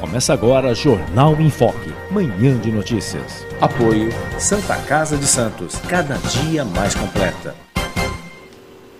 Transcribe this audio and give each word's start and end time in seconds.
Começa 0.00 0.32
agora 0.32 0.74
Jornal 0.74 1.36
em 1.40 1.50
Foque, 1.50 1.92
manhã 2.10 2.56
de 2.58 2.70
notícias. 2.70 3.44
Apoio 3.60 4.10
Santa 4.38 4.76
Casa 4.76 5.16
de 5.16 5.26
Santos, 5.26 5.74
cada 5.88 6.16
dia 6.16 6.64
mais 6.64 6.94
completa. 6.94 7.54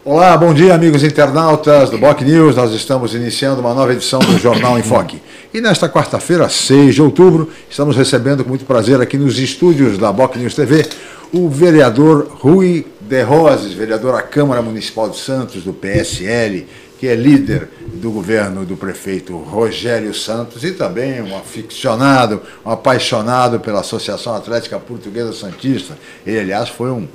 Olá, 0.05 0.37
bom 0.37 0.53
dia, 0.53 0.75
amigos 0.75 1.03
internautas 1.03 1.89
do 1.89 1.99
Boc 1.99 2.21
News. 2.21 2.57
Nós 2.57 2.73
estamos 2.73 3.15
iniciando 3.15 3.61
uma 3.61 3.73
nova 3.73 3.93
edição 3.93 4.19
do 4.19 4.39
Jornal 4.39 4.79
em 4.79 4.83
Foque. 4.83 5.23
E 5.53 5.61
nesta 5.61 5.89
quarta-feira, 5.89 6.49
6 6.49 6.97
de 6.97 7.01
outubro, 7.01 7.51
estamos 7.71 7.97
recebendo 7.97 8.43
com 8.43 8.51
muito 8.51 8.65
prazer 8.65 9.01
aqui 9.01 9.17
nos 9.17 9.39
estúdios 9.39 9.97
da 9.97 10.13
Boc 10.13 10.37
News 10.37 10.55
TV 10.55 10.87
o 11.33 11.49
vereador 11.49 12.29
Rui 12.39 12.87
De 13.01 13.23
Roses, 13.23 13.73
vereador 13.73 14.15
à 14.15 14.23
Câmara 14.23 14.63
Municipal 14.63 15.09
de 15.09 15.17
Santos, 15.17 15.65
do 15.65 15.73
PSL, 15.73 16.67
que 16.99 17.09
é 17.09 17.15
líder 17.15 17.69
do 17.95 18.11
governo 18.11 18.65
do 18.65 18.77
prefeito 18.77 19.37
Rogério 19.37 20.15
Santos 20.15 20.65
e 20.65 20.73
também 20.73 21.23
um 21.23 21.37
aficionado, 21.37 22.43
um 22.65 22.71
apaixonado 22.71 23.61
pela 23.61 23.81
Associação 23.81 24.35
Atlética 24.35 24.79
Portuguesa 24.79 25.33
Santista. 25.33 25.97
Ele, 26.27 26.41
aliás, 26.41 26.69
foi 26.69 26.91
um, 26.91 27.07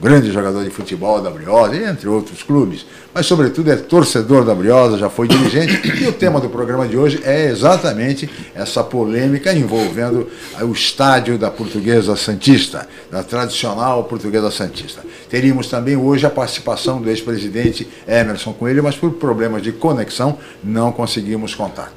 grande 0.00 0.30
jogador 0.30 0.62
de 0.64 0.70
futebol 0.70 1.20
da 1.20 1.30
Briosa, 1.30 1.76
entre 1.76 2.08
outros 2.08 2.42
clubes, 2.42 2.84
mas, 3.12 3.26
sobretudo, 3.26 3.70
é 3.70 3.76
torcedor 3.76 4.44
da 4.44 4.54
Briosa, 4.54 4.98
já 4.98 5.08
foi 5.08 5.28
dirigente. 5.28 5.80
E 6.02 6.06
o 6.06 6.12
tema 6.12 6.40
do 6.40 6.48
programa 6.48 6.86
de 6.86 6.96
hoje 6.96 7.20
é 7.24 7.48
exatamente 7.48 8.28
essa 8.54 8.82
polêmica 8.82 9.52
envolvendo 9.52 10.28
o 10.60 10.72
estádio 10.72 11.38
da 11.38 11.50
Portuguesa 11.50 12.16
Santista, 12.16 12.88
da 13.10 13.22
tradicional 13.22 14.04
Portuguesa 14.04 14.50
Santista. 14.50 15.02
Teríamos 15.30 15.68
também 15.68 15.96
hoje 15.96 16.26
a 16.26 16.30
participação 16.30 17.00
do 17.00 17.08
ex-presidente 17.08 17.88
Emerson 18.06 18.52
Coelho, 18.52 18.82
mas 18.82 18.96
por 18.96 19.12
problemas 19.12 19.62
de 19.62 19.72
conexão 19.72 20.23
não 20.62 20.92
conseguimos 20.92 21.54
contato. 21.54 21.92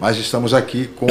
Mas 0.00 0.16
estamos 0.18 0.52
aqui 0.52 0.88
com 0.96 1.06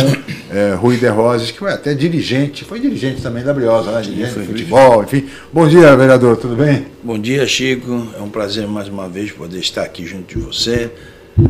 é, 0.51 0.73
Rui 0.73 0.97
De 0.97 1.07
Roses, 1.07 1.51
que 1.51 1.59
foi 1.59 1.71
até 1.71 1.93
dirigente, 1.93 2.65
foi 2.65 2.79
dirigente 2.79 3.21
também 3.21 3.43
da 3.43 3.53
Briosa, 3.53 3.91
né? 3.91 4.01
Dirigente 4.01 4.39
de 4.39 4.45
futebol, 4.45 5.03
enfim. 5.03 5.27
Bom 5.53 5.67
dia, 5.67 5.95
vereador, 5.95 6.37
tudo 6.37 6.55
bem? 6.55 6.87
Bom 7.03 7.17
dia, 7.17 7.47
Chico. 7.47 8.07
É 8.17 8.21
um 8.21 8.29
prazer 8.29 8.67
mais 8.67 8.87
uma 8.87 9.07
vez 9.07 9.31
poder 9.31 9.59
estar 9.59 9.83
aqui 9.83 10.05
junto 10.05 10.37
de 10.37 10.43
você 10.43 10.91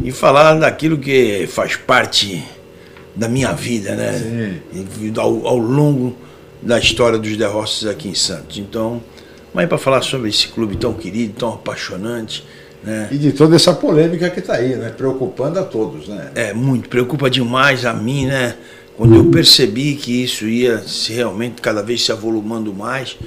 e 0.04 0.12
falar 0.12 0.54
daquilo 0.54 0.98
que 0.98 1.48
faz 1.48 1.76
parte 1.76 2.44
da 3.16 3.28
minha 3.28 3.52
vida, 3.54 3.96
né? 3.96 4.62
Sim. 4.72 5.14
Ao, 5.18 5.48
ao 5.48 5.58
longo 5.58 6.16
da 6.62 6.78
história 6.78 7.18
dos 7.18 7.38
De 7.38 7.46
Rosses 7.46 7.88
aqui 7.88 8.08
em 8.08 8.16
Santos. 8.16 8.58
Então, 8.58 9.02
mas 9.54 9.68
para 9.68 9.78
falar 9.78 10.02
sobre 10.02 10.30
esse 10.30 10.48
clube 10.48 10.76
tão 10.76 10.94
querido, 10.94 11.34
tão 11.34 11.54
apaixonante, 11.54 12.46
né? 12.84 13.08
E 13.12 13.18
de 13.18 13.32
toda 13.32 13.56
essa 13.56 13.74
polêmica 13.74 14.30
que 14.30 14.40
está 14.40 14.56
aí, 14.56 14.76
né? 14.76 14.90
Preocupando 14.90 15.60
a 15.60 15.64
todos, 15.64 16.08
né? 16.08 16.32
É, 16.36 16.54
muito. 16.54 16.90
Preocupa 16.90 17.30
demais 17.30 17.86
a 17.86 17.94
mim, 17.94 18.26
né? 18.26 18.56
Quando 18.98 19.16
eu 19.16 19.26
percebi 19.26 19.96
que 19.96 20.24
isso 20.24 20.46
ia 20.46 20.80
se 20.80 21.14
realmente 21.14 21.62
cada 21.62 21.82
vez 21.82 22.04
se 22.04 22.12
avolumando 22.12 22.74
mais, 22.74 23.18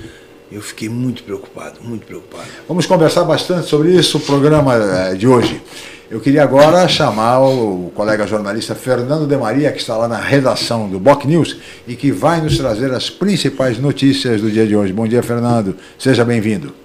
eu 0.50 0.60
fiquei 0.60 0.88
muito 0.88 1.22
preocupado, 1.22 1.80
muito 1.82 2.06
preocupado. 2.06 2.44
Vamos 2.68 2.84
conversar 2.84 3.24
bastante 3.24 3.68
sobre 3.68 3.90
isso, 3.90 4.18
o 4.18 4.20
programa 4.20 4.74
eh, 4.74 5.14
de 5.14 5.26
hoje. 5.26 5.62
Eu 6.10 6.20
queria 6.20 6.42
agora 6.42 6.86
chamar 6.88 7.40
o 7.40 7.90
colega 7.94 8.26
jornalista 8.26 8.74
Fernando 8.74 9.26
de 9.26 9.34
Maria, 9.34 9.72
que 9.72 9.80
está 9.80 9.96
lá 9.96 10.06
na 10.06 10.18
redação 10.18 10.90
do 10.90 11.00
Boc 11.00 11.24
News 11.24 11.56
e 11.88 11.96
que 11.96 12.12
vai 12.12 12.42
nos 12.42 12.58
trazer 12.58 12.92
as 12.92 13.08
principais 13.08 13.78
notícias 13.78 14.42
do 14.42 14.50
dia 14.50 14.66
de 14.66 14.76
hoje. 14.76 14.92
Bom 14.92 15.08
dia, 15.08 15.22
Fernando. 15.22 15.74
Seja 15.98 16.22
bem-vindo. 16.22 16.81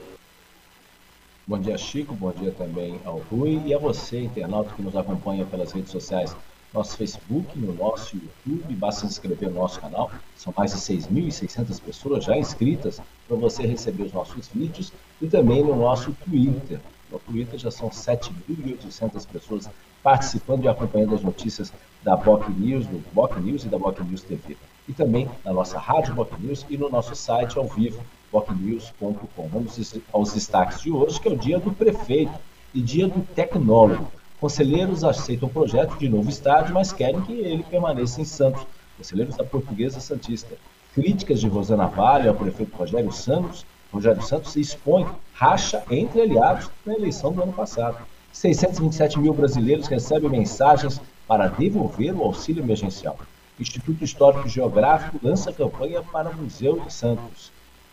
Bom 1.49 1.57
dia, 1.59 1.77
Chico. 1.77 2.13
Bom 2.13 2.29
dia 2.33 2.51
também 2.51 2.99
ao 3.05 3.19
Rui 3.19 3.61
e 3.65 3.73
a 3.73 3.77
você, 3.77 4.19
internauta 4.19 4.73
que 4.75 4.81
nos 4.81 4.97
acompanha 4.97 5.45
pelas 5.45 5.71
redes 5.71 5.91
sociais. 5.91 6.35
Nosso 6.73 6.97
Facebook, 6.97 7.57
no 7.57 7.73
nosso 7.73 8.17
YouTube, 8.17 8.75
basta 8.75 9.07
se 9.07 9.13
inscrever 9.13 9.49
no 9.49 9.61
nosso 9.61 9.79
canal. 9.79 10.11
São 10.35 10.53
mais 10.57 10.73
de 10.73 10.79
6.600 10.79 11.81
pessoas 11.81 12.25
já 12.25 12.37
inscritas 12.37 12.99
para 13.25 13.37
você 13.37 13.65
receber 13.65 14.03
os 14.03 14.11
nossos 14.11 14.49
vídeos 14.49 14.91
e 15.21 15.27
também 15.27 15.63
no 15.63 15.73
nosso 15.73 16.11
Twitter. 16.25 16.81
No 17.09 17.17
Twitter 17.17 17.57
já 17.57 17.71
são 17.71 17.89
7.800 17.89 19.25
pessoas 19.25 19.69
participando 20.03 20.65
e 20.65 20.67
acompanhando 20.67 21.15
as 21.15 21.21
notícias 21.21 21.71
da 22.03 22.17
Boc 22.17 22.45
News, 22.49 22.85
do 22.87 23.01
Boc 23.13 23.37
News 23.37 23.63
e 23.63 23.69
da 23.69 23.79
Boc 23.79 23.97
News 24.01 24.21
TV. 24.21 24.57
E 24.85 24.91
também 24.91 25.29
na 25.45 25.53
nossa 25.53 25.79
rádio 25.79 26.13
Boc 26.13 26.29
News 26.41 26.65
e 26.69 26.77
no 26.77 26.89
nosso 26.89 27.15
site 27.15 27.57
ao 27.57 27.69
vivo, 27.69 28.03
bocnews.com. 28.31 29.47
Vamos 29.47 29.95
aos 30.11 30.33
destaques 30.33 30.81
de 30.81 30.91
hoje, 30.91 31.19
que 31.19 31.27
é 31.27 31.31
o 31.31 31.37
dia 31.37 31.59
do 31.59 31.71
prefeito 31.71 32.33
e 32.73 32.81
dia 32.81 33.07
do 33.07 33.21
tecnólogo. 33.33 34.11
Conselheiros 34.39 35.03
aceitam 35.03 35.49
o 35.49 35.51
projeto 35.51 35.97
de 35.97 36.07
novo 36.07 36.29
estádio, 36.29 36.73
mas 36.73 36.93
querem 36.93 37.21
que 37.21 37.33
ele 37.33 37.63
permaneça 37.63 38.21
em 38.21 38.25
Santos. 38.25 38.65
Conselheiros 38.97 39.35
da 39.35 39.43
Portuguesa 39.43 39.99
Santista. 39.99 40.55
Críticas 40.93 41.39
de 41.39 41.47
Rosana 41.47 41.87
Vale 41.87 42.27
ao 42.27 42.35
prefeito 42.35 42.75
Rogério 42.75 43.11
Santos. 43.11 43.65
Rogério 43.91 44.21
Santos 44.21 44.51
se 44.51 44.59
expõe 44.59 45.07
racha 45.33 45.83
entre 45.89 46.21
aliados 46.21 46.69
na 46.85 46.93
eleição 46.93 47.31
do 47.31 47.41
ano 47.41 47.53
passado. 47.53 47.97
627 48.31 49.19
mil 49.19 49.33
brasileiros 49.33 49.87
recebem 49.87 50.29
mensagens 50.29 51.01
para 51.27 51.47
devolver 51.47 52.15
o 52.15 52.23
auxílio 52.23 52.63
emergencial. 52.63 53.17
Instituto 53.59 54.03
Histórico 54.03 54.47
Geográfico 54.47 55.19
lança 55.23 55.51
campanha 55.51 56.03
para 56.03 56.29
o 56.29 56.35
Museu 56.35 56.79
de 56.79 56.93
Santos. 56.93 57.51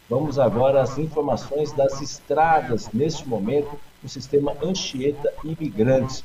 Vamos 0.08 0.38
agora 0.38 0.82
às 0.82 0.98
informações 0.98 1.72
das 1.72 2.02
estradas 2.02 2.90
neste 2.92 3.26
momento 3.26 3.78
no 4.02 4.08
sistema 4.08 4.54
Anchieta 4.62 5.32
Imigrantes. 5.42 6.22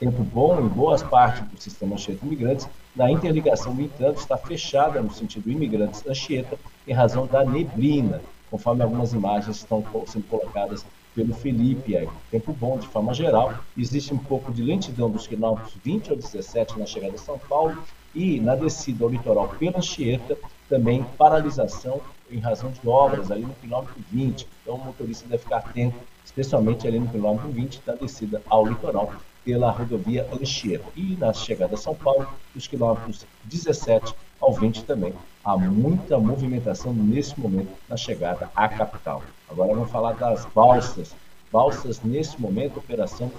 Tempo 0.00 0.24
bom 0.24 0.58
em 0.60 0.66
boas 0.66 1.04
partes 1.04 1.48
do 1.48 1.60
sistema 1.60 1.94
Anchieta 1.94 2.26
Imigrantes. 2.26 2.68
Na 2.96 3.08
interligação, 3.12 3.72
no 3.72 3.80
entanto, 3.80 4.18
está 4.18 4.36
fechada 4.36 5.00
no 5.00 5.12
sentido 5.12 5.48
Imigrantes 5.48 6.04
Anchieta 6.04 6.58
em 6.84 6.92
razão 6.92 7.24
da 7.24 7.44
neblina, 7.44 8.20
conforme 8.50 8.82
algumas 8.82 9.12
imagens 9.12 9.58
estão 9.58 9.84
sendo 10.04 10.26
colocadas 10.26 10.84
pelo 11.14 11.32
Felipe 11.32 11.96
aí. 11.96 12.08
Tempo 12.28 12.52
bom 12.52 12.76
de 12.76 12.88
forma 12.88 13.14
geral. 13.14 13.54
Existe 13.78 14.12
um 14.12 14.18
pouco 14.18 14.50
de 14.50 14.64
lentidão 14.64 15.08
dos 15.08 15.28
quilômetros 15.28 15.74
20 15.84 16.10
ao 16.10 16.16
17 16.16 16.76
na 16.76 16.86
chegada 16.86 17.14
a 17.14 17.18
São 17.18 17.38
Paulo 17.38 17.80
e 18.12 18.40
na 18.40 18.56
descida 18.56 19.04
ao 19.04 19.10
litoral 19.10 19.48
pela 19.60 19.78
Anchieta, 19.78 20.36
também 20.68 21.04
paralisação 21.16 22.00
em 22.32 22.40
razão 22.40 22.70
de 22.70 22.88
obras 22.88 23.30
ali 23.30 23.42
no 23.42 23.54
quilômetro 23.54 23.94
20. 24.10 24.46
Então 24.62 24.74
o 24.74 24.84
motorista 24.84 25.28
deve 25.28 25.42
ficar 25.42 25.58
atento, 25.58 25.96
especialmente 26.24 26.86
ali 26.86 26.98
no 26.98 27.08
quilômetro 27.08 27.48
20 27.50 27.82
da 27.84 27.94
descida 27.94 28.42
ao 28.48 28.66
litoral 28.66 29.12
pela 29.44 29.70
rodovia 29.70 30.26
Anchieta. 30.32 30.84
E 30.96 31.16
na 31.16 31.32
chegada 31.32 31.74
a 31.74 31.78
São 31.78 31.94
Paulo, 31.94 32.26
dos 32.54 32.66
quilômetros 32.66 33.26
17 33.44 34.14
ao 34.40 34.52
20 34.52 34.84
também. 34.84 35.14
Há 35.44 35.56
muita 35.56 36.18
movimentação 36.18 36.92
nesse 36.92 37.38
momento 37.38 37.70
na 37.88 37.96
chegada 37.96 38.50
à 38.54 38.68
capital. 38.68 39.22
Agora 39.48 39.74
vamos 39.74 39.90
falar 39.90 40.12
das 40.14 40.44
balsas. 40.46 41.14
Balsas, 41.52 42.00
nesse 42.02 42.40
momento, 42.40 42.78
operação 42.78 43.30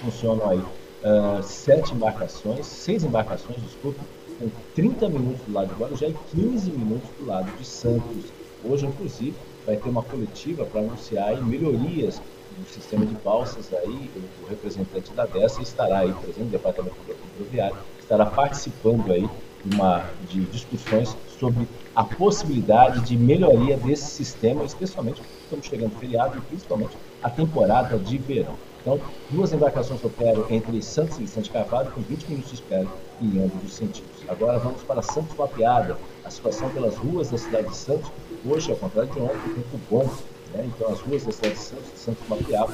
funcionam 0.00 0.48
aí 0.48 0.58
uh, 0.58 1.42
sete 1.42 1.92
embarcações, 1.94 2.66
seis 2.66 3.04
embarcações, 3.04 3.60
desculpa, 3.62 4.00
com 4.38 4.50
30 4.74 5.08
minutos 5.08 5.42
do 5.46 5.52
lado 5.52 5.68
de 5.68 5.80
Guarujá 5.80 6.06
e 6.08 6.14
15 6.34 6.70
minutos 6.70 7.08
do 7.18 7.26
lado 7.26 7.50
de 7.56 7.64
Santos. 7.64 8.24
Hoje, 8.64 8.86
inclusive, 8.86 9.34
vai 9.64 9.76
ter 9.76 9.88
uma 9.88 10.02
coletiva 10.02 10.64
para 10.64 10.80
anunciar 10.80 11.42
melhorias 11.44 12.20
no 12.58 12.66
sistema 12.66 13.04
de 13.04 13.14
balsas 13.16 13.72
aí, 13.72 14.10
o, 14.16 14.48
representante 14.48 15.12
da 15.12 15.26
DESA 15.26 15.62
estará 15.62 15.98
aí 15.98 16.12
presente, 16.12 16.42
o 16.42 16.50
Departamento 16.50 16.96
Rodoviário, 17.38 17.76
estará 18.00 18.24
participando 18.24 19.12
aí 19.12 19.28
uma, 19.64 20.04
de 20.30 20.40
discussões 20.46 21.16
sobre 21.38 21.68
a 21.94 22.04
possibilidade 22.04 23.00
de 23.00 23.16
melhoria 23.16 23.76
desse 23.76 24.06
sistema, 24.06 24.64
especialmente 24.64 25.20
estamos 25.42 25.66
chegando 25.66 25.98
feriado 25.98 26.38
e 26.38 26.40
principalmente 26.42 26.96
a 27.22 27.28
temporada 27.28 27.98
de 27.98 28.16
verão. 28.16 28.54
Então, 28.80 29.00
duas 29.30 29.52
embarcações 29.52 30.02
operam 30.04 30.46
entre 30.48 30.80
Santos 30.80 31.18
e 31.18 31.22
Vicente 31.22 31.50
Carvalho 31.50 31.90
com 31.90 32.00
20 32.00 32.28
minutos 32.28 32.50
de 32.50 32.54
espera 32.54 32.86
em 33.20 33.42
ambos 33.42 33.64
os 33.64 33.74
sentidos. 33.74 34.15
Agora 34.28 34.58
vamos 34.58 34.82
para 34.82 35.02
Santos 35.02 35.36
Mapeada. 35.36 35.96
A 36.24 36.30
situação 36.30 36.68
pelas 36.70 36.96
ruas 36.96 37.30
da 37.30 37.38
cidade 37.38 37.68
de 37.68 37.76
Santos, 37.76 38.10
hoje, 38.44 38.70
ao 38.70 38.76
contrário 38.76 39.10
de 39.10 39.20
ontem, 39.20 39.54
tempo 39.54 39.80
bom 39.90 40.10
Né? 40.52 40.64
Então, 40.66 40.92
as 40.92 41.00
ruas 41.00 41.24
da 41.24 41.32
cidade 41.32 41.54
de 41.54 41.60
Santos, 41.60 41.92
de 41.92 41.98
Santos 41.98 42.28
mapeado, 42.28 42.72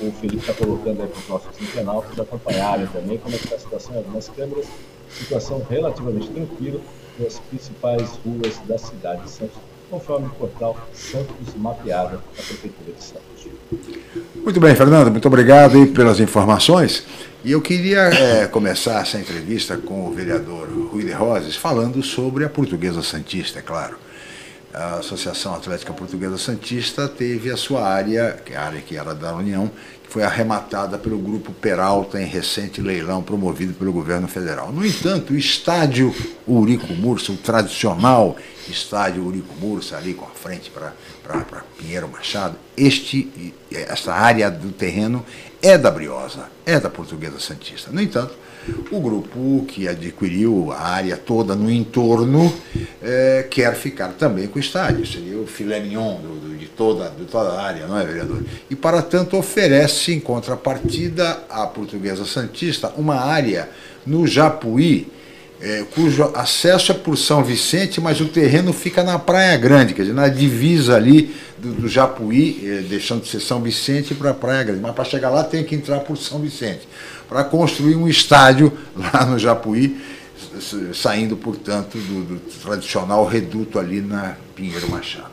o 0.00 0.12
Felipe 0.12 0.38
está 0.38 0.54
colocando 0.54 1.02
aí 1.02 1.08
para 1.08 1.18
os 1.18 1.28
nossos 1.28 1.60
internautas 1.60 2.18
acompanharem 2.18 2.86
também 2.88 3.18
como 3.18 3.34
é 3.34 3.38
que 3.38 3.44
está 3.44 3.56
a 3.56 3.60
situação 3.60 3.94
em 3.94 3.98
algumas 3.98 4.28
câmeras, 4.28 4.66
situação 5.10 5.62
relativamente 5.68 6.28
tranquila 6.28 6.80
nas 7.18 7.38
principais 7.38 8.18
ruas 8.24 8.58
da 8.66 8.78
cidade 8.78 9.22
de 9.22 9.30
Santos, 9.30 9.56
conforme 9.90 10.26
o 10.26 10.30
portal 10.30 10.76
Santos 10.92 11.54
Mapeada 11.56 12.16
da 12.16 12.42
Prefeitura 12.42 12.92
de 12.92 13.02
Santos. 13.02 13.48
Muito 14.36 14.60
bem, 14.60 14.74
Fernando, 14.74 15.10
muito 15.10 15.26
obrigado 15.26 15.76
aí 15.76 15.86
pelas 15.86 16.20
informações. 16.20 17.04
E 17.42 17.52
eu 17.52 17.62
queria 17.62 18.00
é, 18.00 18.46
começar 18.46 19.00
essa 19.00 19.18
entrevista 19.18 19.74
com 19.78 20.06
o 20.06 20.12
vereador 20.12 20.68
Rui 20.92 21.04
de 21.04 21.12
Roses 21.12 21.56
falando 21.56 22.02
sobre 22.02 22.44
a 22.44 22.50
Portuguesa 22.50 23.02
Santista, 23.02 23.60
é 23.60 23.62
claro. 23.62 23.96
A 24.74 24.96
Associação 24.96 25.54
Atlética 25.54 25.92
Portuguesa 25.94 26.36
Santista 26.36 27.08
teve 27.08 27.50
a 27.50 27.56
sua 27.56 27.88
área, 27.88 28.38
que 28.44 28.52
é 28.52 28.56
a 28.56 28.66
área 28.66 28.80
que 28.82 28.94
era 28.94 29.14
da 29.14 29.34
União, 29.34 29.70
que 30.04 30.12
foi 30.12 30.22
arrematada 30.22 30.98
pelo 30.98 31.18
Grupo 31.18 31.50
Peralta 31.50 32.20
em 32.20 32.26
recente 32.26 32.82
leilão 32.82 33.22
promovido 33.22 33.72
pelo 33.72 33.90
governo 33.90 34.28
federal. 34.28 34.70
No 34.70 34.84
entanto, 34.84 35.32
o 35.32 35.36
estádio 35.36 36.14
Urico 36.46 36.92
Mursa, 36.92 37.32
o 37.32 37.38
tradicional 37.38 38.36
estádio 38.68 39.24
Urico 39.24 39.54
Mursa, 39.58 39.96
ali 39.96 40.14
com 40.14 40.24
a 40.24 40.28
frente 40.28 40.70
para 40.70 40.92
Pinheiro 41.78 42.08
Machado, 42.08 42.56
este, 42.76 43.54
esta 43.72 44.14
área 44.14 44.50
do 44.50 44.70
terreno 44.70 45.24
é 45.62 45.76
da 45.76 45.90
Briosa, 45.90 46.48
é 46.64 46.78
da 46.80 46.88
Portuguesa 46.88 47.38
Santista. 47.38 47.90
No 47.90 48.00
entanto, 48.00 48.34
o 48.90 49.00
grupo 49.00 49.64
que 49.66 49.88
adquiriu 49.88 50.72
a 50.72 50.80
área 50.80 51.16
toda 51.16 51.54
no 51.54 51.70
entorno 51.70 52.52
é, 53.02 53.46
quer 53.50 53.74
ficar 53.74 54.08
também 54.08 54.46
com 54.46 54.58
o 54.58 54.60
estádio, 54.60 55.06
seria 55.06 55.38
o 55.38 55.46
filé 55.46 55.80
mignon 55.80 56.16
do, 56.16 56.40
do, 56.40 56.56
de, 56.56 56.66
toda, 56.66 57.10
de 57.10 57.24
toda 57.24 57.50
a 57.50 57.62
área, 57.62 57.86
não 57.86 57.98
é, 57.98 58.04
vereador? 58.04 58.42
E, 58.68 58.76
para 58.76 59.02
tanto, 59.02 59.36
oferece, 59.36 60.12
em 60.12 60.20
contrapartida, 60.20 61.44
à 61.48 61.66
Portuguesa 61.66 62.24
Santista 62.24 62.92
uma 62.96 63.16
área 63.16 63.68
no 64.06 64.26
Japuí, 64.26 65.08
é, 65.60 65.84
cujo 65.94 66.30
acesso 66.34 66.92
é 66.92 66.94
por 66.94 67.16
São 67.16 67.44
Vicente, 67.44 68.00
mas 68.00 68.20
o 68.20 68.26
terreno 68.26 68.72
fica 68.72 69.04
na 69.04 69.18
Praia 69.18 69.56
Grande, 69.58 69.92
quer 69.92 70.02
dizer, 70.02 70.14
na 70.14 70.28
divisa 70.28 70.96
ali 70.96 71.34
do, 71.58 71.72
do 71.72 71.88
Japuí, 71.88 72.60
é, 72.64 72.82
deixando 72.82 73.22
de 73.22 73.28
ser 73.28 73.40
São 73.40 73.60
Vicente 73.60 74.14
para 74.14 74.30
a 74.30 74.34
Praia 74.34 74.64
Grande. 74.64 74.80
Mas 74.80 74.94
para 74.94 75.04
chegar 75.04 75.28
lá 75.30 75.44
tem 75.44 75.62
que 75.62 75.74
entrar 75.74 76.00
por 76.00 76.16
São 76.16 76.38
Vicente, 76.38 76.88
para 77.28 77.44
construir 77.44 77.94
um 77.94 78.08
estádio 78.08 78.72
lá 78.96 79.26
no 79.26 79.38
Japuí, 79.38 80.00
saindo, 80.94 81.36
portanto, 81.36 81.98
do, 81.98 82.24
do 82.24 82.40
tradicional 82.62 83.26
reduto 83.26 83.78
ali 83.78 84.00
na 84.00 84.36
Pinheiro 84.54 84.90
Machado. 84.90 85.30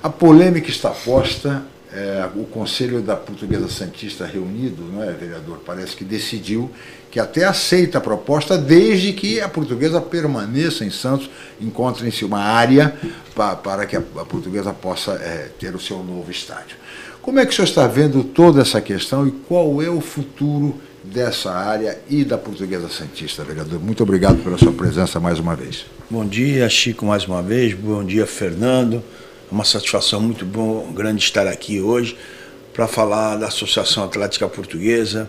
A 0.00 0.08
polêmica 0.08 0.70
está 0.70 0.90
posta 0.90 1.64
é, 1.92 2.28
o 2.36 2.44
Conselho 2.44 3.00
da 3.00 3.16
Portuguesa 3.16 3.68
Santista 3.68 4.26
reunido, 4.26 4.82
não 4.82 5.02
é, 5.02 5.12
vereador? 5.12 5.62
Parece 5.64 5.96
que 5.96 6.04
decidiu 6.04 6.70
que 7.10 7.18
até 7.18 7.44
aceita 7.44 7.98
a 7.98 8.00
proposta, 8.00 8.58
desde 8.58 9.12
que 9.12 9.40
a 9.40 9.48
portuguesa 9.48 10.00
permaneça 10.00 10.84
em 10.84 10.90
Santos, 10.90 11.30
encontre-se 11.60 12.24
uma 12.24 12.40
área 12.40 12.94
pa, 13.34 13.56
para 13.56 13.86
que 13.86 13.96
a, 13.96 14.00
a 14.00 14.24
portuguesa 14.24 14.72
possa 14.72 15.12
é, 15.12 15.48
ter 15.58 15.74
o 15.74 15.80
seu 15.80 15.98
novo 16.02 16.30
estádio. 16.30 16.76
Como 17.22 17.38
é 17.38 17.46
que 17.46 17.52
o 17.52 17.54
senhor 17.54 17.68
está 17.68 17.86
vendo 17.86 18.22
toda 18.22 18.60
essa 18.60 18.80
questão 18.80 19.26
e 19.26 19.30
qual 19.30 19.82
é 19.82 19.88
o 19.88 20.00
futuro 20.00 20.78
dessa 21.02 21.50
área 21.52 21.98
e 22.08 22.24
da 22.24 22.36
Portuguesa 22.36 22.88
Santista, 22.88 23.44
vereador? 23.44 23.80
Muito 23.80 24.02
obrigado 24.02 24.42
pela 24.42 24.58
sua 24.58 24.72
presença 24.72 25.18
mais 25.18 25.38
uma 25.38 25.56
vez. 25.56 25.86
Bom 26.10 26.26
dia, 26.26 26.68
Chico, 26.68 27.06
mais 27.06 27.26
uma 27.26 27.42
vez. 27.42 27.74
Bom 27.74 28.04
dia, 28.04 28.26
Fernando. 28.26 29.02
É 29.50 29.54
uma 29.54 29.64
satisfação 29.64 30.20
muito 30.20 30.44
bom, 30.44 30.92
grande 30.92 31.24
estar 31.24 31.46
aqui 31.46 31.80
hoje 31.80 32.16
para 32.74 32.86
falar 32.86 33.36
da 33.36 33.48
Associação 33.48 34.04
Atlética 34.04 34.46
Portuguesa, 34.46 35.28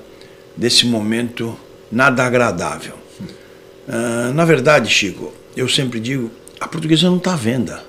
desse 0.55 0.85
momento 0.85 1.57
nada 1.91 2.23
agradável. 2.23 2.93
Uh, 3.87 4.33
na 4.33 4.45
verdade, 4.45 4.89
Chico, 4.89 5.33
eu 5.55 5.67
sempre 5.67 5.99
digo, 5.99 6.29
a 6.59 6.67
portuguesa 6.67 7.09
não 7.09 7.17
está 7.17 7.33
à 7.33 7.35
venda. 7.35 7.83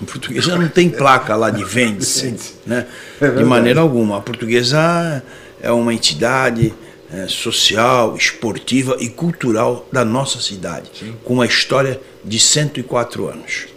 A 0.00 0.04
portuguesa 0.04 0.56
não 0.56 0.68
tem 0.68 0.88
placa 0.88 1.34
lá 1.34 1.50
de 1.50 1.64
vende-se, 1.64 2.34
né? 2.64 2.86
É 3.20 3.28
de 3.28 3.44
maneira 3.44 3.80
alguma. 3.80 4.18
A 4.18 4.20
portuguesa 4.20 5.22
é 5.60 5.70
uma 5.70 5.92
entidade 5.92 6.72
é, 7.12 7.26
social, 7.26 8.16
esportiva 8.16 8.96
e 9.00 9.08
cultural 9.08 9.88
da 9.92 10.04
nossa 10.04 10.40
cidade, 10.40 10.90
Sim. 10.98 11.14
com 11.24 11.34
uma 11.34 11.46
história 11.46 12.00
de 12.24 12.38
104 12.38 13.28
anos. 13.28 13.75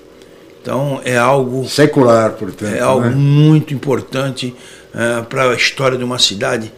Então 0.62 1.02
é 1.04 1.18
algo 1.18 1.68
secular, 1.68 2.34
portanto, 2.34 2.74
é 2.74 2.80
algo 2.80 3.08
né? 3.08 3.16
muito 3.16 3.74
importante 3.74 4.54
é, 4.94 5.22
para 5.22 5.52
a 5.52 5.56
história 5.56 5.98
de 5.98 6.04
uma 6.04 6.20
cidade 6.20 6.72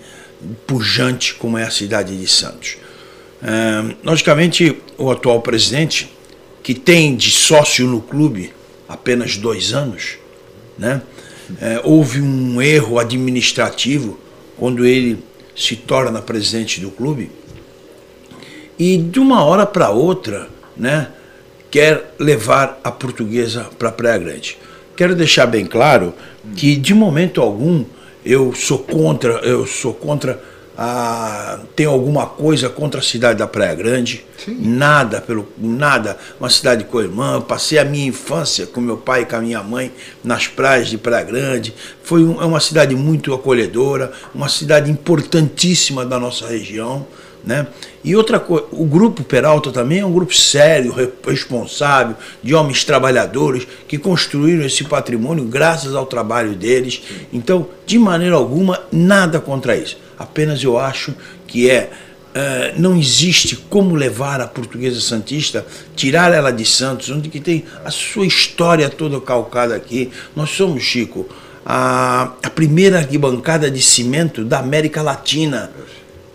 pujante 0.67 1.35
como 1.35 1.57
é 1.57 1.63
a 1.63 1.71
cidade 1.71 2.15
de 2.17 2.27
Santos. 2.27 2.77
É, 3.43 3.95
logicamente, 4.03 4.77
o 4.97 5.09
atual 5.09 5.41
presidente, 5.41 6.11
que 6.61 6.73
tem 6.73 7.15
de 7.15 7.31
sócio 7.31 7.87
no 7.87 8.01
clube 8.01 8.53
apenas 8.87 9.37
dois 9.37 9.73
anos, 9.73 10.17
né? 10.77 11.01
É, 11.59 11.81
houve 11.83 12.21
um 12.21 12.61
erro 12.61 12.97
administrativo 12.97 14.17
quando 14.57 14.85
ele 14.85 15.21
se 15.55 15.75
torna 15.75 16.21
presidente 16.21 16.79
do 16.79 16.89
clube 16.89 17.29
e 18.79 18.97
de 18.97 19.19
uma 19.19 19.43
hora 19.43 19.65
para 19.65 19.89
outra, 19.89 20.47
né? 20.77 21.09
Quer 21.71 22.13
levar 22.19 22.79
a 22.83 22.91
portuguesa 22.91 23.69
para 23.79 23.91
Praia 23.91 24.17
Grande. 24.17 24.57
Quero 24.95 25.15
deixar 25.15 25.47
bem 25.47 25.65
claro 25.65 26.13
que 26.55 26.75
de 26.75 26.93
momento 26.93 27.41
algum 27.41 27.85
eu 28.23 28.53
sou 28.53 28.77
contra, 28.77 29.39
eu 29.39 29.65
sou 29.65 29.93
contra 29.93 30.39
a 30.77 31.59
tem 31.75 31.85
alguma 31.85 32.25
coisa 32.25 32.69
contra 32.69 32.99
a 32.99 33.03
cidade 33.03 33.39
da 33.39 33.47
Praia 33.47 33.75
Grande? 33.75 34.25
Sim. 34.43 34.57
Nada, 34.59 35.21
pelo 35.21 35.47
nada. 35.57 36.17
Uma 36.39 36.49
cidade 36.49 36.83
com 36.85 36.99
irmã. 36.99 37.39
Passei 37.41 37.77
a 37.77 37.85
minha 37.85 38.07
infância 38.07 38.65
com 38.65 38.81
meu 38.81 38.97
pai 38.97 39.21
e 39.21 39.25
com 39.25 39.35
a 39.35 39.41
minha 39.41 39.61
mãe 39.61 39.91
nas 40.23 40.47
praias 40.47 40.89
de 40.89 40.97
Praia 40.97 41.23
Grande. 41.23 41.73
Foi 42.03 42.23
um, 42.23 42.41
é 42.41 42.45
uma 42.45 42.59
cidade 42.59 42.95
muito 42.95 43.33
acolhedora, 43.33 44.11
uma 44.33 44.49
cidade 44.49 44.89
importantíssima 44.89 46.05
da 46.05 46.19
nossa 46.19 46.47
região. 46.47 47.05
Né? 47.43 47.67
E 48.03 48.15
outra 48.15 48.39
coisa, 48.39 48.65
o 48.71 48.85
grupo 48.85 49.23
Peralta 49.23 49.71
também 49.71 49.99
é 49.99 50.05
um 50.05 50.11
grupo 50.11 50.35
sério, 50.35 50.93
responsável, 51.25 52.15
de 52.41 52.53
homens 52.53 52.83
trabalhadores 52.83 53.67
que 53.87 53.97
construíram 53.97 54.65
esse 54.65 54.83
patrimônio 54.83 55.45
graças 55.45 55.95
ao 55.95 56.05
trabalho 56.05 56.53
deles. 56.53 57.01
Então, 57.33 57.67
de 57.85 57.97
maneira 57.97 58.35
alguma, 58.35 58.79
nada 58.91 59.39
contra 59.39 59.75
isso. 59.75 59.97
Apenas 60.17 60.63
eu 60.63 60.77
acho 60.77 61.13
que 61.47 61.69
é 61.69 61.89
Uh, 62.31 62.79
não 62.79 62.97
existe 62.97 63.57
como 63.57 63.93
levar 63.93 64.39
a 64.39 64.47
portuguesa 64.47 65.01
santista, 65.01 65.65
tirar 65.97 66.31
ela 66.31 66.49
de 66.49 66.63
Santos, 66.63 67.09
onde 67.09 67.27
que 67.27 67.41
tem 67.41 67.65
a 67.83 67.91
sua 67.91 68.25
história 68.25 68.89
toda 68.89 69.19
calcada 69.19 69.75
aqui. 69.75 70.09
Nós 70.33 70.51
somos, 70.51 70.81
Chico, 70.81 71.27
a, 71.65 72.31
a 72.41 72.49
primeira 72.49 72.99
arquibancada 72.99 73.69
de 73.69 73.81
cimento 73.81 74.45
da 74.45 74.59
América 74.59 75.01
Latina. 75.01 75.71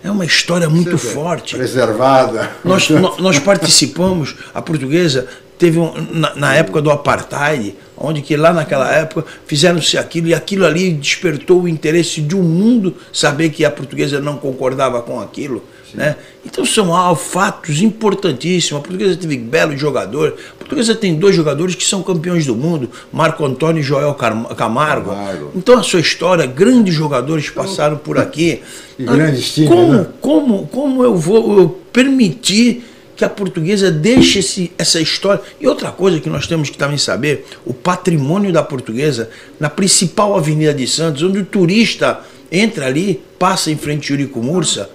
É 0.06 0.10
uma 0.10 0.24
história 0.24 0.70
muito 0.70 0.96
forte. 0.96 1.56
Preservada. 1.56 2.52
Nós, 2.64 2.88
nós 3.18 3.40
participamos, 3.40 4.36
a 4.54 4.62
portuguesa 4.62 5.26
teve 5.58 5.80
um, 5.80 5.92
na, 6.12 6.36
na, 6.36 6.54
época 6.54 6.80
do 6.80 6.92
apartheid, 6.92 7.74
onde 7.96 8.22
que 8.22 8.36
lá 8.36 8.52
naquela 8.52 8.88
época 8.92 9.24
fizeram-se 9.46 9.98
aquilo 9.98 10.28
e 10.28 10.34
aquilo 10.34 10.64
ali 10.64 10.92
despertou 10.92 11.62
o 11.62 11.68
interesse 11.68 12.20
de 12.20 12.36
um 12.36 12.42
mundo 12.42 12.94
saber 13.12 13.50
que 13.50 13.64
a 13.64 13.70
portuguesa 13.70 14.20
não 14.20 14.36
concordava 14.36 15.02
com 15.02 15.20
aquilo. 15.20 15.64
Né? 15.94 16.16
Então 16.44 16.64
são 16.64 16.94
ah, 16.94 17.14
fatos 17.14 17.80
importantíssimos. 17.80 18.80
A 18.80 18.86
portuguesa 18.86 19.16
teve 19.16 19.36
belo 19.36 19.76
jogador. 19.76 20.36
A 20.52 20.54
portuguesa 20.54 20.94
tem 20.94 21.14
dois 21.14 21.34
jogadores 21.34 21.74
que 21.74 21.84
são 21.84 22.02
campeões 22.02 22.46
do 22.46 22.54
mundo, 22.54 22.90
Marco 23.12 23.44
Antônio 23.44 23.80
e 23.80 23.82
Joel 23.82 24.14
Camargo. 24.14 25.12
Então 25.54 25.78
a 25.78 25.82
sua 25.82 26.00
história, 26.00 26.46
grandes 26.46 26.94
jogadores 26.94 27.50
passaram 27.50 27.96
por 27.96 28.18
aqui. 28.18 28.62
E 28.98 29.04
grandes 29.04 29.54
times. 29.54 29.68
Como, 29.68 29.92
né? 29.92 30.06
como, 30.20 30.66
como 30.66 31.04
eu 31.04 31.16
vou 31.16 31.58
eu 31.58 31.68
permitir 31.92 32.84
que 33.16 33.24
a 33.24 33.28
portuguesa 33.30 33.90
deixe 33.90 34.40
esse, 34.40 34.70
essa 34.76 35.00
história. 35.00 35.40
E 35.60 35.66
outra 35.66 35.90
coisa 35.90 36.20
que 36.20 36.28
nós 36.28 36.46
temos 36.46 36.68
que 36.68 36.76
também 36.76 36.98
saber, 36.98 37.46
o 37.64 37.72
patrimônio 37.72 38.52
da 38.52 38.62
portuguesa 38.62 39.30
na 39.58 39.70
principal 39.70 40.36
avenida 40.36 40.74
de 40.74 40.86
Santos, 40.86 41.22
onde 41.22 41.38
o 41.38 41.44
turista 41.44 42.20
entra 42.52 42.86
ali, 42.86 43.22
passa 43.38 43.70
em 43.70 43.76
frente 43.76 44.12
ao 44.12 44.18
Urico 44.18 44.42
Mursa, 44.42 44.90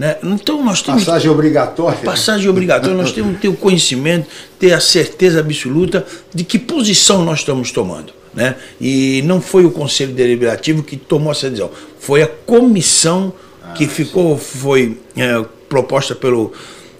né? 0.00 0.16
Então 0.22 0.64
nós 0.64 0.80
temos. 0.80 1.04
Passagem 1.04 1.30
obrigatória. 1.30 1.98
Passagem 1.98 2.48
obrigatória. 2.48 2.96
nós 2.96 3.12
temos 3.12 3.34
que 3.34 3.42
ter 3.42 3.48
o 3.48 3.54
conhecimento, 3.54 4.28
ter 4.58 4.72
a 4.72 4.80
certeza 4.80 5.40
absoluta 5.40 6.06
de 6.34 6.42
que 6.42 6.58
posição 6.58 7.22
nós 7.22 7.40
estamos 7.40 7.70
tomando. 7.70 8.10
Né? 8.32 8.56
E 8.80 9.20
não 9.26 9.42
foi 9.42 9.66
o 9.66 9.70
Conselho 9.70 10.14
Deliberativo 10.14 10.82
que 10.82 10.96
tomou 10.96 11.32
essa 11.32 11.50
decisão, 11.50 11.70
foi 11.98 12.22
a 12.22 12.26
comissão 12.26 13.30
ah, 13.62 13.72
que 13.74 13.86
ficou, 13.86 14.38
foi 14.38 14.96
é, 15.14 15.44
proposta 15.68 16.14
pelo 16.14 16.50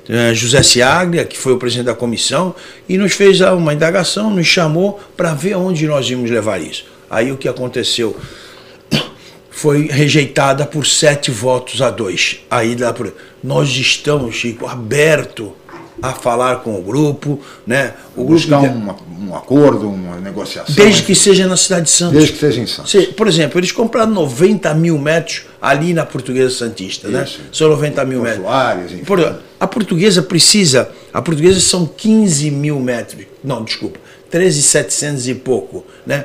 é, 0.06 0.34
José 0.34 0.62
Ciaglia, 0.62 1.24
que 1.24 1.38
foi 1.38 1.54
o 1.54 1.56
presidente 1.56 1.86
da 1.86 1.94
comissão, 1.94 2.54
e 2.86 2.98
nos 2.98 3.14
fez 3.14 3.40
uma 3.40 3.72
indagação, 3.72 4.28
nos 4.28 4.46
chamou 4.46 5.00
para 5.16 5.32
ver 5.32 5.54
aonde 5.54 5.86
nós 5.86 6.10
íamos 6.10 6.30
levar 6.30 6.60
isso. 6.60 6.84
Aí 7.08 7.32
o 7.32 7.38
que 7.38 7.48
aconteceu? 7.48 8.14
Foi 9.60 9.88
rejeitada 9.88 10.64
por 10.64 10.86
sete 10.86 11.30
votos 11.30 11.82
a 11.82 11.90
dois. 11.90 12.40
Aí 12.50 12.74
dá 12.74 12.94
por... 12.94 13.12
nós 13.44 13.68
estamos, 13.68 14.34
Chico, 14.34 14.66
aberto 14.66 15.52
a 16.00 16.14
falar 16.14 16.60
com 16.60 16.78
o 16.78 16.82
grupo, 16.82 17.38
né? 17.66 17.92
O 18.16 18.24
Buscar 18.24 18.62
grupo 18.62 19.04
um, 19.18 19.28
um 19.28 19.36
acordo, 19.36 19.90
uma 19.90 20.16
negociação. 20.16 20.74
desde 20.74 21.02
que 21.02 21.14
seja 21.14 21.46
na 21.46 21.58
cidade 21.58 21.84
de 21.84 21.90
Santos. 21.90 22.14
Desde 22.16 22.32
que 22.32 22.38
seja 22.38 22.58
em 22.62 22.66
Santos. 22.66 22.94
Por 23.14 23.28
exemplo, 23.28 23.60
eles 23.60 23.70
compraram 23.70 24.10
90 24.12 24.72
mil 24.72 24.96
metros 24.98 25.42
ali 25.60 25.92
na 25.92 26.06
Portuguesa 26.06 26.54
Santista, 26.54 27.08
né? 27.08 27.24
Isso. 27.24 27.40
São 27.52 27.68
90 27.68 28.02
mil 28.06 28.22
metros. 28.22 28.46
Enfim. 28.94 29.04
Por- 29.04 29.42
a 29.60 29.66
portuguesa 29.66 30.22
precisa, 30.22 30.90
a 31.12 31.20
portuguesa 31.20 31.60
são 31.60 31.84
15 31.84 32.50
mil 32.50 32.80
metros, 32.80 33.26
não, 33.44 33.62
desculpa, 33.62 33.98
13,700 34.30 35.28
e 35.28 35.34
pouco, 35.34 35.84
né? 36.06 36.24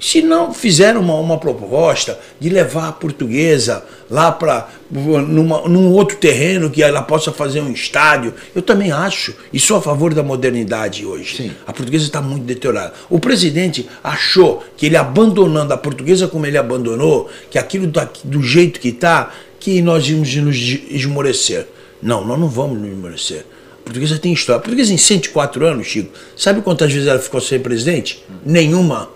Se 0.00 0.22
não 0.22 0.52
fizeram 0.54 1.00
uma, 1.00 1.14
uma 1.14 1.36
proposta 1.38 2.18
de 2.40 2.48
levar 2.48 2.88
a 2.88 2.92
portuguesa 2.92 3.84
lá 4.10 4.32
para 4.32 4.68
num 4.90 5.92
outro 5.92 6.16
terreno 6.16 6.70
que 6.70 6.82
ela 6.82 7.02
possa 7.02 7.30
fazer 7.32 7.60
um 7.60 7.70
estádio, 7.70 8.32
eu 8.54 8.62
também 8.62 8.90
acho 8.90 9.34
e 9.52 9.60
sou 9.60 9.76
a 9.76 9.82
favor 9.82 10.14
da 10.14 10.22
modernidade 10.22 11.04
hoje. 11.04 11.36
Sim. 11.36 11.50
A 11.66 11.72
portuguesa 11.72 12.04
está 12.06 12.20
muito 12.20 12.44
deteriorada. 12.44 12.94
O 13.08 13.18
presidente 13.20 13.88
achou 14.02 14.64
que 14.76 14.86
ele 14.86 14.96
abandonando 14.96 15.72
a 15.72 15.76
portuguesa 15.76 16.26
como 16.26 16.46
ele 16.46 16.56
abandonou, 16.58 17.28
que 17.50 17.58
aquilo 17.58 17.86
daqui- 17.86 18.26
do 18.26 18.42
jeito 18.42 18.80
que 18.80 18.88
está, 18.88 19.30
que 19.58 19.82
nós 19.82 20.08
íamos 20.08 20.34
nos 20.36 20.56
esmorecer. 20.90 21.66
Não, 22.02 22.24
nós 22.26 22.38
não 22.40 22.48
vamos 22.48 22.78
nos 22.80 22.90
esmorecer. 22.90 23.44
A 23.80 23.84
portuguesa 23.84 24.18
tem 24.18 24.32
história. 24.32 24.58
A 24.58 24.62
portuguesa 24.62 24.92
em 24.92 24.96
104 24.96 25.66
anos, 25.66 25.86
Chico, 25.86 26.10
sabe 26.36 26.62
quantas 26.62 26.92
vezes 26.92 27.06
ela 27.08 27.18
ficou 27.18 27.40
sem 27.40 27.60
presidente? 27.60 28.24
Nenhuma. 28.44 29.10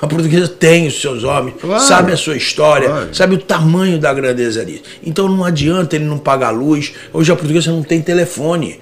A 0.00 0.06
portuguesa 0.06 0.48
tem 0.48 0.86
os 0.86 0.98
seus 1.00 1.24
homens, 1.24 1.56
Claro. 1.60 1.82
sabe 1.82 2.12
a 2.12 2.16
sua 2.16 2.36
história, 2.36 2.88
Claro. 2.88 3.14
sabe 3.14 3.34
o 3.34 3.38
tamanho 3.38 3.98
da 3.98 4.12
grandeza 4.14 4.64
disso. 4.64 4.82
Então 5.04 5.28
não 5.28 5.44
adianta 5.44 5.94
ele 5.96 6.06
não 6.06 6.18
pagar 6.18 6.50
luz. 6.50 6.92
Hoje 7.12 7.30
a 7.30 7.36
portuguesa 7.36 7.70
não 7.70 7.82
tem 7.82 8.00
telefone. 8.00 8.80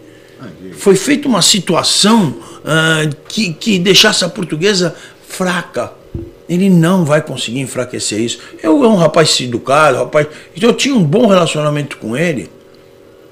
Foi 0.74 0.94
feita 0.94 1.26
uma 1.26 1.42
situação 1.42 2.36
ah, 2.64 3.08
que, 3.26 3.52
que 3.52 3.78
deixasse 3.78 4.24
a 4.24 4.28
portuguesa 4.28 4.94
fraca. 5.26 5.92
Ele 6.48 6.70
não 6.70 7.04
vai 7.04 7.20
conseguir 7.20 7.60
enfraquecer 7.60 8.20
isso. 8.20 8.38
Eu 8.62 8.84
é 8.84 8.88
um 8.88 8.94
rapaz 8.94 9.38
educado, 9.40 9.98
rapaz. 9.98 10.28
Então 10.56 10.70
eu 10.70 10.74
tinha 10.76 10.94
um 10.94 11.02
bom 11.02 11.26
relacionamento 11.26 11.96
com 11.98 12.16
ele, 12.16 12.48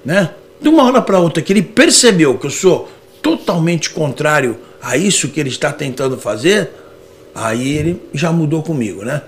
né? 0.05 0.31
De 0.61 0.69
uma 0.69 0.83
hora 0.85 1.01
para 1.01 1.19
outra 1.19 1.43
que 1.43 1.53
ele 1.53 1.63
percebeu 1.63 2.37
que 2.37 2.47
eu 2.47 2.51
sou 2.51 2.91
totalmente 3.23 3.91
contrário 3.91 4.59
a 4.83 4.97
isso 4.97 5.29
que 5.29 5.39
ele 5.41 5.49
está 5.49 5.73
tentando 5.73 6.17
fazer, 6.19 6.71
aí 7.37 7.77
ele 7.77 8.03
já 8.15 8.33
mudou 8.33 8.63
comigo, 8.63 9.05
né? 9.05 9.23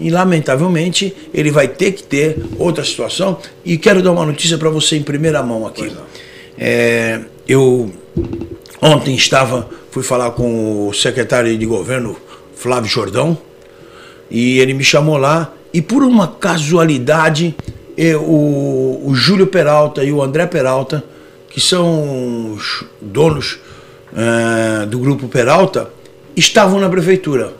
E 0.00 0.10
lamentavelmente 0.10 1.14
ele 1.32 1.50
vai 1.50 1.68
ter 1.68 1.92
que 1.92 2.02
ter 2.02 2.36
outra 2.58 2.82
situação. 2.84 3.38
E 3.64 3.78
quero 3.78 4.02
dar 4.02 4.10
uma 4.12 4.26
notícia 4.26 4.58
para 4.58 4.68
você 4.68 4.96
em 4.96 5.02
primeira 5.02 5.42
mão 5.42 5.66
aqui. 5.66 5.92
É, 6.58 7.20
eu 7.48 7.90
ontem 8.82 9.14
estava, 9.14 9.68
fui 9.90 10.02
falar 10.02 10.32
com 10.32 10.88
o 10.88 10.92
secretário 10.92 11.56
de 11.56 11.64
governo 11.66 12.16
Flávio 12.54 12.90
Jordão 12.90 13.38
e 14.30 14.58
ele 14.58 14.74
me 14.74 14.84
chamou 14.84 15.16
lá 15.16 15.52
e 15.72 15.80
por 15.82 16.02
uma 16.02 16.26
casualidade 16.28 17.54
eu- 17.96 18.20
o, 18.22 19.02
o 19.08 19.14
Júlio 19.14 19.46
Peralta 19.46 20.02
e 20.04 20.10
o 20.12 20.22
André 20.22 20.46
Peralta, 20.46 21.04
que 21.50 21.60
são 21.60 22.52
os 22.52 22.84
donos 23.00 23.58
eh, 24.16 24.86
do 24.86 24.98
grupo 24.98 25.28
Peralta, 25.28 25.88
estavam 26.36 26.80
na 26.80 26.88
prefeitura, 26.88 27.52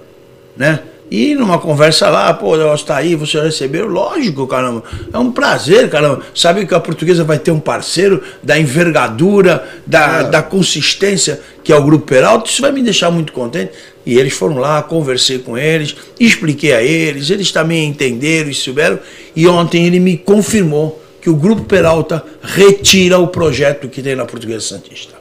né? 0.56 0.80
E 1.10 1.34
numa 1.34 1.58
conversa 1.58 2.08
lá, 2.08 2.32
pô, 2.32 2.56
ela 2.56 2.74
está 2.74 2.96
aí, 2.96 3.14
você 3.14 3.40
recebeu? 3.40 3.86
Lógico, 3.86 4.46
caramba. 4.46 4.82
É 5.12 5.18
um 5.18 5.30
prazer, 5.30 5.88
caramba. 5.90 6.22
Sabe 6.34 6.66
que 6.66 6.74
a 6.74 6.80
portuguesa 6.80 7.22
vai 7.22 7.38
ter 7.38 7.50
um 7.50 7.60
parceiro 7.60 8.22
da 8.42 8.58
envergadura, 8.58 9.64
da, 9.86 10.22
da 10.22 10.42
consistência 10.42 11.40
que 11.62 11.72
é 11.72 11.76
o 11.76 11.84
Grupo 11.84 12.06
Peralta. 12.06 12.50
Isso 12.50 12.62
vai 12.62 12.72
me 12.72 12.82
deixar 12.82 13.10
muito 13.10 13.32
contente. 13.32 13.72
E 14.04 14.18
eles 14.18 14.32
foram 14.32 14.58
lá, 14.58 14.82
conversei 14.82 15.38
com 15.38 15.56
eles, 15.56 15.94
expliquei 16.18 16.72
a 16.72 16.82
eles, 16.82 17.30
eles 17.30 17.52
também 17.52 17.88
entenderam 17.88 18.50
e 18.50 18.54
souberam. 18.54 18.98
E 19.36 19.46
ontem 19.46 19.86
ele 19.86 20.00
me 20.00 20.16
confirmou 20.16 21.00
que 21.20 21.30
o 21.30 21.36
Grupo 21.36 21.64
Peralta 21.64 22.24
retira 22.42 23.18
o 23.18 23.28
projeto 23.28 23.88
que 23.88 24.02
tem 24.02 24.16
na 24.16 24.26
Portuguesa 24.26 24.60
Santista. 24.60 25.13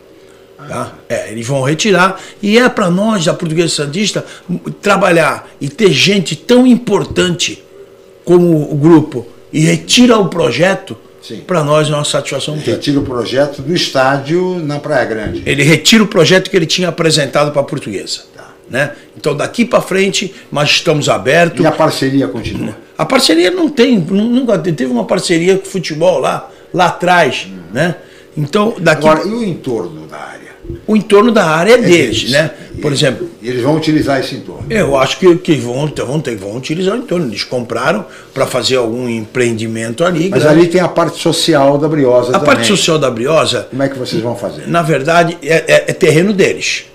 Tá? 0.68 0.94
É, 1.10 1.32
eles 1.32 1.46
vão 1.48 1.62
retirar 1.62 2.20
e 2.42 2.58
é 2.58 2.68
para 2.70 2.90
nós, 2.90 3.26
da 3.26 3.34
Portuguesa 3.34 3.70
Santista, 3.74 4.26
trabalhar 4.82 5.48
e 5.60 5.70
ter 5.70 5.92
gente 5.92 6.36
tão 6.36 6.66
importante 6.68 7.64
como 8.26 8.72
o 8.72 8.76
grupo 8.76 9.26
e 9.52 9.60
retira 9.62 10.18
o 10.18 10.28
projeto, 10.30 10.98
para 11.48 11.64
nós 11.64 11.90
é 11.90 11.94
uma 11.94 12.04
satisfação 12.04 12.56
muito 12.56 12.66
grande. 12.66 12.80
Retira 12.80 13.00
o 13.00 13.04
projeto 13.04 13.62
do 13.62 13.74
estádio 13.74 14.60
na 14.60 14.80
Praia 14.80 15.06
Grande. 15.06 15.44
Ele 15.46 15.64
retira 15.64 16.04
o 16.04 16.08
projeto 16.08 16.50
que 16.50 16.56
ele 16.58 16.66
tinha 16.66 16.90
apresentado 16.90 17.52
para 17.52 17.62
a 17.62 17.66
Portuguesa. 17.66 18.22
Né? 18.70 18.92
Então 19.16 19.36
daqui 19.36 19.66
para 19.66 19.82
frente, 19.82 20.34
nós 20.52 20.70
estamos 20.70 21.08
abertos. 21.10 21.64
E 21.64 21.68
a 21.68 21.72
parceria 21.72 22.28
continua. 22.28 22.76
A 22.98 23.06
parceria 23.06 23.52
não 23.52 23.70
tem, 23.70 24.00
nu- 24.00 24.30
nunca 24.30 24.58
teve 24.58 24.86
uma 24.86 25.06
parceria 25.06 25.58
com 25.58 25.68
o 25.68 25.70
futebol 25.70 26.20
lá, 26.20 26.50
lá 26.74 26.88
atrás, 26.88 27.48
né? 27.72 27.96
Então 28.36 28.74
daqui 28.80 29.08
Agora, 29.08 29.28
e 29.28 29.32
o 29.32 29.44
entorno 29.44 30.08
da 30.08 30.18
área? 30.18 30.43
O 30.86 30.96
entorno 30.98 31.32
da 31.32 31.46
área 31.46 31.74
é 31.74 31.78
deles, 31.78 32.30
né? 32.32 32.52
Por 32.82 32.92
E- 32.92 32.96
exemplo, 32.96 33.30
E 33.42 33.48
eles 33.50 33.62
vão 33.62 33.76
utilizar 33.76 34.20
esse 34.20 34.36
entorno. 34.36 34.66
Eu 34.70 34.98
acho 34.98 35.18
que, 35.18 35.36
que 35.38 35.56
vão, 35.56 35.88
vão, 35.88 36.20
ter, 36.20 36.36
vão 36.36 36.56
utilizar 36.58 36.96
o 36.96 36.98
entorno. 36.98 37.28
Eles 37.28 37.44
compraram 37.44 38.06
para 38.34 38.46
fazer 38.46 38.76
algum 38.78 39.08
empreendimento 39.10 40.04
ali. 40.04 40.30
Mas 40.30 40.44
grande. 40.44 40.60
ali 40.60 40.68
tem 40.70 40.82
a 40.82 40.88
parte 40.88 41.20
social 41.22 41.78
da 41.78 41.88
Briosa 41.88 42.30
a 42.30 42.34
também. 42.34 42.46
parte 42.48 42.68
social 42.68 42.98
da 43.00 43.10
Briosa, 43.12 43.68
Como 43.70 43.84
é 43.84 43.90
que 43.90 43.98
vocês 43.98 44.22
vão 44.22 44.36
fazer? 44.36 44.68
na 44.68 44.82
verdade, 44.82 45.38
é, 45.42 45.56
é- 45.68 45.84
é 45.88 45.94
terreno 45.94 46.34
deles. 46.34 46.86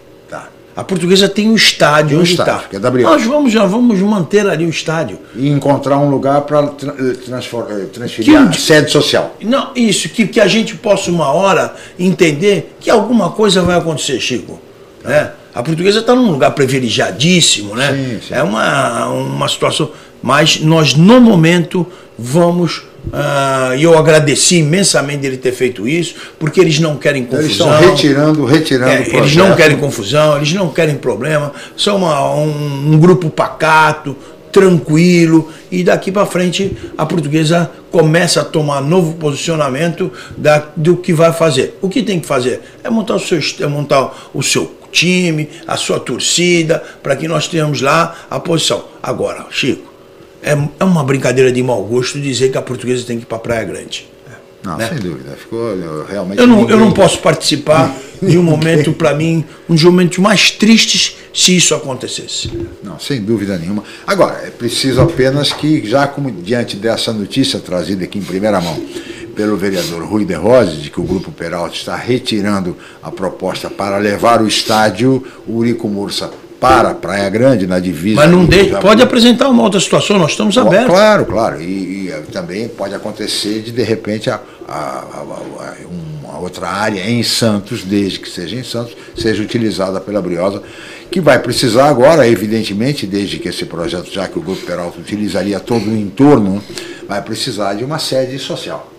Tá. 0.79 0.83
A 0.83 0.85
portuguesa 0.85 1.29
tem 1.29 1.51
um 1.51 1.57
estádio 1.57 2.11
Tem 2.11 2.19
um 2.19 2.21
onde 2.21 2.31
estádio, 2.31 2.77
está. 2.77 2.89
é. 2.89 3.03
Nós 3.03 3.25
vamos, 3.25 3.53
já 3.53 3.67
vamos 3.67 3.99
manter 3.99 4.49
ali 4.49 4.65
o 4.65 4.71
estádio. 4.71 5.19
E 5.35 5.49
encontrar 5.49 5.99
um 5.99 6.09
lugar 6.09 6.43
para 6.43 6.69
transferir 7.93 8.33
Que 8.33 8.37
a 8.37 8.53
sede 8.53 8.91
social. 8.91 9.35
Não, 9.43 9.73
isso, 9.75 10.09
que, 10.09 10.27
que 10.27 10.41
a 10.41 10.47
gente 10.47 10.77
possa 10.77 11.11
uma 11.11 11.33
hora 11.33 11.75
entender 11.99 12.77
que 12.79 12.91
alguma 12.91 13.31
coisa 13.31 13.63
vai 13.63 13.77
acontecer, 13.77 14.21
Chico. 14.21 14.61
Né? 15.03 15.33
A 15.55 15.63
portuguesa 15.63 16.01
está 16.01 16.15
num 16.15 16.31
lugar 16.31 16.51
privilegiadíssimo, 16.53 17.75
né? 17.75 17.93
Sim, 17.93 18.29
sim. 18.29 18.35
É 18.35 18.43
uma, 18.43 19.07
uma 19.09 19.49
situação. 19.49 19.91
Mas 20.23 20.61
nós, 20.61 20.95
no 20.95 21.21
momento, 21.21 21.87
vamos. 22.19 22.83
ah, 23.13 23.73
E 23.77 23.83
eu 23.83 23.97
agradeci 23.99 24.57
imensamente 24.59 25.19
dele 25.23 25.37
ter 25.37 25.53
feito 25.53 25.87
isso, 25.89 26.15
porque 26.39 26.61
eles 26.61 26.79
não 26.79 26.97
querem 26.97 27.23
Então, 27.23 27.39
Eles 27.39 27.53
confusão. 27.57 27.75
estão 27.75 27.91
retirando, 27.91 28.45
retirando 28.45 28.91
É, 28.93 29.17
eles 29.17 29.35
não 29.37 29.55
querem 29.57 29.77
confusão, 29.79 30.37
eles 30.37 30.53
não 30.53 30.69
querem 30.71 30.97
problema, 30.97 31.53
são 31.77 31.97
uma- 31.97 32.35
um, 32.35 32.93
um 32.95 32.99
grupo 32.99 33.31
pacato, 33.31 34.17
tranquilo, 34.53 35.51
e 35.71 35.85
daqui 35.85 36.11
para 36.11 36.27
frente 36.27 36.77
a 36.97 37.05
portuguesa 37.07 37.71
começa 37.91 38.41
a 38.41 38.45
tomar 38.45 38.81
novo 38.83 39.15
posicionamento 39.15 40.11
da, 40.37 40.65
do 40.77 40.97
que 40.97 41.13
vai 41.13 41.33
fazer. 41.33 41.79
O 41.81 41.89
que 41.89 42.03
tem 42.03 42.19
que 42.19 42.27
fazer 42.27 42.61
é 42.83 42.91
montar 42.91 43.15
o 43.15 43.21
seu, 43.21 43.39
é 43.61 43.67
montar 43.67 44.31
o 44.35 44.43
seu 44.43 44.67
time, 44.91 45.49
a 45.67 45.77
sua 45.77 46.01
torcida, 46.01 46.83
para 47.03 47.17
que 47.17 47.29
nós 47.29 47.49
tenhamos 47.49 47.81
lá 47.81 48.27
a 48.31 48.41
posição. 48.41 48.85
Agora, 49.03 49.47
Chico, 49.51 49.93
é, 50.43 50.57
é 50.79 50.85
uma 50.85 51.05
brincadeira 51.05 51.51
de 51.51 51.63
mau 51.63 51.83
gosto 51.85 52.21
dizer 52.21 52.51
que 52.51 52.59
a 52.59 52.63
portuguesa 52.63 53.05
tem 53.05 53.19
que 53.19 53.25
ir 53.25 53.27
para 53.27 53.39
Praia 53.39 53.65
Grande. 53.65 54.09
Não, 54.63 54.77
né? 54.77 54.89
sem 54.89 54.99
dúvida. 54.99 55.31
Ficou 55.37 56.05
realmente. 56.05 56.41
Eu 56.41 56.47
não, 56.47 56.69
eu 56.69 56.79
não 56.79 56.93
posso 56.93 57.19
participar 57.21 57.95
de 58.21 58.37
um 58.37 58.43
momento, 58.43 58.93
para 58.93 59.15
mim, 59.15 59.45
um 59.69 59.75
dos 59.75 59.85
momentos 59.85 60.19
mais 60.19 60.51
tristes 60.51 61.17
se 61.33 61.57
isso 61.57 61.75
acontecesse. 61.75 62.51
Não, 62.83 62.99
sem 62.99 63.23
dúvida 63.23 63.57
nenhuma. 63.57 63.85
Agora, 64.07 64.43
é 64.45 64.51
preciso 64.51 65.01
apenas 65.01 65.53
que, 65.53 65.89
já 65.89 66.07
como 66.07 66.31
diante 66.31 66.77
dessa 66.77 67.13
notícia 67.13 67.61
trazida 67.61 68.05
aqui 68.05 68.19
em 68.19 68.23
primeira 68.23 68.61
mão 68.61 68.77
pelo 69.39 69.57
vereador 69.57 70.03
Rui 70.03 70.25
de 70.25 70.35
Rose, 70.35 70.79
de 70.79 70.91
que 70.91 71.01
o 71.01 71.05
Grupo 71.05 71.31
Peralta 71.31 71.73
está 71.73 71.95
retirando 71.95 72.77
a 73.01 73.09
proposta 73.09 73.71
para 73.71 73.97
levar 73.97 74.43
o 74.43 74.49
estádio 74.49 75.25
Urico 75.47 75.87
Mursa 75.89 76.29
para 76.59 76.91
a 76.91 76.95
Praia 76.97 77.31
Grande, 77.31 77.65
na 77.65 77.79
divisa. 77.79 78.17
Mas 78.17 78.29
não 78.33 78.45
deixe, 78.45 78.75
pode 78.81 79.01
apresentar 79.01 79.49
uma 79.49 79.63
outra 79.63 79.79
situação, 79.79 80.19
nós 80.19 80.33
estamos 80.33 80.59
abertos. 80.59 80.89
Claro, 80.91 81.25
claro. 81.25 81.63
E, 81.63 82.07
e, 82.07 82.11
eh, 82.11 82.21
também 82.33 82.67
pode 82.67 82.93
acontecer 82.97 83.63
de, 83.63 83.71
de 83.71 83.83
repente, 83.85 84.29
a, 84.29 84.41
a- 84.67 84.73
a- 84.75 85.21
a- 85.21 85.75
uma 86.29 86.41
outra 86.41 86.67
área 86.67 87.09
em 87.09 87.23
Santos, 87.23 87.85
desde 87.85 88.19
que 88.19 88.29
seja 88.29 88.57
em 88.57 88.65
Santos, 88.65 88.97
seja 89.17 89.41
utilizada 89.41 90.01
pela 90.01 90.21
Briosa, 90.21 90.61
que 91.13 91.21
vai 91.21 91.39
precisar 91.39 91.87
agora, 91.89 92.27
evidentemente, 92.27 93.07
desde 93.07 93.39
que 93.39 93.49
esse 93.49 93.65
projeto, 93.67 94.11
já 94.13 94.27
que 94.27 94.37
o 94.37 94.43
Grupo 94.43 94.67
Peralta 94.67 94.99
utilizaria 94.99 95.61
todo 95.61 95.89
o 95.89 95.97
entorno, 95.97 96.61
vai 97.09 97.23
precisar 97.23 97.75
de 97.75 97.85
uma 97.85 98.01
sede 98.01 98.37
social. 98.41 98.93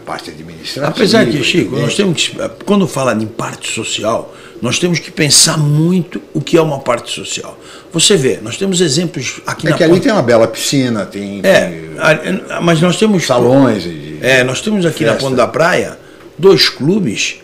Parte 0.00 0.30
administrativa. 0.30 0.86
Apesar 0.88 1.24
que, 1.26 1.42
Chico, 1.44 1.76
nós 1.78 1.94
temos 1.94 2.28
que, 2.28 2.36
quando 2.64 2.86
fala 2.88 3.12
em 3.14 3.26
parte 3.26 3.70
social, 3.72 4.34
nós 4.60 4.78
temos 4.78 4.98
que 4.98 5.10
pensar 5.10 5.56
muito 5.58 6.20
o 6.34 6.40
que 6.40 6.56
é 6.56 6.62
uma 6.62 6.78
parte 6.80 7.10
social. 7.12 7.58
Você 7.92 8.16
vê, 8.16 8.38
nós 8.42 8.56
temos 8.56 8.80
exemplos 8.80 9.40
aqui 9.46 9.66
É 9.66 9.70
na 9.70 9.76
que 9.76 9.84
ali 9.84 9.92
ponta- 9.94 10.02
tem 10.04 10.12
uma 10.12 10.22
bela 10.22 10.46
piscina, 10.46 11.06
tem, 11.06 11.40
É, 11.42 11.66
tem 11.66 12.40
mas 12.62 12.80
nós 12.80 12.96
temos 12.96 13.24
salões. 13.26 13.82
de- 13.84 14.18
É, 14.20 14.44
nós 14.44 14.60
temos 14.60 14.84
aqui 14.84 15.04
na 15.04 15.12
Festa. 15.12 15.24
Ponta 15.24 15.36
da 15.36 15.46
Praia 15.46 15.98
dois 16.38 16.68
clubes, 16.68 17.36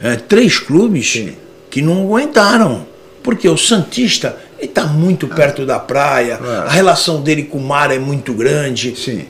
é, 0.00 0.16
três 0.16 0.58
clubes 0.58 1.24
que 1.70 1.80
não 1.82 2.02
aguentaram. 2.04 2.86
Porque 3.22 3.48
o 3.48 3.56
Santista 3.56 4.36
está 4.60 4.84
muito 4.84 5.26
perto 5.26 5.64
da 5.64 5.78
praia, 5.80 6.36
Claro. 6.36 6.68
a 6.68 6.70
relação 6.70 7.22
dele 7.22 7.44
com 7.44 7.56
o 7.56 7.62
mar 7.66 7.90
é 7.90 7.98
muito 7.98 8.34
grande. 8.34 8.94
Sim. 8.96 9.24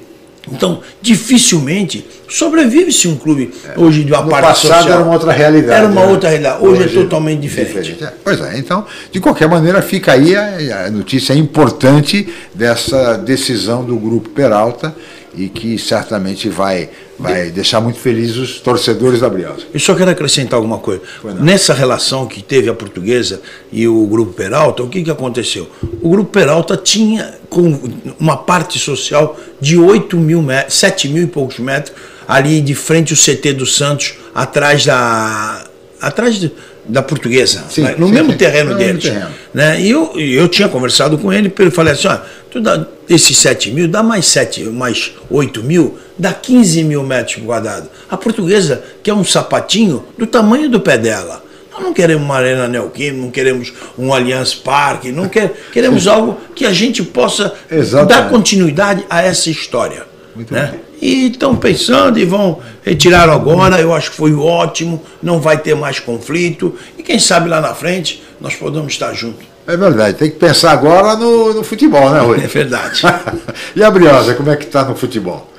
Então, 0.50 0.80
dificilmente 1.00 2.04
sobrevive-se 2.28 3.08
um 3.08 3.16
clube 3.16 3.52
hoje 3.76 4.04
de 4.04 4.12
uma 4.12 4.22
No 4.22 4.30
parte 4.30 4.46
passado 4.46 4.78
social. 4.78 4.88
era 4.88 5.02
uma 5.02 5.12
outra 5.12 5.32
realidade. 5.32 5.78
Era 5.78 5.86
uma 5.88 6.04
né? 6.04 6.06
outra 6.06 6.28
realidade. 6.28 6.64
Hoje, 6.64 6.82
é 6.84 6.88
totalmente 6.88 7.40
diferente. 7.40 7.96
É, 8.02 8.12
Pois 8.22 8.40
é, 8.40 8.58
então, 8.58 8.86
de 9.10 9.20
qualquer 9.20 9.48
maneira, 9.48 9.80
fica 9.82 10.12
aí 10.12 10.34
a, 10.36 10.86
a 10.86 10.90
notícia 10.90 11.32
importante 11.34 12.28
dessa 12.54 13.16
decisão 13.16 13.84
do 13.84 13.96
Grupo 13.96 14.28
Peralta 14.30 14.94
e 15.36 15.48
que 15.48 15.78
certamente 15.78 16.48
vai, 16.48 16.88
vai 17.18 17.50
deixar 17.50 17.80
muito 17.80 17.98
felizes 17.98 18.36
os 18.36 18.60
torcedores 18.60 19.20
da 19.20 19.28
Briosa. 19.28 19.62
Eu 19.72 19.80
só 19.80 19.94
quero 19.94 20.10
acrescentar 20.10 20.56
alguma 20.56 20.78
coisa. 20.78 21.00
Nessa 21.40 21.72
relação 21.72 22.26
que 22.26 22.42
teve 22.42 22.68
a 22.68 22.74
portuguesa 22.74 23.40
e 23.72 23.86
o 23.86 24.06
Grupo 24.06 24.32
Peralta, 24.32 24.82
o 24.82 24.88
que, 24.88 25.02
que 25.02 25.10
aconteceu? 25.10 25.68
O 26.02 26.08
Grupo 26.10 26.30
Peralta 26.30 26.76
tinha 26.76 27.34
com 27.48 27.78
uma 28.18 28.36
parte 28.36 28.78
social 28.78 29.38
de 29.60 29.76
8 29.78 30.16
mil 30.16 30.42
metros, 30.42 30.74
7 30.74 31.08
mil 31.08 31.22
e 31.22 31.26
poucos 31.26 31.58
metros, 31.58 31.94
ali 32.26 32.60
de 32.60 32.74
frente 32.74 33.12
ao 33.12 33.16
CT 33.18 33.52
do 33.52 33.66
Santos, 33.66 34.14
atrás 34.34 34.84
da. 34.84 35.64
atrás 36.00 36.36
de- 36.36 36.52
da 36.86 37.02
portuguesa, 37.02 37.64
Sim, 37.70 37.82
né? 37.82 37.94
no 37.98 38.06
sim, 38.08 38.12
mesmo 38.12 38.32
sim. 38.32 38.36
terreno 38.38 38.70
No 38.72 38.76
mesmo 38.76 38.92
deles. 38.98 39.04
terreno. 39.04 39.30
Né? 39.52 39.80
E 39.80 39.90
eu, 39.90 40.12
eu 40.18 40.48
tinha 40.48 40.68
conversado 40.68 41.16
com 41.18 41.32
ele, 41.32 41.52
ele 41.58 41.70
falei 41.70 41.92
assim, 41.94 42.08
ó, 42.08 42.18
tu 42.50 42.60
dá 42.60 42.86
esses 43.08 43.36
7 43.38 43.70
mil, 43.70 43.88
dá 43.88 44.02
mais 44.02 44.26
7, 44.26 44.64
mais 44.64 45.12
8 45.30 45.62
mil, 45.62 45.98
dá 46.18 46.32
15 46.32 46.84
mil 46.84 47.02
metros 47.02 47.42
quadrados. 47.42 47.88
A 48.10 48.16
portuguesa 48.16 48.82
quer 49.02 49.14
um 49.14 49.24
sapatinho 49.24 50.04
do 50.18 50.26
tamanho 50.26 50.68
do 50.68 50.78
pé 50.80 50.98
dela. 50.98 51.42
Nós 51.72 51.82
não 51.82 51.92
queremos 51.92 52.22
uma 52.24 52.36
Arena 52.36 52.68
Neoquímica, 52.68 53.16
não 53.20 53.30
queremos 53.32 53.72
um 53.98 54.12
Allianz 54.14 54.54
Parque, 54.54 55.10
não 55.10 55.28
quer, 55.28 55.52
queremos 55.72 56.06
algo 56.06 56.38
que 56.54 56.64
a 56.64 56.72
gente 56.72 57.02
possa 57.02 57.52
Exatamente. 57.70 58.08
dar 58.22 58.30
continuidade 58.30 59.04
a 59.10 59.22
essa 59.22 59.50
história. 59.50 60.04
Muito 60.36 60.52
né? 60.54 60.74
E 61.00 61.26
estão 61.26 61.56
pensando 61.56 62.18
e 62.18 62.24
vão 62.24 62.60
retirar 62.82 63.28
agora, 63.28 63.80
eu 63.80 63.94
acho 63.94 64.10
que 64.10 64.16
foi 64.16 64.34
ótimo, 64.34 65.02
não 65.22 65.40
vai 65.40 65.58
ter 65.58 65.74
mais 65.74 65.98
conflito, 65.98 66.74
e 66.98 67.02
quem 67.02 67.18
sabe 67.18 67.48
lá 67.48 67.60
na 67.60 67.74
frente 67.74 68.22
nós 68.40 68.54
podemos 68.54 68.92
estar 68.92 69.12
juntos. 69.12 69.46
É 69.66 69.76
verdade, 69.76 70.18
tem 70.18 70.30
que 70.30 70.36
pensar 70.36 70.72
agora 70.72 71.16
no, 71.16 71.54
no 71.54 71.64
futebol, 71.64 72.10
né, 72.10 72.20
Rui? 72.20 72.38
É 72.42 72.46
verdade. 72.46 73.02
e 73.74 73.82
a 73.82 73.90
Briosa, 73.90 74.34
como 74.34 74.50
é 74.50 74.56
que 74.56 74.64
está 74.64 74.84
no 74.84 74.94
futebol? 74.94 75.50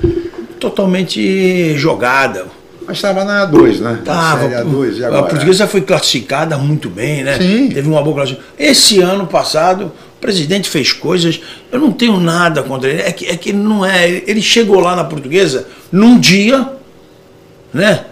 Totalmente 0.60 1.76
jogada. 1.76 2.46
Mas 2.88 2.98
estava 2.98 3.24
na 3.24 3.48
A2, 3.48 3.80
né? 3.80 3.92
Na 3.92 3.98
Tava, 3.98 4.42
Série 4.42 4.64
A2, 4.64 4.98
e 4.98 5.06
a 5.06 5.24
portuguesa 5.24 5.68
foi 5.68 5.82
classificada 5.82 6.56
muito 6.58 6.88
bem, 6.88 7.24
né? 7.24 7.38
Sim. 7.40 7.70
Teve 7.70 7.90
uma 7.90 8.04
boa 8.04 8.16
classificação. 8.18 8.54
Esse 8.60 9.02
ano 9.02 9.26
passado, 9.26 9.92
o 10.18 10.22
presidente 10.22 10.70
fez 10.70 10.92
coisas, 10.92 11.40
eu 11.72 11.80
não 11.80 11.92
tenho 11.92 12.20
nada 12.20 12.64
contra 12.64 12.90
ele, 12.90 13.02
é 13.02 13.12
que, 13.12 13.26
é 13.28 13.38
que 13.38 13.50
ele 13.50 13.60
não 13.60 13.86
é. 13.86 14.24
Ele 14.26 14.42
chegou 14.42 14.80
lá 14.80 14.96
na 14.96 15.04
portuguesa 15.04 15.68
num 15.92 16.20
dia, 16.20 16.68
né? 17.74 18.06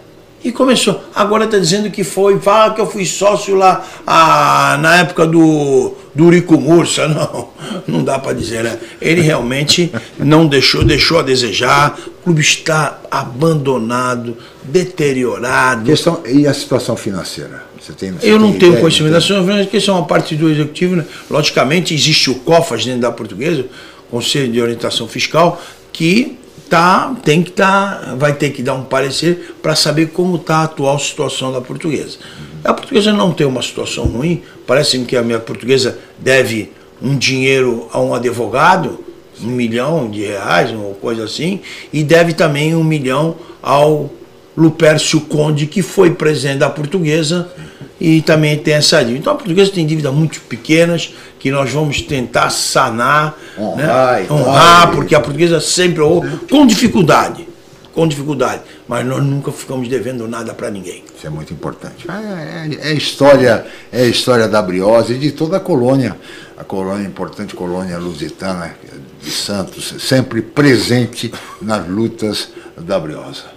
E 0.43 0.51
começou. 0.51 1.01
Agora 1.15 1.45
está 1.45 1.57
dizendo 1.57 1.89
que 1.89 2.03
foi, 2.03 2.37
fala 2.37 2.73
que 2.73 2.81
eu 2.81 2.85
fui 2.85 3.05
sócio 3.05 3.55
lá 3.55 3.85
ah, 4.05 4.77
na 4.81 4.97
época 4.97 5.25
do, 5.25 5.95
do 6.13 6.25
Urico 6.25 6.59
Mursa. 6.59 7.07
Não, 7.13 7.49
não 7.87 8.03
dá 8.03 8.19
para 8.19 8.33
dizer, 8.33 8.63
né? 8.63 8.77
Ele 9.01 9.21
realmente 9.21 9.91
não 10.19 10.45
deixou, 10.45 10.83
deixou 10.83 11.19
a 11.19 11.23
desejar. 11.23 11.97
O 12.19 12.23
clube 12.23 12.41
está 12.41 12.99
abandonado, 13.09 14.37
deteriorado. 14.63 15.85
Questão, 15.85 16.21
e 16.25 16.45
a 16.45 16.53
situação 16.53 16.97
financeira? 16.97 17.72
Você 17.83 17.91
tem, 17.91 18.11
você 18.11 18.31
Eu 18.31 18.39
não 18.39 18.53
tenho 18.53 18.71
ideia? 18.71 18.79
conhecimento 18.79 19.11
da 19.11 19.19
situação 19.19 19.45
porque 19.45 19.77
isso 19.77 19.91
é 19.91 19.93
uma 19.93 20.05
parte 20.05 20.35
do 20.35 20.49
executivo. 20.49 20.95
Né? 20.95 21.05
Logicamente, 21.29 21.93
existe 21.93 22.29
o 22.29 22.35
COFAS 22.35 22.85
dentro 22.85 23.01
da 23.01 23.11
portuguesa, 23.11 23.65
Conselho 24.09 24.49
de 24.51 24.61
Orientação 24.61 25.07
Fiscal, 25.07 25.61
que 25.91 26.37
tá, 26.69 27.13
tem 27.25 27.43
que 27.43 27.51
tá, 27.51 28.15
vai 28.17 28.33
ter 28.33 28.51
que 28.51 28.63
dar 28.63 28.73
um 28.75 28.83
parecer 28.83 29.55
para 29.61 29.75
saber 29.75 30.07
como 30.07 30.37
está 30.37 30.57
a 30.57 30.63
atual 30.63 30.97
situação 30.97 31.51
da 31.51 31.59
portuguesa. 31.59 32.17
A 32.63 32.73
portuguesa 32.73 33.11
não 33.11 33.33
tem 33.33 33.45
uma 33.45 33.61
situação 33.61 34.05
ruim, 34.05 34.41
parece-me 34.65 35.05
que 35.05 35.17
a 35.17 35.21
minha 35.21 35.39
portuguesa 35.39 35.99
deve 36.17 36.71
um 37.01 37.17
dinheiro 37.17 37.89
a 37.91 37.99
um 37.99 38.15
advogado, 38.15 39.03
um 39.41 39.47
milhão 39.47 40.09
de 40.09 40.21
reais, 40.21 40.71
uma 40.71 40.93
coisa 40.93 41.25
assim, 41.25 41.59
e 41.91 42.01
deve 42.01 42.33
também 42.33 42.73
um 42.73 42.83
milhão 42.83 43.35
ao 43.61 44.09
Lupércio 44.55 45.21
Conde, 45.21 45.65
que 45.65 45.81
foi 45.81 46.11
presidente 46.11 46.59
da 46.59 46.69
portuguesa 46.69 47.51
e 47.99 48.21
também 48.21 48.57
tem 48.57 48.75
essa 48.75 48.99
dívida. 48.99 49.19
Então 49.19 49.33
a 49.33 49.35
portuguesa 49.35 49.71
tem 49.71 49.85
dívidas 49.85 50.13
muito 50.13 50.41
pequenas 50.41 51.13
que 51.39 51.49
nós 51.51 51.71
vamos 51.71 52.01
tentar 52.01 52.49
sanar, 52.49 53.37
Honrar 53.57 54.21
né? 54.21 54.27
honrar, 54.29 54.91
porque 54.91 55.15
a 55.15 55.19
portuguesa 55.19 55.59
sempre 55.59 56.01
honrou, 56.01 56.23
com 56.49 56.65
dificuldade, 56.65 57.47
com 57.93 58.07
dificuldade, 58.07 58.61
mas 58.87 59.05
nós 59.05 59.23
nunca 59.23 59.51
ficamos 59.51 59.87
devendo 59.87 60.27
nada 60.27 60.53
para 60.53 60.69
ninguém. 60.69 61.03
Isso 61.15 61.25
é 61.25 61.29
muito 61.29 61.53
importante. 61.53 62.05
É, 62.09 62.89
é, 62.89 62.91
é 62.91 62.93
história, 62.93 63.65
é 63.91 64.01
a 64.03 64.07
história 64.07 64.47
da 64.47 64.61
Briose 64.61 65.13
e 65.13 65.17
de 65.17 65.31
toda 65.31 65.57
a 65.57 65.59
colônia, 65.59 66.15
a 66.57 66.63
colônia, 66.63 67.07
importante 67.07 67.55
colônia 67.55 67.97
lusitana 67.97 68.75
de 69.21 69.31
Santos, 69.31 69.95
sempre 69.99 70.41
presente 70.41 71.31
nas 71.61 71.87
lutas 71.87 72.49
da 72.77 72.99
Briosa. 72.99 73.52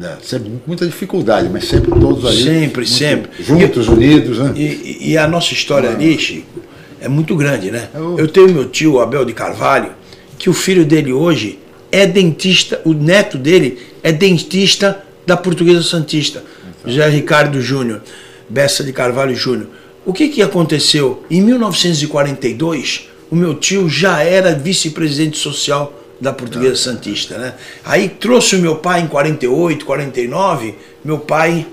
Né? 0.00 0.16
Sempre 0.22 0.50
muita 0.66 0.86
dificuldade, 0.86 1.50
mas 1.52 1.66
sempre 1.66 1.90
todos 2.00 2.24
ali. 2.24 2.42
Sempre, 2.42 2.86
sempre. 2.86 3.30
Juntos, 3.44 3.86
unidos, 3.86 4.38
né? 4.38 4.52
E, 4.56 4.62
e- 4.62 5.10
e 5.10 5.18
a 5.18 5.28
nossa 5.28 5.52
história 5.52 5.90
ali, 5.90 6.18
Chico, 6.18 6.60
é 7.00 7.06
muito 7.08 7.36
grande, 7.36 7.70
né? 7.70 7.90
Eu- 7.94 8.18
Eu 8.18 8.26
tenho 8.28 8.48
meu 8.50 8.64
tio, 8.70 8.98
Abel 8.98 9.26
de 9.26 9.34
Carvalho, 9.34 9.92
que 10.38 10.48
o 10.48 10.54
filho 10.54 10.86
dele 10.86 11.12
hoje 11.12 11.58
é 11.92 12.06
dentista, 12.06 12.80
o 12.82 12.94
neto 12.94 13.36
dele 13.36 13.78
é 14.02 14.10
dentista 14.10 15.02
da 15.26 15.36
Portuguesa 15.36 15.82
Santista, 15.82 16.42
José 16.86 17.06
Ricardo 17.10 17.60
Júnior, 17.60 18.00
Bessa 18.48 18.82
de 18.82 18.94
Carvalho 18.94 19.34
Júnior. 19.36 19.68
O 20.06 20.14
que, 20.14 20.28
que 20.28 20.40
aconteceu? 20.40 21.22
Em 21.30 21.42
1942, 21.42 23.08
o 23.30 23.36
meu 23.36 23.54
tio 23.54 23.86
já 23.88 24.22
era 24.22 24.54
vice-presidente 24.54 25.36
social 25.36 25.92
da 26.20 26.32
Portuguesa 26.32 26.76
Santista, 26.76 27.38
né? 27.38 27.54
Aí 27.84 28.08
trouxe 28.08 28.56
o 28.56 28.58
meu 28.58 28.76
pai 28.76 29.00
em 29.00 29.06
48, 29.06 29.84
49, 29.86 30.74
meu 31.04 31.18
pai 31.18 31.66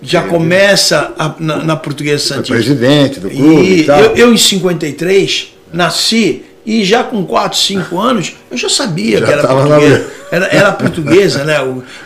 já 0.00 0.22
começa 0.22 1.12
a- 1.18 1.34
na, 1.38 1.56
na 1.64 1.76
Portuguesa 1.76 2.22
Foi 2.26 2.36
Santista. 2.36 2.54
presidente 2.54 3.20
do 3.20 3.28
clube 3.30 3.62
e, 3.62 3.80
E 3.80 3.84
tal. 3.84 4.00
eu, 4.00 4.16
eu, 4.16 4.32
em 4.34 4.36
53, 4.36 5.54
nasci 5.72 6.44
e 6.64 6.84
já 6.84 7.02
com 7.02 7.24
4, 7.24 7.58
5 7.58 7.98
anos, 7.98 8.34
eu 8.50 8.56
já 8.56 8.68
sabia 8.68 9.18
Já 9.18 9.26
que 9.26 9.32
era 9.32 9.46
portuguesa. 9.48 10.10
Era, 10.30 10.46
era 10.46 10.72
portuguesa, 10.72 11.44
né? 11.44 11.56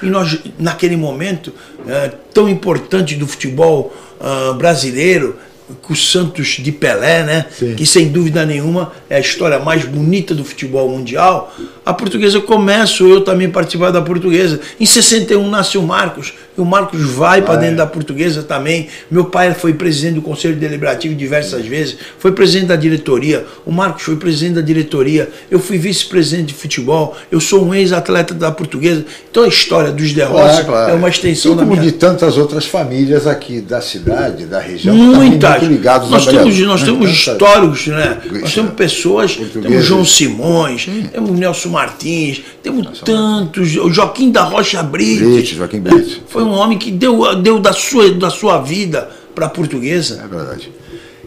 E 0.02 0.06
nós, 0.06 0.38
naquele 0.58 0.96
momento 0.96 1.52
eh, 1.86 2.10
tão 2.34 2.48
importante 2.48 3.14
do 3.14 3.26
futebol 3.26 3.94
ah, 4.20 4.54
brasileiro, 4.56 5.36
com 5.82 5.92
o 5.92 5.96
Santos 5.96 6.56
de 6.60 6.72
Pelé, 6.72 7.24
né? 7.24 7.46
Sim. 7.50 7.74
Que 7.74 7.86
sem 7.86 8.08
dúvida 8.08 8.44
nenhuma 8.46 8.92
é 9.08 9.16
a 9.16 9.20
história 9.20 9.58
mais 9.58 9.84
bonita 9.84 10.34
do 10.34 10.44
futebol 10.44 10.88
mundial. 10.88 11.54
A 11.86 11.94
portuguesa 11.94 12.40
começo 12.40 13.06
eu 13.06 13.20
também 13.20 13.48
participar 13.48 13.92
da 13.92 14.02
portuguesa. 14.02 14.58
Em 14.80 14.84
61 14.84 15.48
nasce 15.48 15.78
o 15.78 15.82
Marcos, 15.82 16.34
e 16.58 16.60
o 16.60 16.64
Marcos 16.64 17.00
vai 17.00 17.42
para 17.42 17.54
Vai. 17.54 17.62
dentro 17.62 17.76
da 17.76 17.86
portuguesa 17.86 18.42
também. 18.42 18.88
Meu 19.08 19.26
pai 19.26 19.54
foi 19.54 19.72
presidente 19.72 20.14
do 20.16 20.22
Conselho 20.22 20.56
Deliberativo 20.56 21.14
diversas 21.14 21.64
vezes, 21.64 21.96
foi 22.18 22.32
presidente 22.32 22.66
da 22.66 22.74
diretoria. 22.76 23.46
O 23.64 23.70
Marcos 23.70 24.02
foi 24.02 24.16
presidente 24.16 24.54
da 24.54 24.62
diretoria. 24.62 25.30
Eu 25.48 25.60
fui 25.60 25.78
vice-presidente 25.78 26.48
de 26.48 26.54
futebol. 26.54 27.16
Eu 27.30 27.38
sou 27.38 27.64
um 27.64 27.72
ex-atleta 27.72 28.34
da 28.34 28.50
portuguesa. 28.50 29.04
Então 29.30 29.44
a 29.44 29.48
história 29.48 29.92
dos 29.92 30.12
derrotas 30.12 30.46
Claro, 30.56 30.66
claro. 30.66 30.90
é 30.90 30.94
uma 30.94 31.08
extensão 31.08 31.52
e 31.52 31.54
da 31.54 31.62
como 31.62 31.76
minha 31.76 31.84
de 31.84 31.92
tantas 31.92 32.36
outras 32.36 32.66
famílias 32.66 33.28
aqui 33.28 33.60
da 33.60 33.80
cidade, 33.80 34.44
da 34.44 34.58
região, 34.58 34.92
também 34.96 35.14
Muitas. 35.14 35.60
muito 35.60 35.72
ligados 35.72 36.10
nós 36.10 36.26
à 36.26 36.30
temos, 36.32 36.58
nós 36.58 36.80
né? 36.80 36.86
temos 36.86 37.10
históricos, 37.10 37.86
né? 37.86 38.18
Nós 38.40 38.52
temos 38.52 38.72
pessoas, 38.74 39.36
temos 39.36 39.84
João 39.84 40.04
Simões, 40.04 40.88
temos 41.12 41.30
Nelson 41.30 41.75
Martins, 41.76 42.42
temos 42.62 43.00
tantos, 43.00 43.76
o 43.76 43.90
Joaquim 43.92 44.30
da 44.30 44.42
Rocha 44.42 44.82
Brito. 44.82 45.44
Joaquim. 45.44 45.82
Foi 46.28 46.42
um 46.42 46.50
homem 46.52 46.78
que 46.78 46.90
deu, 46.90 47.36
deu 47.36 47.58
da, 47.60 47.72
sua, 47.72 48.10
da 48.12 48.30
sua 48.30 48.58
vida 48.58 49.10
para 49.34 49.46
a 49.46 49.48
portuguesa. 49.50 50.22
É 50.24 50.26
verdade. 50.26 50.72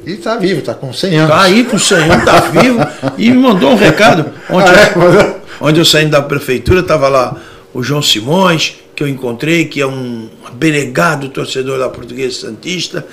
E 0.05 0.13
está 0.13 0.37
vivo, 0.37 0.59
está 0.59 0.73
com 0.73 0.91
100 0.91 1.17
anos. 1.17 1.29
Tá 1.29 1.41
aí 1.41 1.63
com 1.63 1.75
o 1.75 1.79
senhor, 1.79 2.25
tá 2.25 2.39
vivo, 2.39 2.79
e 3.17 3.29
me 3.29 3.37
mandou 3.37 3.71
um 3.71 3.75
recado. 3.75 4.25
Ontem, 4.49 4.71
Ah, 4.71 5.21
é? 5.21 5.35
onde 5.61 5.79
eu 5.79 5.85
saindo 5.85 6.11
da 6.11 6.21
prefeitura, 6.21 6.79
estava 6.79 7.07
lá 7.07 7.37
o 7.73 7.79
o 7.79 7.83
João 7.83 8.01
Simões, 8.01 8.75
que 8.95 9.03
eu 9.03 9.07
encontrei, 9.07 9.65
que 9.65 9.79
é 9.79 9.87
um 9.87 10.27
abnegado 10.45 11.29
torcedor 11.29 11.79
da 11.79 11.89
Portuguesa 11.89 12.47
Santista. 12.47 13.05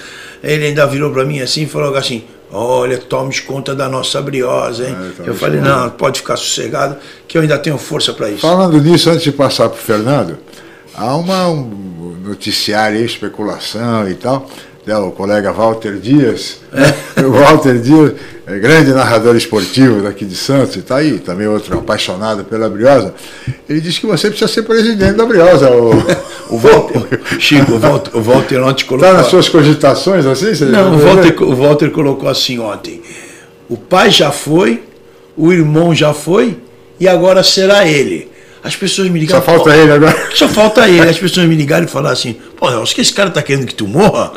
Ele 0.42 0.66
ainda 0.66 0.86
virou 0.86 1.12
para 1.12 1.24
mim 1.24 1.40
assim 1.40 1.62
e 1.62 1.66
falou 1.66 1.94
assim: 1.94 2.24
Olha, 2.52 2.98
tome 2.98 3.38
conta 3.40 3.74
da 3.74 3.88
nossa 3.88 4.20
briosa, 4.22 4.88
hein? 4.88 4.96
É, 5.24 5.28
eu 5.28 5.34
falei: 5.34 5.60
Não, 5.60 5.90
pode 5.90 6.20
ficar 6.20 6.36
sossegado, 6.36 6.96
que 7.26 7.36
eu 7.36 7.42
ainda 7.42 7.58
tenho 7.58 7.78
força 7.78 8.12
para 8.12 8.30
isso. 8.30 8.40
Falando 8.40 8.80
nisso, 8.80 9.10
antes 9.10 9.24
de 9.24 9.32
passar 9.32 9.68
para 9.68 9.78
o 9.78 9.82
Fernando, 9.82 10.38
há 10.94 11.16
uma, 11.16 11.48
um 11.48 12.16
noticiário, 12.24 13.04
especulação 13.04 14.08
e 14.08 14.14
tal 14.14 14.48
né, 14.86 14.96
o 14.96 15.10
colega 15.10 15.52
Walter 15.52 15.98
Dias. 15.98 16.60
É. 16.72 17.20
O 17.22 17.32
Walter 17.32 17.78
Dias, 17.80 18.12
é 18.46 18.58
grande 18.58 18.92
narrador 18.92 19.34
esportivo 19.34 20.02
daqui 20.02 20.24
de 20.24 20.36
Santos, 20.36 20.76
e 20.76 20.78
está 20.78 20.96
aí, 20.96 21.18
também 21.18 21.48
outro 21.48 21.76
apaixonado 21.78 22.44
pela 22.44 22.70
Briosa. 22.70 23.12
Ele 23.68 23.80
disse 23.80 24.00
que 24.00 24.06
você 24.06 24.28
precisa 24.28 24.50
ser 24.50 24.62
presidente 24.62 25.16
da 25.16 25.26
Briosa. 25.26 25.70
O, 25.70 25.90
o 26.54 26.58
Walter, 26.58 27.20
Chico, 27.40 27.72
o 27.72 27.78
Walter, 27.78 28.16
o 28.16 28.22
Walter 28.22 28.62
ontem 28.62 28.84
colocou. 28.84 29.08
Está 29.08 29.20
nas 29.20 29.26
suas 29.28 29.48
cogitações 29.48 30.24
assim? 30.24 30.64
Não, 30.66 30.94
o 30.94 30.98
Walter, 30.98 31.42
o 31.42 31.54
Walter 31.54 31.90
colocou 31.90 32.28
assim 32.28 32.58
ontem: 32.58 33.02
o 33.68 33.76
pai 33.76 34.10
já 34.10 34.30
foi, 34.30 34.82
o 35.36 35.52
irmão 35.52 35.94
já 35.94 36.14
foi, 36.14 36.56
e 37.00 37.08
agora 37.08 37.42
será 37.42 37.86
ele. 37.86 38.30
As 38.62 38.74
pessoas 38.74 39.08
me 39.08 39.18
ligaram. 39.18 39.44
Só 39.44 39.52
falta 39.52 39.76
ele 39.76 39.92
agora. 39.92 40.28
Só 40.34 40.48
falta 40.48 40.88
ele. 40.88 41.08
As 41.08 41.18
pessoas 41.18 41.46
me 41.46 41.54
ligaram 41.54 41.84
e 41.84 41.88
falaram 41.88 42.12
assim: 42.12 42.36
pô, 42.56 42.68
acho 42.68 42.94
que 42.94 43.00
esse 43.00 43.12
cara 43.12 43.30
tá 43.30 43.42
querendo 43.42 43.66
que 43.66 43.74
tu 43.74 43.86
morra. 43.86 44.32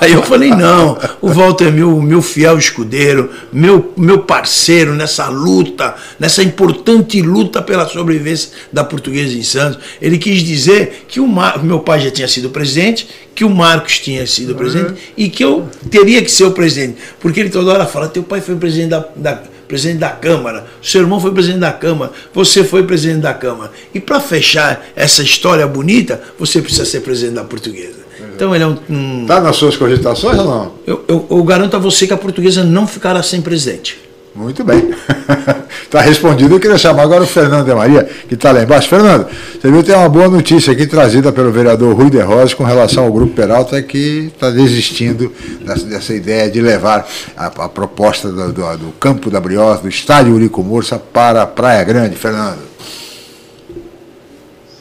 Aí 0.00 0.12
eu 0.12 0.22
falei, 0.22 0.50
não, 0.50 0.98
o 1.20 1.28
Walter 1.28 1.68
é 1.68 1.70
meu, 1.70 2.00
meu 2.00 2.20
fiel 2.20 2.58
escudeiro, 2.58 3.30
meu, 3.52 3.92
meu 3.96 4.20
parceiro 4.20 4.94
nessa 4.94 5.28
luta, 5.28 5.94
nessa 6.18 6.42
importante 6.42 7.22
luta 7.22 7.62
pela 7.62 7.86
sobrevivência 7.86 8.50
da 8.72 8.82
portuguesa 8.82 9.36
em 9.36 9.42
Santos. 9.42 9.78
Ele 10.00 10.18
quis 10.18 10.42
dizer 10.42 11.04
que 11.06 11.20
o 11.20 11.28
Mar... 11.28 11.62
meu 11.62 11.80
pai 11.80 12.00
já 12.00 12.10
tinha 12.10 12.28
sido 12.28 12.50
presidente, 12.50 13.08
que 13.34 13.44
o 13.44 13.50
Marcos 13.50 13.98
tinha 13.98 14.26
sido 14.26 14.50
uhum. 14.50 14.58
presidente 14.58 14.94
e 15.16 15.28
que 15.28 15.44
eu 15.44 15.68
teria 15.90 16.22
que 16.22 16.30
ser 16.30 16.44
o 16.44 16.52
presidente. 16.52 16.96
Porque 17.20 17.40
ele 17.40 17.50
toda 17.50 17.72
hora 17.72 17.86
fala, 17.86 18.08
teu 18.08 18.22
pai 18.22 18.40
foi 18.40 18.56
presidente 18.56 18.90
da, 18.90 19.06
da 19.14 19.42
presidente 19.68 20.00
da 20.00 20.10
Câmara, 20.10 20.66
seu 20.82 21.00
irmão 21.00 21.18
foi 21.18 21.32
presidente 21.32 21.60
da 21.60 21.72
Câmara, 21.72 22.12
você 22.34 22.62
foi 22.62 22.82
presidente 22.82 23.22
da 23.22 23.32
Câmara. 23.32 23.72
E 23.94 24.00
para 24.00 24.20
fechar 24.20 24.84
essa 24.94 25.22
história 25.22 25.66
bonita, 25.66 26.20
você 26.38 26.60
precisa 26.60 26.84
ser 26.84 27.00
presidente 27.00 27.36
da 27.36 27.44
portuguesa. 27.44 28.01
Então 28.34 28.54
ele 28.54 28.64
é 28.64 28.66
um. 28.66 29.22
Está 29.22 29.40
nas 29.40 29.56
suas 29.56 29.76
cogitações 29.76 30.38
ou 30.38 30.44
não? 30.44 30.72
Eu, 30.86 31.04
eu, 31.08 31.26
eu, 31.30 31.42
garanto 31.44 31.76
a 31.76 31.78
você 31.78 32.06
que 32.06 32.12
a 32.12 32.16
portuguesa 32.16 32.64
não 32.64 32.86
ficará 32.86 33.22
sem 33.22 33.40
presidente. 33.40 33.98
Muito 34.34 34.64
bem. 34.64 34.94
Está 35.82 36.00
respondido. 36.02 36.54
Eu 36.54 36.60
queria 36.60 36.78
chamar 36.78 37.02
agora 37.02 37.22
o 37.22 37.26
Fernando 37.26 37.66
de 37.66 37.74
Maria, 37.74 38.08
que 38.26 38.34
está 38.34 38.50
lá 38.50 38.62
embaixo. 38.62 38.88
Fernando, 38.88 39.26
você 39.60 39.70
viu 39.70 39.82
tem 39.82 39.94
uma 39.94 40.08
boa 40.08 40.28
notícia 40.28 40.72
aqui 40.72 40.86
trazida 40.86 41.30
pelo 41.30 41.52
vereador 41.52 41.94
Rui 41.94 42.08
de 42.08 42.18
Rosa 42.20 42.56
com 42.56 42.64
relação 42.64 43.04
ao 43.04 43.12
Grupo 43.12 43.34
Peralta, 43.34 43.80
que 43.82 44.30
está 44.34 44.48
desistindo 44.48 45.30
dessa, 45.60 45.84
dessa, 45.84 46.14
ideia 46.14 46.50
de 46.50 46.62
levar 46.62 47.06
a, 47.36 47.46
a 47.46 47.68
proposta 47.68 48.30
do, 48.30 48.52
do, 48.52 48.76
do, 48.78 48.92
campo 48.98 49.30
da 49.30 49.38
Briosa, 49.38 49.82
do 49.82 49.88
estádio 49.88 50.34
Urico 50.34 50.62
Mursa, 50.62 50.98
para 50.98 51.42
a 51.42 51.46
Praia 51.46 51.84
Grande. 51.84 52.16
Fernando. 52.16 52.71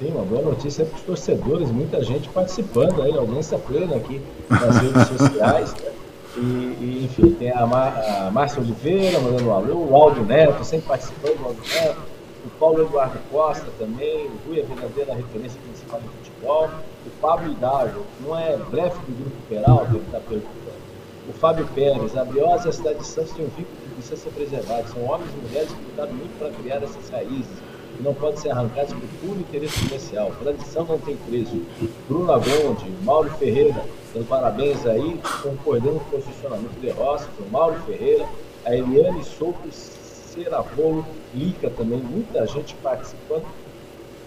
Sim, 0.01 0.13
uma 0.13 0.25
boa 0.25 0.41
notícia 0.41 0.83
para 0.83 0.95
os 0.95 1.03
torcedores, 1.03 1.69
muita 1.69 2.03
gente 2.03 2.27
participando 2.29 3.03
aí, 3.03 3.15
audiência 3.15 3.55
plena 3.59 3.97
aqui 3.97 4.19
nas 4.49 4.77
redes 4.77 5.07
sociais. 5.09 5.75
Né? 5.75 5.91
E, 6.37 6.39
e, 6.39 7.01
enfim, 7.05 7.35
tem 7.35 7.51
a, 7.51 7.67
Mar, 7.67 8.03
a 8.25 8.31
Márcia 8.31 8.61
Oliveira 8.61 9.19
mandando 9.19 9.47
um 9.47 9.53
alô, 9.53 9.75
o 9.75 9.95
Aldo 9.95 10.23
Neto 10.23 10.63
sempre 10.63 10.87
participando, 10.87 11.39
o 11.43 11.45
Aldo 11.45 11.61
Neto, 11.61 11.97
o 12.43 12.49
Paulo 12.57 12.81
Eduardo 12.81 13.19
Costa 13.31 13.67
também, 13.77 14.25
o 14.25 14.49
Rui, 14.49 14.61
a 14.61 14.65
verdadeira 14.65 15.13
referência 15.13 15.61
principal 15.61 15.99
do 15.99 16.09
futebol, 16.09 16.69
o 17.05 17.09
Fábio 17.21 17.51
Hidalgo, 17.51 18.03
não 18.25 18.39
é 18.39 18.57
blefe 18.57 18.97
do 19.05 19.21
Grupo 19.21 19.37
Peralta, 19.47 19.91
ele 19.91 20.03
está 20.03 20.19
perguntando. 20.19 20.81
O 21.29 21.33
Fábio 21.33 21.67
Pérez, 21.75 22.17
a 22.17 22.25
Briosa 22.25 22.65
e 22.65 22.69
a 22.69 22.73
cidade 22.73 22.97
de 22.97 23.05
Santos 23.05 23.33
têm 23.33 23.45
um 23.45 23.49
vínculo 23.49 23.77
que 23.77 24.31
precisa 24.31 24.63
ser. 24.63 24.87
São 24.87 25.05
homens 25.05 25.29
e 25.31 25.47
mulheres 25.47 25.69
que 25.69 25.83
lutaram 25.91 26.13
muito 26.13 26.39
para 26.39 26.49
criar 26.49 26.81
essas 26.81 27.07
raízes, 27.11 27.70
que 27.95 28.03
não 28.03 28.13
podem 28.13 28.37
ser 28.37 28.51
arrancadas 28.51 28.93
por 28.93 29.01
puro 29.21 29.39
interesse 29.39 29.83
comercial. 29.83 30.31
Tradição 30.41 30.85
não 30.85 30.99
tem 30.99 31.15
preço. 31.17 31.61
Bruno 32.07 32.31
Agonde, 32.31 32.89
Mauro 33.03 33.29
Ferreira, 33.31 33.83
dando 34.13 34.27
parabéns 34.27 34.85
aí, 34.85 35.19
concordando 35.41 35.99
com 35.99 36.17
o 36.17 36.21
posicionamento 36.21 36.79
de 36.79 36.89
Rossi, 36.89 37.27
Mauro 37.51 37.79
Ferreira, 37.85 38.25
a 38.65 38.75
Eliane 38.75 39.23
Souto 39.23 39.69
Ceravolo, 39.71 41.05
Lica 41.33 41.69
também, 41.69 41.99
muita 41.99 42.45
gente 42.47 42.75
participando. 42.75 43.45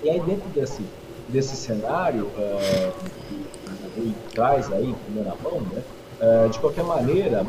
E 0.03 0.11
aí 0.11 0.21
dentro 0.21 0.49
desse, 0.51 0.83
desse 1.29 1.57
cenário 1.57 2.25
uh, 2.27 2.93
que 3.29 4.01
o 4.01 4.15
traz 4.33 4.71
aí 4.73 4.91
em 4.91 4.95
primeira 4.95 5.33
mão, 5.43 5.61
né, 5.61 5.83
uh, 6.21 6.49
de 6.49 6.59
qualquer 6.59 6.85
maneira, 6.85 7.47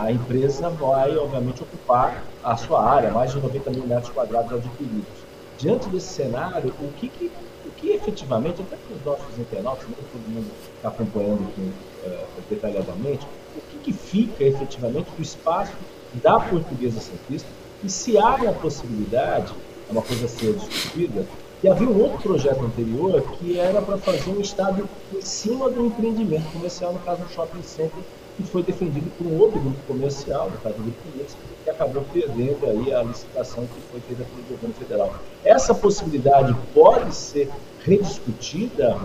a 0.00 0.10
empresa 0.10 0.68
vai 0.70 1.16
obviamente 1.16 1.62
ocupar 1.62 2.24
a 2.42 2.56
sua 2.56 2.82
área, 2.82 3.10
mais 3.10 3.32
de 3.32 3.38
90 3.38 3.70
mil 3.70 3.86
metros 3.86 4.10
quadrados 4.10 4.52
adquiridos. 4.52 5.27
Diante 5.58 5.88
desse 5.88 6.14
cenário, 6.14 6.72
o 6.80 6.92
que, 6.92 7.08
que 7.08 7.30
o 7.66 7.70
que 7.72 7.90
efetivamente, 7.90 8.62
até 8.62 8.76
para 8.76 8.96
os 8.96 9.04
nossos 9.04 9.38
internautas, 9.38 9.84
não 9.88 9.94
todo 9.94 10.32
mundo 10.32 10.50
está 10.76 10.88
acompanhando 10.88 11.46
aqui, 11.48 11.72
uh, 12.06 12.26
detalhadamente, 12.48 13.26
o 13.56 13.60
que, 13.60 13.78
que 13.78 13.92
fica 13.92 14.44
efetivamente 14.44 15.10
do 15.16 15.22
espaço 15.22 15.72
da 16.14 16.40
portuguesa 16.40 17.00
centrista 17.00 17.48
e 17.84 17.90
se 17.90 18.16
abre 18.16 18.46
a 18.46 18.52
possibilidade, 18.52 19.52
é 19.88 19.92
uma 19.92 20.02
coisa 20.02 20.26
a 20.26 20.28
ser 20.28 20.54
discutida, 20.54 21.26
que 21.60 21.68
havia 21.68 21.88
um 21.88 22.00
outro 22.00 22.18
projeto 22.20 22.64
anterior 22.64 23.20
que 23.38 23.58
era 23.58 23.82
para 23.82 23.98
fazer 23.98 24.30
um 24.30 24.40
estádio 24.40 24.88
em 25.12 25.20
cima 25.20 25.68
do 25.68 25.86
empreendimento 25.86 26.50
comercial, 26.52 26.92
no 26.92 27.00
caso 27.00 27.22
do 27.22 27.30
shopping 27.30 27.62
center, 27.62 28.02
que 28.36 28.44
foi 28.44 28.62
defendido 28.62 29.10
por 29.18 29.26
um 29.26 29.38
outro 29.38 29.58
grupo 29.58 29.78
comercial, 29.86 30.50
no 30.50 30.58
caso 30.58 30.76
do 30.76 30.94
Clientes, 31.02 31.36
que 31.68 31.70
acabou 31.70 32.04
perdendo 32.12 32.58
aí 32.64 32.94
a 32.94 33.02
licitação 33.02 33.64
que 33.66 33.80
foi 33.90 34.00
feita 34.00 34.24
pelo 34.24 34.42
governo 34.48 34.74
federal. 34.74 35.14
Essa 35.44 35.74
possibilidade 35.74 36.56
pode 36.74 37.14
ser 37.14 37.50
rediscutida, 37.84 38.96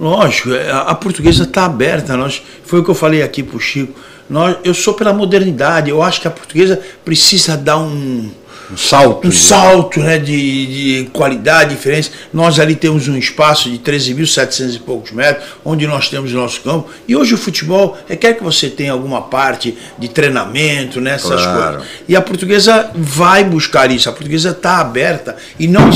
Lógico, 0.00 0.52
é, 0.52 0.72
a 0.72 0.92
portuguesa 0.92 1.44
está 1.44 1.66
aberta. 1.66 2.16
Nós, 2.16 2.42
foi 2.64 2.80
o 2.80 2.84
que 2.84 2.90
eu 2.90 2.96
falei 2.96 3.22
aqui 3.22 3.44
para 3.44 3.56
o 3.56 3.60
Chico. 3.60 3.94
Nós, 4.28 4.56
eu 4.64 4.74
sou 4.74 4.92
pela 4.92 5.12
modernidade. 5.12 5.88
Eu 5.88 6.02
acho 6.02 6.20
que 6.20 6.26
a 6.26 6.32
portuguesa 6.32 6.82
precisa 7.04 7.56
dar 7.56 7.78
um, 7.78 8.28
um 8.70 8.76
salto. 8.76 9.28
Um 9.28 9.32
salto 9.32 10.00
né, 10.00 10.18
de, 10.18 11.04
de 11.04 11.10
qualidade, 11.12 11.74
diferença. 11.74 12.10
Nós 12.32 12.58
ali 12.58 12.74
temos 12.74 13.08
um 13.08 13.16
espaço 13.16 13.70
de 13.70 13.78
13.700 13.78 14.76
e 14.76 14.78
poucos 14.78 15.12
metros, 15.12 15.46
onde 15.64 15.86
nós 15.86 16.08
temos 16.08 16.32
o 16.32 16.36
nosso 16.36 16.60
campo. 16.62 16.90
E 17.06 17.14
hoje 17.14 17.34
o 17.34 17.38
futebol 17.38 17.96
requer 18.08 18.34
que 18.34 18.42
você 18.42 18.68
tenha 18.68 18.92
alguma 18.92 19.22
parte 19.22 19.76
de 19.98 20.08
treinamento, 20.08 21.00
nessas 21.00 21.44
né, 21.44 21.52
claro. 21.52 21.76
coisas. 21.76 21.92
E 22.08 22.16
a 22.16 22.22
portuguesa 22.22 22.90
vai 22.94 23.44
buscar 23.44 23.90
isso. 23.90 24.08
A 24.08 24.12
portuguesa 24.12 24.50
está 24.50 24.78
aberta. 24.78 25.36
E 25.58 25.66
não 25.66 25.90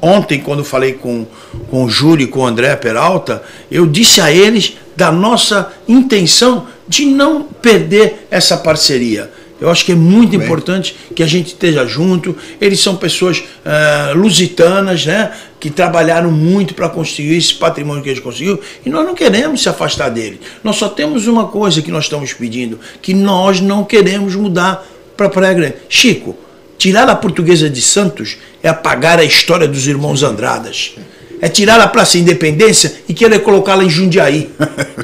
ontem, 0.00 0.40
quando 0.40 0.64
falei 0.64 0.92
com, 0.94 1.26
com 1.70 1.84
o 1.84 1.88
Júlio 1.88 2.24
e 2.24 2.28
com 2.28 2.40
o 2.40 2.46
André 2.46 2.74
Peralta, 2.76 3.42
eu 3.70 3.86
disse 3.86 4.20
a 4.20 4.30
eles 4.30 4.76
da 4.96 5.10
nossa 5.10 5.72
intenção 5.88 6.66
de 6.86 7.06
não 7.06 7.44
perder 7.44 8.26
essa 8.30 8.56
parceria 8.56 9.30
eu 9.62 9.70
acho 9.70 9.84
que 9.84 9.92
é 9.92 9.94
muito 9.94 10.36
Bem. 10.36 10.44
importante 10.44 10.96
que 11.14 11.22
a 11.22 11.26
gente 11.26 11.48
esteja 11.48 11.86
junto. 11.86 12.36
Eles 12.60 12.80
são 12.80 12.96
pessoas 12.96 13.38
uh, 13.38 14.18
lusitanas, 14.18 15.06
né? 15.06 15.30
Que 15.60 15.70
trabalharam 15.70 16.32
muito 16.32 16.74
para 16.74 16.88
conseguir 16.88 17.36
esse 17.36 17.54
patrimônio 17.54 18.02
que 18.02 18.08
gente 18.08 18.20
conseguiu 18.20 18.60
e 18.84 18.90
nós 18.90 19.06
não 19.06 19.14
queremos 19.14 19.62
se 19.62 19.68
afastar 19.68 20.08
dele. 20.08 20.40
Nós 20.64 20.74
só 20.74 20.88
temos 20.88 21.28
uma 21.28 21.46
coisa 21.46 21.80
que 21.80 21.92
nós 21.92 22.04
estamos 22.04 22.32
pedindo, 22.32 22.80
que 23.00 23.14
nós 23.14 23.60
não 23.60 23.84
queremos 23.84 24.34
mudar 24.34 24.84
para 25.16 25.28
Praia 25.28 25.54
Grande. 25.54 25.74
Chico, 25.88 26.36
tirar 26.76 27.08
a 27.08 27.14
portuguesa 27.14 27.70
de 27.70 27.80
Santos 27.80 28.38
é 28.64 28.68
apagar 28.68 29.20
a 29.20 29.24
história 29.24 29.68
dos 29.68 29.86
irmãos 29.86 30.24
Andradas 30.24 30.96
é 31.42 31.48
tirar 31.48 31.80
a 31.80 31.88
Praça 31.88 32.16
Independência 32.18 32.94
e 33.08 33.12
querer 33.12 33.40
colocá-la 33.40 33.82
em 33.82 33.90
Jundiaí. 33.90 34.48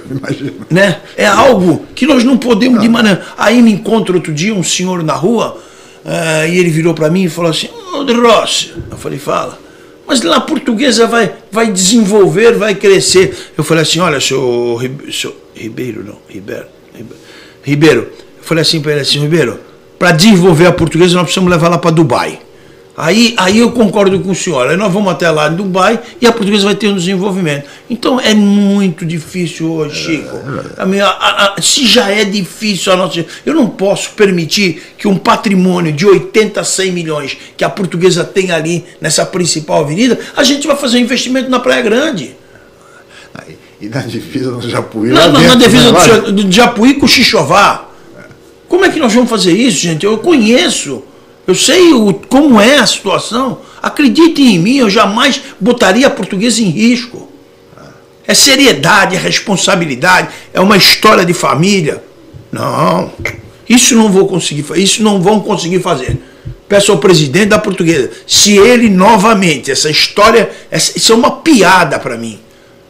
né? 0.70 1.00
É 1.16 1.26
algo 1.26 1.84
que 1.96 2.06
nós 2.06 2.22
não 2.22 2.38
podemos 2.38 2.80
de 2.80 2.88
maneira. 2.88 3.26
Aí 3.36 3.60
me 3.60 3.72
encontro 3.72 4.14
outro 4.14 4.32
dia 4.32 4.54
um 4.54 4.62
senhor 4.62 5.02
na 5.02 5.14
rua 5.14 5.58
uh, 6.04 6.48
e 6.48 6.56
ele 6.56 6.70
virou 6.70 6.94
para 6.94 7.10
mim 7.10 7.24
e 7.24 7.28
falou 7.28 7.50
assim: 7.50 7.66
Ô 7.66 7.98
oh, 7.98 8.04
de 8.04 8.12
Rossi. 8.12 8.72
Eu 8.88 8.96
falei: 8.96 9.18
fala. 9.18 9.58
Mas 10.06 10.22
lá 10.22 10.36
a 10.36 10.40
portuguesa 10.40 11.08
vai, 11.08 11.34
vai 11.50 11.72
desenvolver, 11.72 12.52
vai 12.52 12.76
crescer. 12.76 13.36
Eu 13.58 13.64
falei 13.64 13.82
assim: 13.82 13.98
olha, 13.98 14.20
seu, 14.20 14.78
seu 15.10 15.34
Ribeiro, 15.56 16.04
não, 16.04 16.18
Ribeiro, 16.28 16.66
Ribeiro. 17.64 18.12
Eu 18.38 18.44
falei 18.44 18.62
assim 18.62 18.80
para 18.80 18.92
ele 18.92 19.00
assim: 19.00 19.18
Ribeiro, 19.18 19.58
para 19.98 20.12
desenvolver 20.12 20.66
a 20.66 20.72
portuguesa 20.72 21.14
nós 21.14 21.24
precisamos 21.24 21.50
levar 21.50 21.68
lá 21.68 21.78
para 21.78 21.90
Dubai. 21.90 22.38
Aí, 23.00 23.32
aí 23.36 23.60
eu 23.60 23.70
concordo 23.70 24.18
com 24.18 24.32
o 24.32 24.34
senhor. 24.34 24.68
Aí 24.68 24.76
nós 24.76 24.92
vamos 24.92 25.12
até 25.12 25.30
lá 25.30 25.48
em 25.48 25.54
Dubai 25.54 26.00
e 26.20 26.26
a 26.26 26.32
portuguesa 26.32 26.64
vai 26.64 26.74
ter 26.74 26.88
um 26.88 26.96
desenvolvimento. 26.96 27.64
Então 27.88 28.18
é 28.18 28.34
muito 28.34 29.06
difícil 29.06 29.70
hoje, 29.70 30.04
Chico. 30.04 30.36
A 30.76 30.84
minha, 30.84 31.06
a, 31.06 31.54
a, 31.54 31.62
se 31.62 31.86
já 31.86 32.10
é 32.10 32.24
difícil 32.24 32.92
a 32.92 32.96
nossa. 32.96 33.24
Eu 33.46 33.54
não 33.54 33.68
posso 33.68 34.10
permitir 34.10 34.82
que 34.98 35.06
um 35.06 35.16
patrimônio 35.16 35.92
de 35.92 36.04
80 36.04 36.60
a 36.60 36.64
100 36.64 36.90
milhões 36.90 37.38
que 37.56 37.62
a 37.62 37.70
portuguesa 37.70 38.24
tem 38.24 38.50
ali 38.50 38.84
nessa 39.00 39.24
principal 39.24 39.82
avenida, 39.82 40.18
a 40.36 40.42
gente 40.42 40.66
vai 40.66 40.76
fazer 40.76 40.98
um 40.98 41.02
investimento 41.02 41.48
na 41.48 41.60
Praia 41.60 41.82
Grande. 41.82 42.34
E 43.80 43.88
na 43.88 44.00
divisa 44.00 44.50
do 44.50 44.68
Japuí. 44.68 45.10
Não, 45.10 45.30
na, 45.30 45.40
na 45.40 45.54
divisa 45.54 45.92
do, 45.92 46.32
do 46.32 46.50
Japuí 46.52 46.94
com 46.94 47.06
o 47.06 47.08
Xixová. 47.08 47.90
Como 48.68 48.84
é 48.84 48.88
que 48.88 48.98
nós 48.98 49.12
vamos 49.14 49.30
fazer 49.30 49.52
isso, 49.52 49.78
gente? 49.78 50.04
Eu 50.04 50.18
conheço. 50.18 51.04
Eu 51.48 51.54
sei 51.54 51.94
o, 51.94 52.12
como 52.12 52.60
é 52.60 52.76
a 52.76 52.86
situação. 52.86 53.62
Acreditem 53.82 54.56
em 54.56 54.58
mim, 54.58 54.76
eu 54.76 54.90
jamais 54.90 55.40
botaria 55.58 56.06
a 56.06 56.10
portuguesa 56.10 56.60
em 56.60 56.68
risco. 56.68 57.26
É 58.26 58.34
seriedade, 58.34 59.16
é 59.16 59.18
responsabilidade, 59.18 60.28
é 60.52 60.60
uma 60.60 60.76
história 60.76 61.24
de 61.24 61.32
família. 61.32 62.04
Não, 62.52 63.10
isso 63.66 63.96
não 63.96 64.12
vou 64.12 64.28
conseguir, 64.28 64.66
isso 64.76 65.02
não 65.02 65.22
vão 65.22 65.40
conseguir 65.40 65.80
fazer. 65.80 66.20
Peço 66.68 66.92
ao 66.92 66.98
presidente 66.98 67.46
da 67.46 67.58
portuguesa, 67.58 68.10
se 68.26 68.58
ele 68.58 68.90
novamente, 68.90 69.70
essa 69.70 69.88
história, 69.88 70.50
essa, 70.70 70.98
isso 70.98 71.14
é 71.14 71.16
uma 71.16 71.30
piada 71.30 71.98
para 71.98 72.18
mim, 72.18 72.38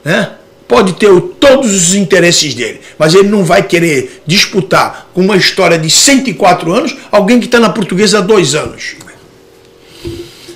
né? 0.05 0.33
Pode 0.69 0.93
ter 0.93 1.09
todos 1.41 1.75
os 1.75 1.95
interesses 1.95 2.55
dele, 2.55 2.81
mas 2.99 3.15
ele 3.15 3.29
não 3.29 3.43
vai 3.43 3.63
querer 3.63 4.23
disputar 4.27 5.09
com 5.15 5.23
uma 5.23 5.37
história 5.37 5.79
de 5.79 5.89
104 5.89 6.73
anos 6.73 6.97
alguém 7.11 7.41
que 7.41 7.47
está 7.47 7.59
na 7.59 7.71
portuguesa 7.71 8.19
há 8.19 8.21
dois 8.21 8.55
anos. 8.55 8.97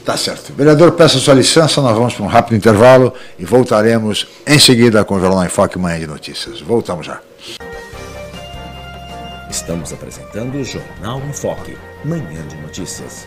Tá 0.04 0.16
certo. 0.16 0.52
Vereador, 0.52 0.92
peço 0.92 1.18
a 1.18 1.20
sua 1.20 1.34
licença, 1.34 1.80
nós 1.80 1.96
vamos 1.96 2.14
para 2.14 2.24
um 2.24 2.28
rápido 2.28 2.56
intervalo 2.56 3.14
e 3.38 3.44
voltaremos 3.44 4.26
em 4.46 4.58
seguida 4.58 5.04
com 5.04 5.14
o 5.14 5.20
Jornal 5.20 5.44
em 5.44 5.48
Foque 5.48 5.78
Manhã 5.78 5.98
de 6.00 6.06
Notícias. 6.06 6.60
Voltamos 6.60 7.06
já. 7.06 7.20
Estamos 9.48 9.92
apresentando 9.92 10.56
o 10.56 10.64
Jornal 10.64 11.22
em 11.28 11.32
Foque, 11.32 11.76
Manhã 12.04 12.46
de 12.48 12.56
Notícias. 12.56 13.26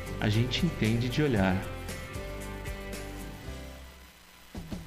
a 0.21 0.29
gente 0.29 0.63
entende 0.63 1.09
de 1.09 1.23
olhar. 1.23 1.57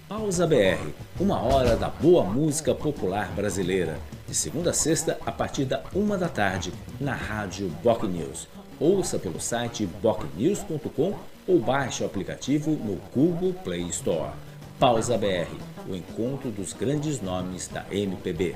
Pausa 0.08 0.46
BR, 0.46 0.90
uma 1.18 1.42
hora 1.42 1.76
da 1.76 1.88
boa 1.88 2.22
música 2.22 2.72
popular 2.72 3.32
brasileira, 3.34 3.98
de 4.28 4.34
segunda 4.34 4.70
a 4.70 4.72
sexta 4.72 5.18
a 5.26 5.32
partir 5.32 5.64
da 5.64 5.82
uma 5.92 6.16
da 6.16 6.28
tarde, 6.28 6.72
na 7.00 7.14
rádio 7.14 7.68
Boc 7.82 8.04
News. 8.04 8.46
Ouça 8.78 9.18
pelo 9.18 9.40
site 9.40 9.86
bocnews.com 10.00 11.16
ou 11.48 11.58
baixe 11.58 12.04
o 12.04 12.06
aplicativo 12.06 12.70
no 12.70 13.00
Google 13.12 13.52
Play 13.52 13.82
Store. 13.88 14.30
Pausa 14.78 15.18
BR, 15.18 15.50
o 15.88 15.96
encontro 15.96 16.50
dos 16.50 16.72
grandes 16.72 17.20
nomes 17.20 17.66
da 17.66 17.84
MPB. 17.90 18.54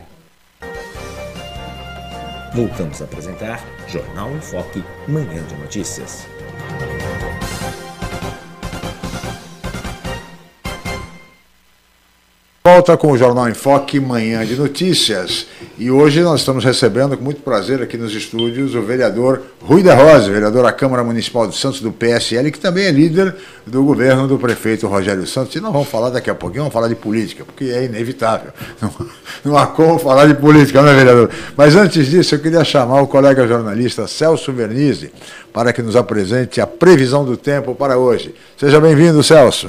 Voltamos 2.55 3.03
a 3.03 3.05
apresentar 3.05 3.65
Jornal 3.89 4.31
em 4.31 4.41
Foque, 4.41 4.83
Manhã 5.09 5.45
de 5.47 5.57
Notícias. 5.57 6.38
Thank 6.69 6.93
you. 6.93 6.98
Volta 12.71 12.99
com 12.99 13.13
o 13.13 13.17
Jornal 13.17 13.49
em 13.49 13.55
Foque, 13.55 13.99
manhã 13.99 14.45
de 14.45 14.55
notícias. 14.55 15.47
E 15.79 15.91
hoje 15.91 16.21
nós 16.21 16.41
estamos 16.41 16.63
recebendo 16.63 17.17
com 17.17 17.25
muito 17.25 17.41
prazer 17.41 17.81
aqui 17.81 17.97
nos 17.97 18.15
estúdios 18.15 18.75
o 18.75 18.83
vereador 18.83 19.41
Rui 19.63 19.83
da 19.83 19.95
Rosa, 19.95 20.31
vereador 20.31 20.65
da 20.65 20.71
Câmara 20.71 21.03
Municipal 21.03 21.49
de 21.49 21.57
Santos 21.57 21.81
do 21.81 21.91
PSL, 21.91 22.53
que 22.53 22.59
também 22.59 22.85
é 22.85 22.91
líder 22.91 23.35
do 23.67 23.83
governo 23.83 24.29
do 24.29 24.39
prefeito 24.39 24.87
Rogério 24.87 25.27
Santos. 25.27 25.55
E 25.55 25.61
nós 25.61 25.73
vamos 25.73 25.89
falar 25.89 26.11
daqui 26.11 26.29
a 26.29 26.35
pouquinho, 26.35 26.65
vamos 26.65 26.75
falar 26.75 26.89
de 26.89 26.95
política, 26.95 27.43
porque 27.43 27.65
é 27.65 27.87
inevitável. 27.87 28.53
Não, 28.83 28.93
não 29.43 29.57
há 29.57 29.67
como 29.67 29.99
falar 29.99 30.27
de 30.27 30.35
política, 30.35 30.83
não 30.83 30.91
é, 30.91 30.95
vereador? 30.95 31.31
Mas 31.57 31.75
antes 31.75 32.07
disso, 32.07 32.35
eu 32.35 32.39
queria 32.39 32.63
chamar 32.65 33.01
o 33.01 33.07
colega 33.07 33.47
jornalista 33.47 34.07
Celso 34.07 34.53
Vernizzi 34.53 35.11
para 35.55 35.73
que 35.73 35.81
nos 35.81 35.97
apresente 35.97 36.61
a 36.61 36.67
previsão 36.67 37.25
do 37.25 37.37
tempo 37.37 37.75
para 37.75 37.97
hoje. 37.97 38.35
Seja 38.59 38.79
bem-vindo, 38.79 39.23
Celso. 39.23 39.69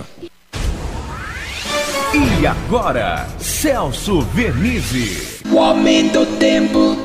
E 2.12 2.48
agora, 2.48 3.28
Celso 3.38 4.22
Vernizzi. 4.22 5.44
O 5.48 5.60
aumento 5.60 6.26
do 6.26 6.40
tempo. 6.40 6.98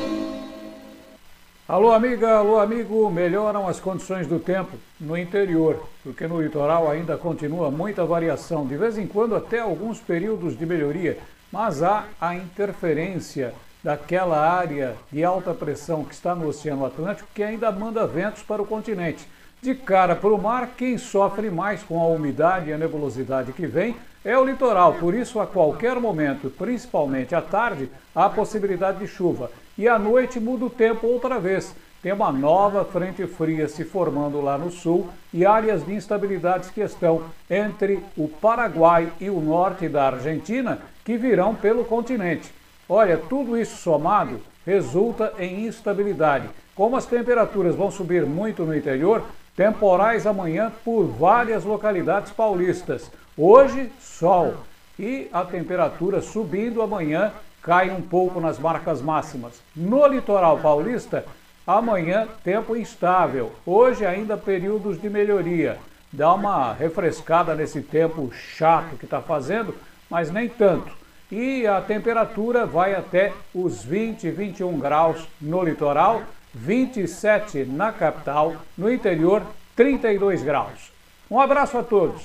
Alô, 1.67 1.91
amiga, 1.91 2.37
alô, 2.37 2.59
amigo. 2.59 3.11
Melhoram 3.11 3.67
as 3.67 3.79
condições 3.79 4.25
do 4.25 4.39
tempo 4.39 4.71
no 4.99 5.15
interior, 5.15 5.87
porque 6.01 6.25
no 6.25 6.41
litoral 6.41 6.89
ainda 6.89 7.15
continua 7.17 7.69
muita 7.69 8.03
variação, 8.03 8.65
de 8.65 8.75
vez 8.75 8.97
em 8.97 9.05
quando 9.05 9.35
até 9.35 9.59
alguns 9.59 9.99
períodos 9.99 10.57
de 10.57 10.65
melhoria, 10.65 11.19
mas 11.51 11.83
há 11.83 12.05
a 12.19 12.33
interferência 12.33 13.53
daquela 13.83 14.39
área 14.39 14.95
de 15.11 15.23
alta 15.23 15.53
pressão 15.53 16.03
que 16.03 16.15
está 16.15 16.33
no 16.33 16.47
Oceano 16.47 16.83
Atlântico 16.83 17.29
que 17.31 17.43
ainda 17.43 17.71
manda 17.71 18.07
ventos 18.07 18.41
para 18.41 18.59
o 18.59 18.65
continente. 18.65 19.27
De 19.61 19.75
cara 19.75 20.15
para 20.15 20.33
o 20.33 20.41
mar, 20.41 20.71
quem 20.75 20.97
sofre 20.97 21.51
mais 21.51 21.83
com 21.83 22.01
a 22.01 22.07
umidade 22.07 22.71
e 22.71 22.73
a 22.73 22.77
nebulosidade 22.77 23.53
que 23.53 23.67
vem 23.67 23.95
é 24.25 24.35
o 24.35 24.43
litoral, 24.43 24.95
por 24.95 25.13
isso 25.13 25.39
a 25.39 25.45
qualquer 25.45 25.99
momento, 25.99 26.49
principalmente 26.49 27.35
à 27.35 27.41
tarde, 27.41 27.91
há 28.13 28.27
possibilidade 28.27 28.97
de 28.97 29.07
chuva. 29.07 29.51
E 29.77 29.87
à 29.87 29.99
noite 29.99 30.39
muda 30.39 30.65
o 30.65 30.69
tempo 30.69 31.05
outra 31.05 31.39
vez. 31.39 31.75
Tem 32.01 32.11
uma 32.11 32.31
nova 32.31 32.83
frente 32.83 33.25
fria 33.27 33.67
se 33.67 33.83
formando 33.83 34.41
lá 34.41 34.57
no 34.57 34.71
sul 34.71 35.09
e 35.31 35.45
áreas 35.45 35.85
de 35.85 35.93
instabilidades 35.93 36.71
que 36.71 36.81
estão 36.81 37.23
entre 37.49 37.99
o 38.17 38.27
Paraguai 38.27 39.11
e 39.21 39.29
o 39.29 39.39
norte 39.39 39.87
da 39.87 40.07
Argentina 40.07 40.79
que 41.03 41.17
virão 41.17 41.53
pelo 41.53 41.85
continente. 41.85 42.51
Olha, 42.89 43.17
tudo 43.17 43.55
isso 43.57 43.77
somado 43.77 44.39
resulta 44.65 45.33
em 45.37 45.65
instabilidade. 45.65 46.49
Como 46.75 46.95
as 46.95 47.05
temperaturas 47.05 47.75
vão 47.75 47.91
subir 47.91 48.25
muito 48.25 48.63
no 48.63 48.75
interior, 48.75 49.23
temporais 49.55 50.27
amanhã 50.27 50.71
por 50.83 51.05
várias 51.05 51.63
localidades 51.63 52.31
paulistas. 52.31 53.11
Hoje, 53.37 53.91
sol. 53.99 54.55
E 54.97 55.27
a 55.33 55.43
temperatura 55.43 56.21
subindo 56.21 56.81
amanhã 56.81 57.31
cai 57.61 57.89
um 57.89 58.01
pouco 58.01 58.39
nas 58.39 58.57
marcas 58.59 59.01
máximas. 59.01 59.61
No 59.75 60.05
litoral 60.07 60.59
paulista, 60.59 61.25
Amanhã, 61.67 62.27
tempo 62.43 62.75
instável. 62.75 63.51
Hoje, 63.65 64.05
ainda 64.05 64.37
períodos 64.37 65.01
de 65.01 65.09
melhoria. 65.09 65.79
Dá 66.13 66.31
uma 66.31 66.71
refrescada 66.73 67.55
nesse 67.55 67.81
tempo 67.81 68.31
chato 68.31 68.95
que 68.97 69.05
está 69.05 69.19
fazendo, 69.19 69.73
mas 70.07 70.29
nem 70.29 70.47
tanto. 70.47 70.91
E 71.31 71.65
a 71.65 71.81
temperatura 71.81 72.67
vai 72.67 72.93
até 72.93 73.33
os 73.51 73.83
20, 73.83 74.29
21 74.29 74.77
graus 74.77 75.27
no 75.41 75.63
litoral, 75.63 76.21
27 76.55 77.65
na 77.65 77.91
capital, 77.91 78.55
no 78.77 78.91
interior, 78.91 79.43
32 79.75 80.41
graus. 80.41 80.91
Um 81.29 81.39
abraço 81.39 81.77
a 81.77 81.83
todos. 81.83 82.21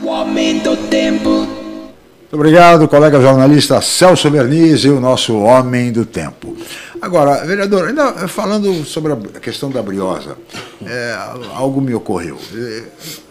O 0.00 0.10
aumento 0.10 0.76
do 0.76 0.88
tempo. 0.88 1.28
Muito 1.28 2.34
obrigado, 2.34 2.86
colega 2.86 3.20
jornalista 3.20 3.80
Celso 3.80 4.30
Verniz 4.30 4.84
e 4.84 4.90
o 4.90 5.00
nosso 5.00 5.36
Homem 5.38 5.90
do 5.90 6.04
Tempo. 6.04 6.54
Agora, 7.00 7.44
vereador, 7.44 7.88
ainda 7.88 8.28
falando 8.28 8.84
sobre 8.84 9.12
a 9.12 9.40
questão 9.40 9.70
da 9.70 9.82
briosa, 9.82 10.36
é, 10.84 11.16
algo 11.54 11.80
me 11.80 11.94
ocorreu. 11.94 12.38
É, 12.54 12.82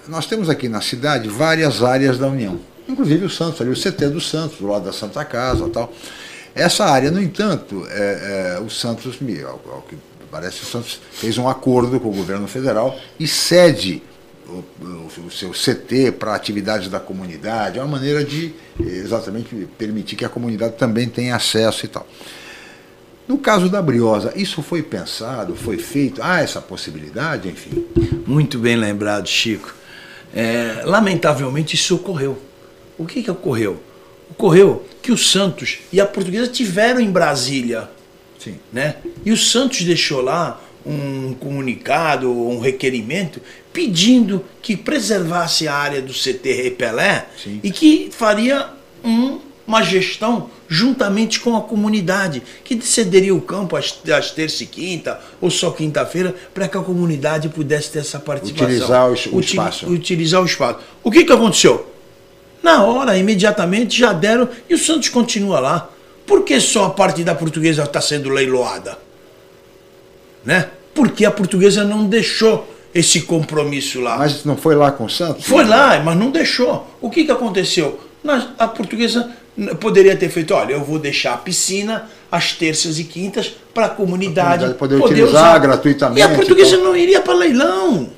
nós 0.08 0.26
temos 0.26 0.50
aqui 0.50 0.68
na 0.68 0.82
cidade 0.82 1.30
várias 1.30 1.84
áreas 1.84 2.18
da 2.18 2.28
União, 2.28 2.60
inclusive 2.90 3.26
o 3.26 3.30
Santos, 3.30 3.62
ali 3.62 3.70
o 3.70 3.76
CT 3.76 4.10
do 4.10 4.20
Santos, 4.20 4.58
do 4.58 4.68
lado 4.68 4.86
da 4.86 4.94
Santa 4.94 5.24
Casa 5.24 5.70
tal. 5.70 5.94
Essa 6.56 6.86
área, 6.86 7.12
no 7.12 7.22
entanto, 7.22 7.86
é, 7.92 8.56
é, 8.58 8.60
o 8.60 8.70
Santos, 8.70 9.20
ao, 9.46 9.76
ao 9.76 9.82
que 9.84 9.96
parece, 10.32 10.64
o 10.64 10.66
Santos 10.66 11.00
fez 11.12 11.38
um 11.38 11.48
acordo 11.48 12.00
com 12.00 12.10
o 12.10 12.14
governo 12.14 12.48
federal 12.48 12.98
e 13.20 13.28
cede 13.28 14.02
o, 14.48 14.64
o, 15.26 15.32
seu 15.32 15.52
CT 15.52 16.14
para 16.14 16.34
atividades 16.34 16.90
da 16.90 17.00
comunidade, 17.00 17.80
é 17.80 17.82
uma 17.82 17.98
maneira 17.98 18.24
de 18.24 18.54
exatamente 18.80 19.68
permitir 19.78 20.16
que 20.16 20.26
a 20.26 20.30
comunidade 20.30 20.76
também 20.76 21.08
tenha 21.10 21.36
acesso 21.36 21.86
e 21.86 21.90
tal. 21.90 22.08
No 23.28 23.38
caso 23.38 23.68
da 23.68 23.82
Briosa, 23.82 24.32
isso 24.36 24.62
foi 24.62 24.82
pensado, 24.82 25.54
foi 25.54 25.78
feito? 25.78 26.24
Há 26.24 26.40
essa 26.40 26.62
possibilidade, 26.62 27.50
enfim? 27.50 27.86
Muito 28.26 28.58
bem 28.58 28.78
lembrado, 28.78 29.28
Chico. 29.28 29.76
É, 30.34 30.82
lamentavelmente 30.86 31.76
isso 31.76 31.96
ocorreu. 31.96 32.38
O 32.98 33.06
que, 33.06 33.22
que 33.22 33.30
ocorreu? 33.30 33.82
Ocorreu 34.32 34.86
que 35.02 35.12
o 35.12 35.18
Santos 35.18 35.80
e 35.92 36.00
a 36.00 36.06
portuguesa 36.06 36.48
tiveram 36.48 37.02
em 37.02 37.12
Brasília. 37.12 37.90
Sim. 38.40 38.56
Né? 38.72 38.96
E 39.26 39.32
o 39.32 39.38
Santos 39.38 39.84
deixou 39.84 40.22
lá 40.22 40.62
um 40.86 41.34
comunicado, 41.34 42.32
um 42.32 42.60
requerimento, 42.60 43.42
pedindo 43.74 44.44
que 44.62 44.78
preservasse 44.78 45.68
a 45.68 45.76
área 45.76 46.02
do 46.02 46.14
CT 46.14 46.52
Repelé 46.52 47.28
Sim. 47.42 47.60
e 47.62 47.72
que 47.72 48.10
faria 48.12 48.68
um, 49.04 49.40
uma 49.68 49.84
gestão 49.84 50.50
juntamente 50.68 51.40
com 51.40 51.56
a 51.56 51.62
comunidade, 51.62 52.42
que 52.64 52.80
cederia 52.82 53.36
o 53.36 53.42
campo 53.42 53.76
às, 53.76 53.98
às 54.10 54.32
terça 54.32 54.64
e 54.64 54.66
quinta, 54.66 55.20
ou 55.40 55.50
só 55.50 55.72
quinta-feira, 55.72 56.36
para 56.54 56.68
que 56.68 56.78
a 56.78 56.82
comunidade 56.82 57.50
pudesse 57.50 57.92
ter 57.92 58.00
essa 58.00 58.20
participação. 58.20 58.68
Utilizar 58.68 59.08
o, 59.10 59.36
o 59.38 59.40
espaço. 59.40 59.88
Utilizar 59.88 60.42
o 60.42 60.46
espaço. 60.46 60.80
O 61.04 61.12
que, 61.12 61.24
que 61.24 61.32
aconteceu? 61.32 61.94
Na 62.64 62.84
hora, 62.84 63.18
imediatamente, 63.18 63.98
já 63.98 64.12
deram, 64.12 64.50
e 64.70 64.74
o 64.74 64.78
Santos 64.78 65.10
continua 65.10 65.60
lá. 65.60 65.90
Por 66.28 66.44
que 66.44 66.60
só 66.60 66.86
a 66.86 66.90
parte 66.90 67.24
da 67.24 67.34
portuguesa 67.34 67.84
está 67.84 68.02
sendo 68.02 68.30
leiloada? 68.30 69.00
Né? 70.44 70.70
Porque 70.94 71.24
a 71.24 71.32
portuguesa 71.32 71.86
não 71.86 72.06
deixou 72.06 72.76
esse 72.94 73.22
compromisso 73.22 74.02
lá. 74.02 74.18
Mas 74.18 74.44
não 74.44 74.58
foi 74.58 74.76
lá 74.76 74.92
com 74.92 75.06
o 75.06 75.10
Santos? 75.10 75.46
Foi 75.46 75.64
lá, 75.64 76.00
mas 76.02 76.18
não 76.18 76.30
deixou. 76.30 76.86
O 77.00 77.10
que, 77.10 77.24
que 77.24 77.32
aconteceu? 77.32 78.00
A 78.60 78.68
portuguesa 78.68 79.32
poderia 79.80 80.16
ter 80.18 80.30
feito, 80.30 80.54
olha, 80.54 80.74
eu 80.74 80.84
vou 80.84 81.00
deixar 81.00 81.34
a 81.34 81.38
piscina 81.38 82.10
às 82.30 82.52
terças 82.52 83.00
e 83.00 83.06
quintas 83.06 83.54
para 83.74 83.86
a 83.86 83.90
comunidade 83.90 84.74
poder, 84.74 84.78
poder 84.78 84.96
utilizar 84.96 85.30
usar. 85.30 85.60
gratuitamente. 85.60 86.20
E 86.20 86.24
a 86.24 86.30
portuguesa 86.30 86.76
então. 86.76 86.88
não 86.88 86.96
iria 86.96 87.22
para 87.22 87.34
leilão. 87.34 88.10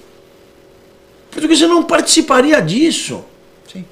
A 1.30 1.34
portuguesa 1.34 1.68
não 1.68 1.84
participaria 1.84 2.60
disso. 2.60 3.24
Sim. 3.72 3.86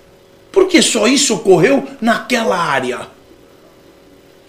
Porque 0.51 0.81
só 0.81 1.07
isso 1.07 1.35
ocorreu 1.35 1.85
naquela 2.01 2.57
área. 2.57 3.16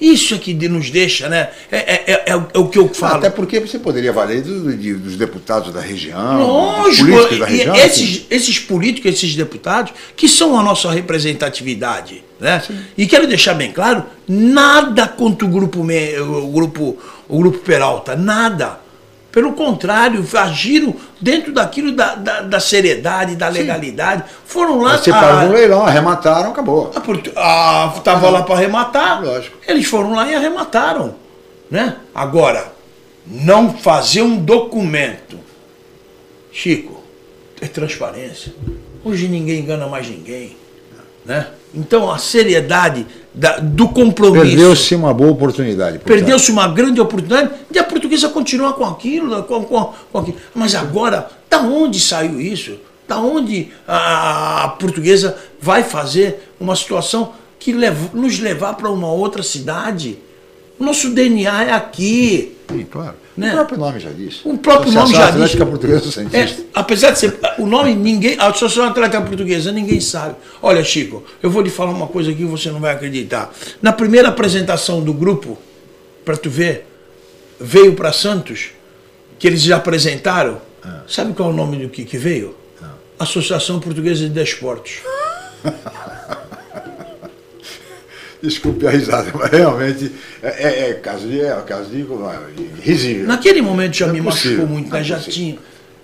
Isso 0.00 0.34
é 0.34 0.38
que 0.38 0.54
nos 0.68 0.90
deixa, 0.90 1.28
né? 1.28 1.48
É, 1.70 1.76
é, 1.76 2.04
é, 2.06 2.24
é, 2.26 2.58
o 2.58 2.68
que 2.68 2.78
eu 2.78 2.88
falo. 2.88 3.16
Até 3.16 3.30
porque 3.30 3.58
você 3.58 3.78
poderia 3.78 4.12
valer 4.12 4.42
do, 4.42 4.76
de, 4.76 4.94
dos 4.94 5.16
deputados 5.16 5.72
da 5.72 5.80
região, 5.80 6.46
Lógico, 6.46 7.06
dos 7.06 7.14
políticos 7.14 7.38
da 7.38 7.46
região. 7.46 7.74
Esses, 7.74 8.02
assim. 8.02 8.26
esses 8.30 8.58
políticos, 8.60 9.12
esses 9.12 9.34
deputados, 9.34 9.92
que 10.16 10.28
são 10.28 10.58
a 10.58 10.62
nossa 10.62 10.90
representatividade. 10.90 12.22
Né? 12.38 12.62
E 12.96 13.06
quero 13.06 13.26
deixar 13.26 13.54
bem 13.54 13.72
claro, 13.72 14.04
nada 14.28 15.08
contra 15.08 15.44
o 15.46 15.50
grupo, 15.50 15.80
o 15.80 16.52
grupo, 16.52 16.96
o 17.28 17.38
grupo 17.38 17.58
Peralta, 17.58 18.14
nada. 18.14 18.87
Pelo 19.30 19.52
contrário, 19.52 20.26
agiram 20.34 20.94
dentro 21.20 21.52
daquilo 21.52 21.92
da, 21.92 22.14
da, 22.14 22.40
da 22.40 22.60
seriedade, 22.60 23.36
da 23.36 23.48
legalidade. 23.48 24.22
Sim. 24.22 24.34
Foram 24.46 24.80
lá. 24.80 24.90
Participaram 24.90 25.48
do 25.48 25.52
leilão, 25.52 25.84
arremataram, 25.84 26.50
acabou. 26.50 26.90
Estava 27.96 28.30
lá 28.30 28.42
para 28.42 28.54
arrematar. 28.54 29.22
Lógico. 29.22 29.58
Eles 29.66 29.86
foram 29.86 30.14
lá 30.14 30.26
e 30.30 30.34
arremataram. 30.34 31.14
Né? 31.70 31.96
Agora, 32.14 32.72
não 33.26 33.74
fazer 33.74 34.22
um 34.22 34.38
documento. 34.38 35.38
Chico, 36.50 37.02
é 37.60 37.66
transparência. 37.66 38.54
Hoje 39.04 39.28
ninguém 39.28 39.60
engana 39.60 39.86
mais 39.86 40.08
ninguém. 40.08 40.56
Né? 41.28 41.46
Então 41.74 42.10
a 42.10 42.16
seriedade 42.16 43.06
da, 43.34 43.58
do 43.58 43.86
compromisso. 43.90 44.46
Perdeu-se 44.46 44.94
uma 44.94 45.12
boa 45.12 45.30
oportunidade. 45.30 45.98
Perdeu-se 45.98 46.50
uma 46.50 46.66
grande 46.66 46.98
oportunidade 47.02 47.50
de 47.70 47.78
a 47.78 47.84
portuguesa 47.84 48.30
continuar 48.30 48.72
com 48.72 48.84
aquilo, 48.86 49.42
com, 49.42 49.62
com, 49.62 49.92
com 50.10 50.18
aquilo. 50.18 50.38
Mas 50.54 50.74
agora, 50.74 51.28
da 51.50 51.60
onde 51.60 52.00
saiu 52.00 52.40
isso? 52.40 52.78
Da 53.06 53.18
onde 53.18 53.68
a, 53.86 54.64
a 54.64 54.68
portuguesa 54.68 55.36
vai 55.60 55.82
fazer 55.82 56.50
uma 56.58 56.74
situação 56.74 57.34
que 57.58 57.72
lev, 57.72 58.14
nos 58.14 58.38
levar 58.38 58.74
para 58.74 58.90
uma 58.90 59.12
outra 59.12 59.42
cidade? 59.42 60.18
O 60.78 60.84
nosso 60.84 61.10
DNA 61.10 61.64
é 61.64 61.72
aqui. 61.72 62.56
Sim, 62.70 62.86
claro. 62.90 63.16
Né? 63.38 63.52
O 63.52 63.54
próprio 63.54 63.78
nome 63.78 64.00
já 64.00 64.10
diz. 64.10 64.40
O 64.44 64.58
próprio 64.58 64.92
nome 64.92 65.14
já 65.14 65.30
diz. 65.30 65.54
Portuguesa 65.54 66.26
é, 66.32 66.56
apesar 66.74 67.12
de 67.12 67.20
ser 67.20 67.38
o 67.56 67.66
nome 67.66 67.94
ninguém, 67.94 68.36
a 68.36 68.48
Associação 68.48 68.86
Atlética 68.86 69.22
Portuguesa 69.22 69.70
ninguém 69.70 70.00
sabe. 70.00 70.34
Olha, 70.60 70.82
Chico, 70.82 71.22
eu 71.40 71.48
vou 71.48 71.62
lhe 71.62 71.70
falar 71.70 71.92
uma 71.92 72.08
coisa 72.08 72.30
aqui 72.30 72.40
que 72.40 72.44
você 72.44 72.68
não 72.70 72.80
vai 72.80 72.92
acreditar. 72.92 73.54
Na 73.80 73.92
primeira 73.92 74.28
apresentação 74.28 75.00
do 75.00 75.12
grupo, 75.14 75.56
para 76.24 76.36
tu 76.36 76.50
ver, 76.50 76.84
veio 77.60 77.94
para 77.94 78.12
Santos, 78.12 78.70
que 79.38 79.46
eles 79.46 79.62
já 79.62 79.76
apresentaram. 79.76 80.60
Ah. 80.82 81.02
Sabe 81.06 81.32
qual 81.32 81.50
é 81.50 81.52
o 81.52 81.56
nome 81.56 81.76
do 81.76 81.88
que, 81.88 82.04
que 82.04 82.18
veio? 82.18 82.56
Ah. 82.82 82.90
Associação 83.20 83.78
Portuguesa 83.78 84.24
de 84.24 84.30
Desportos. 84.30 84.94
Desculpe 88.42 88.86
a 88.86 88.90
risada, 88.90 89.32
mas 89.34 89.50
realmente 89.50 90.12
é, 90.42 90.48
é, 90.48 90.90
é 90.90 90.94
caso 90.94 91.26
de, 91.26 91.40
é, 91.40 91.54
caso 91.66 91.90
de, 91.90 92.02
de 92.02 92.80
risível. 92.80 93.26
Naquele 93.26 93.60
momento 93.60 93.96
já 93.96 94.06
me 94.06 94.20
machucou 94.20 94.66
muito, 94.66 94.90
né? 94.90 95.02
Já 95.02 95.18
tinha. 95.18 95.58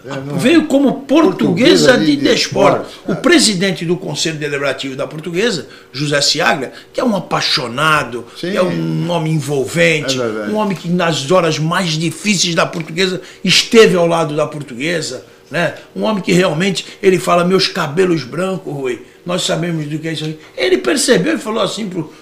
É, 0.07 0.37
Veio 0.38 0.66
como 0.66 1.03
portuguesa, 1.03 1.92
portuguesa 1.92 1.99
de, 1.99 2.16
de 2.16 2.23
desporto. 2.23 2.87
De 3.07 3.12
o 3.12 3.16
presidente 3.16 3.87
do 3.87 3.97
Conselho 3.97 4.37
Deliberativo 4.37 4.94
da 4.94 5.07
Portuguesa, 5.07 5.66
José 5.92 6.20
Ciagra, 6.20 6.73
que 6.92 7.01
é 7.01 7.05
um 7.05 7.16
apaixonado, 7.16 8.27
é 8.42 8.62
um 8.62 9.11
homem 9.11 9.33
envolvente, 9.35 10.20
é 10.20 10.51
um 10.51 10.57
homem 10.57 10.77
que 10.77 10.88
nas 10.88 11.31
horas 11.31 11.59
mais 11.59 11.92
difíceis 11.92 12.55
da 12.55 12.66
portuguesa 12.66 13.23
esteve 13.42 13.97
ao 13.97 14.07
lado 14.07 14.37
da 14.37 14.47
portuguesa. 14.47 15.25
Né? 15.51 15.75
Um 15.94 16.03
homem 16.03 16.23
que 16.23 16.33
realmente 16.33 16.85
ele 17.03 17.18
fala, 17.18 17.44
meus 17.44 17.68
cabelos 17.68 18.25
brancos, 18.25 18.75
Rui, 18.75 19.03
nós 19.25 19.42
sabemos 19.42 19.87
do 19.87 19.99
que 19.99 20.09
é 20.09 20.12
isso 20.12 20.25
aí. 20.25 20.38
Ele 20.57 20.79
percebeu 20.79 21.37
e 21.37 21.38
falou 21.38 21.62
assim 21.62 21.88
pro, 21.88 22.12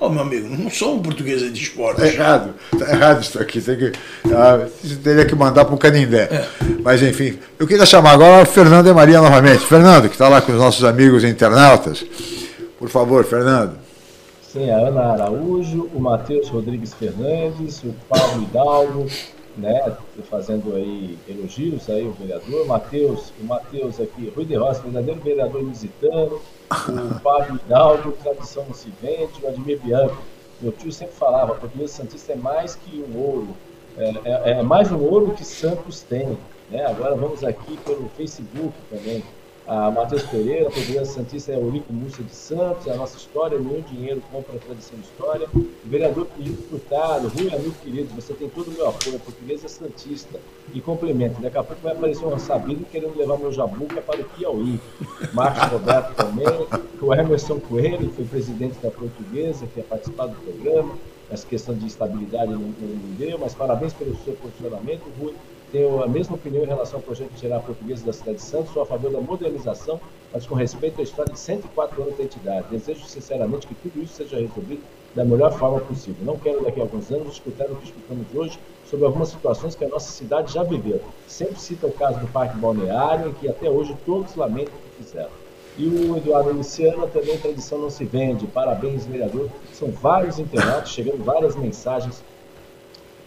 oh, 0.00 0.08
meu 0.08 0.22
amigo, 0.22 0.48
não 0.48 0.70
sou 0.70 0.96
um 0.96 1.02
português 1.02 1.40
de 1.52 1.62
esporte. 1.62 2.00
Tá 2.00 2.06
errado, 2.06 2.54
tá 2.78 2.88
errado 2.90 3.22
isso 3.22 3.40
aqui. 3.40 3.60
Tem 3.60 3.76
que, 3.76 3.92
ah, 4.32 4.66
você 4.82 4.96
teria 4.96 5.24
que 5.24 5.34
mandar 5.34 5.64
para 5.64 5.74
o 5.74 5.78
Canindé. 5.78 6.28
É. 6.30 6.46
Mas, 6.82 7.02
enfim, 7.02 7.38
eu 7.58 7.66
queria 7.66 7.86
chamar 7.86 8.12
agora 8.12 8.42
o 8.42 8.46
Fernando 8.46 8.88
e 8.88 8.92
Maria 8.92 9.20
novamente. 9.20 9.64
Fernando, 9.66 10.08
que 10.08 10.14
está 10.14 10.28
lá 10.28 10.40
com 10.40 10.52
os 10.52 10.58
nossos 10.58 10.84
amigos 10.84 11.24
internautas. 11.24 12.04
Por 12.78 12.88
favor, 12.88 13.24
Fernando. 13.24 13.78
Sim, 14.42 14.70
a 14.70 14.78
Ana 14.78 15.12
Araújo, 15.12 15.90
o 15.94 16.00
Matheus 16.00 16.48
Rodrigues 16.48 16.94
Fernandes, 16.94 17.82
o 17.82 17.94
Paulo 18.08 18.42
Hidalgo, 18.42 19.06
né, 19.56 19.96
fazendo 20.30 20.74
aí 20.74 21.18
elogios 21.28 21.88
aí 21.88 22.06
o 22.06 22.12
vereador, 22.12 22.62
o 22.62 22.66
Matheus, 22.66 23.32
o 23.40 23.44
Matheus 23.44 24.00
aqui, 24.00 24.32
Rui 24.34 24.44
de 24.44 24.54
Rosa, 24.54 24.82
verdadeiro 24.82 25.20
vereador 25.20 25.62
lusitano, 25.62 26.40
o 26.70 27.20
Fábio 27.20 27.56
Hidalgo, 27.56 28.12
tradição 28.12 28.64
no 28.64 28.74
se 28.74 28.92
o 29.42 29.48
Admir 29.48 29.80
Bianco. 29.80 30.16
Meu 30.60 30.72
tio 30.72 30.90
sempre 30.90 31.14
falava, 31.14 31.52
a 31.52 31.56
portuguesa 31.56 31.92
santista 31.92 32.32
é 32.32 32.36
mais 32.36 32.74
que 32.74 33.04
um 33.08 33.18
ouro, 33.18 33.48
é, 33.96 34.04
é, 34.24 34.50
é, 34.52 34.62
mais 34.62 34.90
um 34.90 34.98
ouro 34.98 35.32
que 35.32 35.44
Santos 35.44 36.02
tem. 36.02 36.38
Né? 36.70 36.84
Agora 36.86 37.14
vamos 37.14 37.44
aqui 37.44 37.76
pelo 37.78 38.08
Facebook 38.16 38.74
também. 38.90 39.22
A 39.66 39.90
Matheus 39.90 40.22
Pereira, 40.22 40.68
a 40.68 41.04
Santista 41.04 41.50
é 41.50 41.56
Eurico 41.56 41.92
Múcia 41.92 42.22
de 42.22 42.34
Santos, 42.34 42.86
é 42.86 42.92
a 42.92 42.96
nossa 42.96 43.16
história, 43.16 43.58
nenhum 43.58 43.80
dinheiro 43.80 44.22
compra 44.30 44.54
a 44.54 44.58
tradição 44.58 44.96
de 44.96 45.04
história. 45.04 45.48
O 45.52 45.68
vereador 45.84 46.28
Felipe 46.36 46.62
Furtado, 46.68 47.28
Rui 47.28 47.52
amigo 47.52 47.74
querido, 47.82 48.14
você 48.14 48.32
tem 48.32 48.48
todo 48.48 48.68
o 48.68 48.70
meu 48.70 48.88
apoio, 48.88 49.16
a 49.16 49.18
Portuguesa 49.18 49.68
Santista. 49.68 50.38
E 50.72 50.80
complemento, 50.80 51.40
daqui 51.40 51.58
a 51.58 51.64
pouco 51.64 51.82
vai 51.82 51.92
aparecer 51.92 52.24
um 52.24 52.38
sabido 52.38 52.84
querendo 52.90 53.16
levar 53.18 53.38
meu 53.38 53.52
jabuca 53.52 54.00
para 54.00 54.20
o 54.20 54.24
Piauí. 54.24 54.80
Marcos 55.32 55.72
Roberto 55.72 56.14
também, 56.14 56.46
o 57.00 57.14
Emerson 57.14 57.58
Coelho, 57.58 58.08
que 58.08 58.16
foi 58.16 58.24
presidente 58.24 58.78
da 58.80 58.90
Portuguesa, 58.90 59.66
que 59.66 59.80
é 59.80 59.82
participado 59.82 60.32
do 60.32 60.40
programa. 60.42 60.94
Essa 61.28 61.44
questão 61.44 61.74
de 61.74 61.86
estabilidade 61.86 62.52
não, 62.52 62.60
não 62.60 63.14
deu, 63.18 63.36
mas 63.36 63.52
parabéns 63.52 63.92
pelo 63.92 64.16
seu 64.18 64.34
posicionamento, 64.34 65.02
Rui 65.18 65.34
tenho 65.72 66.02
a 66.02 66.06
mesma 66.06 66.36
opinião 66.36 66.64
em 66.64 66.66
relação 66.66 66.98
ao 66.98 67.02
projeto 67.02 67.30
de 67.32 67.40
tirar 67.40 67.60
português 67.60 68.02
da 68.02 68.12
cidade 68.12 68.38
de 68.38 68.42
Santos. 68.42 68.72
Sou 68.72 68.82
a 68.82 68.86
favor 68.86 69.10
da 69.10 69.20
modernização, 69.20 70.00
mas 70.32 70.46
com 70.46 70.54
respeito 70.54 71.00
à 71.00 71.04
história 71.04 71.32
de 71.32 71.38
104 71.38 72.02
anos 72.02 72.16
da 72.16 72.24
entidade. 72.24 72.66
Desejo 72.70 73.04
sinceramente 73.06 73.66
que 73.66 73.74
tudo 73.74 74.02
isso 74.02 74.14
seja 74.14 74.38
resolvido 74.38 74.82
da 75.14 75.24
melhor 75.24 75.52
forma 75.52 75.80
possível. 75.80 76.24
Não 76.24 76.36
quero 76.36 76.62
daqui 76.62 76.78
a 76.78 76.82
alguns 76.82 77.10
anos 77.10 77.34
escutar 77.34 77.64
o 77.70 77.76
que 77.76 77.86
escutamos 77.86 78.26
hoje 78.34 78.58
sobre 78.88 79.06
algumas 79.06 79.30
situações 79.30 79.74
que 79.74 79.84
a 79.84 79.88
nossa 79.88 80.10
cidade 80.12 80.52
já 80.52 80.62
viveu. 80.62 81.00
Sempre 81.26 81.58
cita 81.58 81.86
o 81.86 81.92
caso 81.92 82.20
do 82.20 82.26
Parque 82.28 82.56
Balneário, 82.58 83.34
que 83.34 83.48
até 83.48 83.68
hoje 83.68 83.96
todos 84.04 84.36
lamentam 84.36 84.74
o 84.74 84.90
que 84.90 85.04
fizeram. 85.04 85.30
E 85.78 85.86
o 85.86 86.16
Eduardo 86.16 86.52
Luciano 86.52 87.06
também, 87.08 87.36
tradição 87.38 87.78
não 87.78 87.90
se 87.90 88.04
vende. 88.04 88.46
Parabéns, 88.46 89.04
vereador. 89.04 89.50
São 89.74 89.90
vários 89.90 90.38
internautas, 90.38 90.90
chegando 90.90 91.22
várias 91.22 91.54
mensagens 91.54 92.22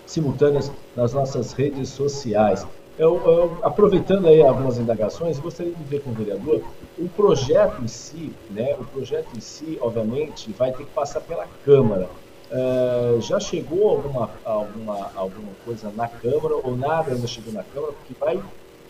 simultâneas 0.10 0.72
nas 0.96 1.14
nossas 1.14 1.54
redes 1.54 1.90
sociais. 1.90 2.66
Eu, 2.98 3.22
eu, 3.26 3.58
aproveitando 3.64 4.28
aí 4.28 4.42
algumas 4.42 4.78
indagações, 4.78 5.40
gostaria 5.40 5.72
de 5.72 5.84
ver 5.84 6.02
com 6.02 6.10
o 6.10 6.14
vereador 6.14 6.62
o 6.98 7.08
projeto 7.08 7.82
em 7.82 7.88
si, 7.88 8.34
né? 8.50 8.76
O 8.78 8.84
projeto 8.84 9.28
em 9.38 9.40
si, 9.40 9.78
obviamente, 9.80 10.52
vai 10.52 10.72
ter 10.74 10.84
que 10.84 10.92
passar 10.92 11.22
pela 11.22 11.48
Câmara. 11.64 12.10
Uh, 12.52 13.22
já 13.22 13.40
chegou 13.40 13.90
alguma, 13.90 14.30
alguma, 14.44 15.12
alguma 15.16 15.52
coisa 15.64 15.94
na 15.96 16.08
Câmara 16.08 16.56
ou 16.62 16.76
nada 16.76 17.12
ainda 17.12 17.28
chegou 17.28 17.54
na 17.54 17.64
Câmara, 17.64 17.94
porque 17.94 18.14
vai, 18.20 18.42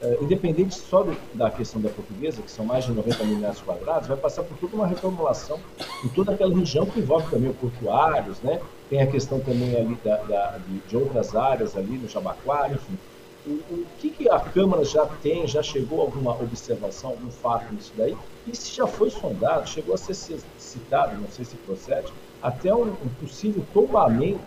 uh, 0.02 0.24
independente 0.24 0.76
só 0.76 1.04
do, 1.04 1.16
da 1.34 1.50
questão 1.50 1.82
da 1.82 1.90
portuguesa, 1.90 2.42
que 2.42 2.52
são 2.52 2.66
mais 2.66 2.86
de 2.86 2.92
90 2.92 3.24
mil 3.26 3.38
metros 3.38 3.62
quadrados, 3.62 4.08
vai 4.08 4.18
passar 4.18 4.44
por 4.44 4.58
toda 4.58 4.76
uma 4.76 4.88
reformulação 4.88 5.60
em 6.04 6.10
toda 6.10 6.34
aquela 6.34 6.56
região 6.56 6.86
que 6.86 7.00
envolve 7.00 7.30
também 7.30 7.50
o 7.50 7.54
portuários, 7.54 8.40
né? 8.42 8.62
Tem 8.90 9.02
a 9.02 9.08
questão 9.08 9.40
também 9.40 9.76
ali 9.76 9.98
da, 10.04 10.18
da, 10.18 10.58
de, 10.58 10.80
de, 10.80 10.98
outras 10.98 11.36
áreas 11.36 11.78
ali 11.78 11.98
no 11.98 12.08
Jabaquara, 12.08 12.74
enfim. 12.74 12.98
O, 13.46 13.52
o 13.52 13.86
que, 14.00 14.10
que, 14.10 14.30
a 14.30 14.40
Câmara 14.40 14.84
já 14.84 15.06
tem, 15.06 15.48
já 15.48 15.64
chegou 15.64 16.02
a 16.02 16.04
alguma 16.04 16.32
observação, 16.32 17.12
algum 17.12 17.32
fato 17.32 17.74
nisso 17.74 17.94
daí? 17.98 18.16
E 18.46 18.56
se 18.56 18.76
já 18.76 18.86
foi 18.86 19.10
sondado, 19.10 19.70
chegou 19.70 19.96
a 19.96 19.98
ser 19.98 20.14
citado, 20.58 21.18
não 21.18 21.30
sei 21.30 21.46
se 21.46 21.56
procede, 21.56 22.12
até 22.42 22.74
um, 22.74 22.84
um 22.84 23.10
possível 23.20 23.66
tombamento 23.74 24.40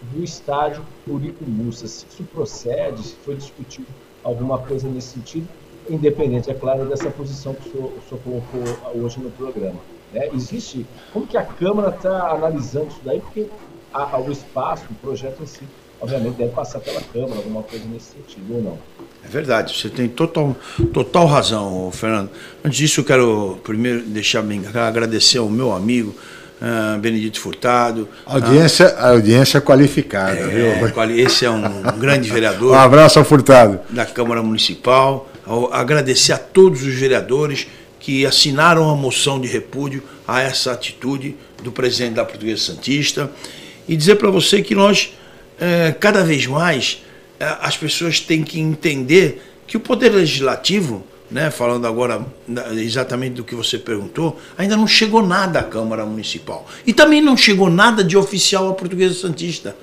do 0.00 0.22
estádio 0.22 0.84
Urico 1.06 1.44
Mussa. 1.44 1.86
Se 1.86 2.06
isso 2.06 2.24
procede, 2.24 3.02
se 3.02 3.16
foi 3.16 3.36
discutido 3.36 3.86
alguma 4.22 4.58
coisa 4.58 4.88
nesse 4.88 5.08
sentido, 5.08 5.48
independente, 5.88 6.50
é 6.50 6.54
claro, 6.54 6.84
dessa 6.86 7.10
posição 7.10 7.54
que 7.54 7.68
o 7.68 7.72
senhor, 7.72 7.86
o 7.86 8.08
senhor 8.08 8.20
colocou 8.22 9.02
hoje 9.02 9.20
no 9.20 9.30
programa. 9.30 9.78
Né? 10.12 10.28
Existe, 10.34 10.86
como 11.12 11.26
que 11.26 11.36
a 11.36 11.44
Câmara 11.44 11.90
está 11.90 12.30
analisando 12.30 12.88
isso 12.88 13.00
daí? 13.04 13.20
Porque 13.20 13.46
a, 13.92 14.18
o 14.18 14.30
espaço, 14.30 14.84
o 14.90 14.94
projeto 14.94 15.42
em 15.42 15.46
si, 15.46 15.62
obviamente 16.00 16.36
deve 16.36 16.52
passar 16.52 16.80
pela 16.80 17.00
Câmara, 17.00 17.36
alguma 17.36 17.62
coisa 17.62 17.84
nesse 17.86 18.12
sentido, 18.12 18.54
ou 18.54 18.62
não. 18.62 18.78
É 19.24 19.28
verdade, 19.28 19.76
você 19.76 19.88
tem 19.88 20.08
total, 20.08 20.54
total 20.92 21.26
razão, 21.26 21.90
Fernando. 21.90 22.30
Antes 22.64 22.78
disso, 22.78 23.00
eu 23.00 23.04
quero 23.04 23.58
primeiro 23.64 24.02
deixar 24.02 24.42
bem 24.42 24.62
agradecer 24.66 25.38
ao 25.38 25.48
meu 25.48 25.72
amigo 25.72 26.14
uh, 26.60 26.98
Benedito 26.98 27.40
Furtado. 27.40 28.08
Audiência, 28.26 28.88
a 28.88 29.10
audiência 29.10 29.60
qualificada, 29.60 30.38
é, 30.38 30.46
viu? 30.46 31.16
Esse 31.16 31.44
é 31.44 31.50
um 31.50 31.82
grande 31.98 32.30
vereador. 32.30 32.72
um 32.72 32.78
abraço 32.78 33.18
ao 33.18 33.24
Furtado. 33.24 33.80
Da 33.90 34.04
Câmara 34.04 34.42
Municipal. 34.42 35.30
Agradecer 35.72 36.32
a 36.32 36.38
todos 36.38 36.82
os 36.82 36.94
vereadores 36.94 37.66
que 37.98 38.24
assinaram 38.26 38.88
a 38.90 38.94
moção 38.94 39.40
de 39.40 39.48
repúdio 39.48 40.02
a 40.26 40.42
essa 40.42 40.72
atitude 40.72 41.36
do 41.62 41.72
presidente 41.72 42.14
da 42.14 42.24
Portuguesa 42.24 42.62
Santista 42.62 43.30
e 43.88 43.96
dizer 43.96 44.16
para 44.16 44.30
você 44.30 44.62
que 44.62 44.74
nós, 44.74 45.14
é, 45.58 45.94
cada 45.98 46.22
vez 46.22 46.46
mais, 46.46 47.02
é, 47.40 47.56
as 47.60 47.76
pessoas 47.76 48.20
têm 48.20 48.42
que 48.42 48.60
entender 48.60 49.42
que 49.66 49.76
o 49.76 49.80
Poder 49.80 50.10
Legislativo, 50.10 51.04
né, 51.30 51.50
falando 51.50 51.86
agora 51.86 52.24
exatamente 52.72 53.34
do 53.34 53.44
que 53.44 53.54
você 53.54 53.78
perguntou, 53.78 54.38
ainda 54.56 54.76
não 54.76 54.86
chegou 54.86 55.22
nada 55.22 55.60
à 55.60 55.62
Câmara 55.62 56.04
Municipal. 56.04 56.66
E 56.86 56.92
também 56.92 57.20
não 57.20 57.36
chegou 57.36 57.68
nada 57.68 58.02
de 58.02 58.16
oficial 58.16 58.70
à 58.70 58.74
Portuguesa 58.74 59.14
Santista 59.14 59.76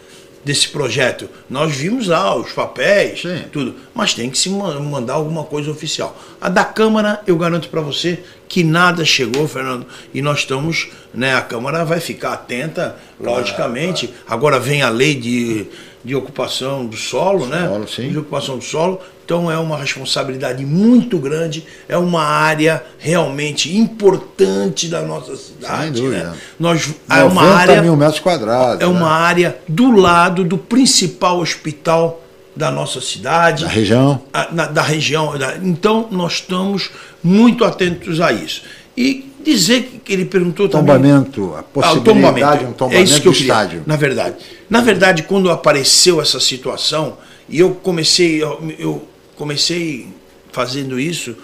desse 0.46 0.70
projeto. 0.70 1.28
Nós 1.50 1.76
vimos 1.76 2.08
lá 2.08 2.36
os 2.36 2.52
papéis, 2.52 3.22
Sim. 3.22 3.46
tudo, 3.52 3.76
mas 3.96 4.14
tem 4.14 4.30
que 4.30 4.38
se 4.38 4.48
mandar 4.48 5.16
alguma 5.16 5.44
coisa 5.44 5.72
oficial. 5.72 6.16
A 6.40 6.48
da 6.48 6.64
Câmara, 6.64 7.20
eu 7.26 7.36
garanto 7.36 7.68
para 7.68 7.82
você 7.82 8.20
que 8.48 8.64
nada 8.64 9.04
chegou, 9.04 9.48
Fernando, 9.48 9.88
e 10.14 10.22
nós 10.22 10.40
estamos, 10.40 10.90
né, 11.12 11.34
a 11.34 11.42
Câmara 11.42 11.84
vai 11.84 12.00
ficar 12.00 12.34
atenta, 12.34 12.96
logicamente. 13.20 14.14
Agora 14.28 14.60
vem 14.60 14.84
a 14.84 14.90
lei 14.90 15.16
de, 15.16 15.66
de 16.04 16.16
ocupação 16.16 16.86
do 16.86 16.96
solo, 16.96 17.48
né? 17.48 17.66
solo 17.68 17.80
né? 17.80 17.88
Sim. 17.88 18.10
De 18.10 18.18
ocupação 18.20 18.60
do 18.60 18.64
solo. 18.64 19.02
Então 19.26 19.52
é 19.52 19.58
uma 19.58 19.76
responsabilidade 19.76 20.64
muito 20.64 21.18
grande, 21.18 21.66
é 21.90 21.98
uma 21.98 22.24
área 22.24 22.84
realmente 23.00 23.76
importante 23.76 24.88
da 24.88 25.02
nossa 25.02 25.36
cidade. 25.36 26.00
Né? 26.00 26.32
Nós, 26.60 26.94
é 27.10 27.24
uma 27.24 27.42
área, 27.42 27.82
mil 27.82 27.96
metros 27.96 28.20
quadrados. 28.20 28.82
É 28.82 28.86
né? 28.86 28.92
uma 28.92 29.10
área 29.10 29.58
do 29.68 29.90
lado 29.90 30.44
do 30.44 30.60
principal 30.60 31.40
hospital 31.40 32.22
da 32.56 32.70
nossa 32.70 33.02
cidade. 33.02 33.64
Da 33.64 33.70
região. 33.70 34.22
A, 34.32 34.48
na, 34.52 34.68
da 34.68 34.84
região. 34.84 35.36
Da, 35.40 35.58
então 35.58 36.08
nós 36.12 36.34
estamos 36.34 36.92
muito 37.24 37.66
atentos 37.66 38.22
a 38.22 38.32
isso. 38.32 38.62
E 38.96 39.32
dizer 39.44 40.02
que 40.06 40.14
ele 40.14 40.26
perguntou 40.26 40.70
tombamento, 40.70 41.48
também... 41.48 41.60
A 41.60 41.64
possibilidade 41.64 42.00
ah, 42.00 42.14
tombamento, 42.14 42.58
de 42.60 42.66
um 42.66 42.74
tombamento 42.74 43.02
é 43.02 43.04
isso 43.04 43.22
que 43.22 43.28
eu 43.28 43.34
queria, 43.34 43.48
estádio. 43.48 43.84
Na 43.88 43.96
verdade. 43.96 44.36
Na 44.70 44.82
verdade, 44.82 45.24
quando 45.24 45.50
apareceu 45.50 46.22
essa 46.22 46.40
situação, 46.40 47.18
e 47.50 47.60
eu 47.60 47.72
comecei, 47.72 48.42
eu, 48.42 48.60
eu 48.78 49.08
comecei 49.36 50.08
fazendo 50.52 51.00
isso, 51.00 51.36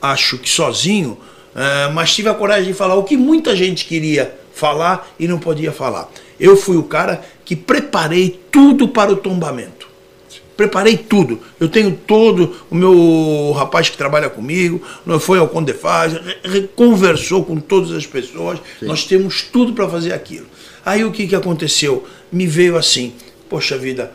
acho 0.00 0.38
que 0.38 0.48
sozinho, 0.48 1.18
uh, 1.54 1.92
mas 1.92 2.14
tive 2.14 2.28
a 2.28 2.34
coragem 2.34 2.72
de 2.72 2.74
falar 2.74 2.94
o 2.94 3.04
que 3.04 3.16
muita 3.16 3.54
gente 3.56 3.84
queria 3.84 4.34
falar 4.54 5.12
e 5.18 5.26
não 5.26 5.38
podia 5.38 5.72
falar. 5.72 6.08
Eu 6.38 6.56
fui 6.56 6.76
o 6.76 6.84
cara 6.84 7.22
que 7.44 7.56
preparei 7.56 8.40
tudo 8.50 8.88
para 8.88 9.12
o 9.12 9.16
tombamento. 9.16 9.88
Preparei 10.56 10.96
tudo. 10.96 11.40
Eu 11.58 11.68
tenho 11.68 11.92
todo, 12.06 12.54
o 12.70 12.74
meu 12.74 13.52
rapaz 13.52 13.88
que 13.88 13.96
trabalha 13.96 14.28
comigo, 14.28 14.82
foi 15.18 15.38
ao 15.38 15.48
Condefaz, 15.48 16.12
conversou 16.76 17.44
com 17.44 17.56
todas 17.56 17.92
as 17.92 18.06
pessoas, 18.06 18.58
Sim. 18.78 18.86
nós 18.86 19.04
temos 19.04 19.42
tudo 19.42 19.72
para 19.72 19.88
fazer 19.88 20.12
aquilo. 20.12 20.46
Aí 20.84 21.02
o 21.02 21.10
que, 21.10 21.26
que 21.26 21.34
aconteceu? 21.34 22.06
Me 22.30 22.46
veio 22.46 22.76
assim, 22.76 23.14
poxa 23.48 23.76
vida, 23.76 24.12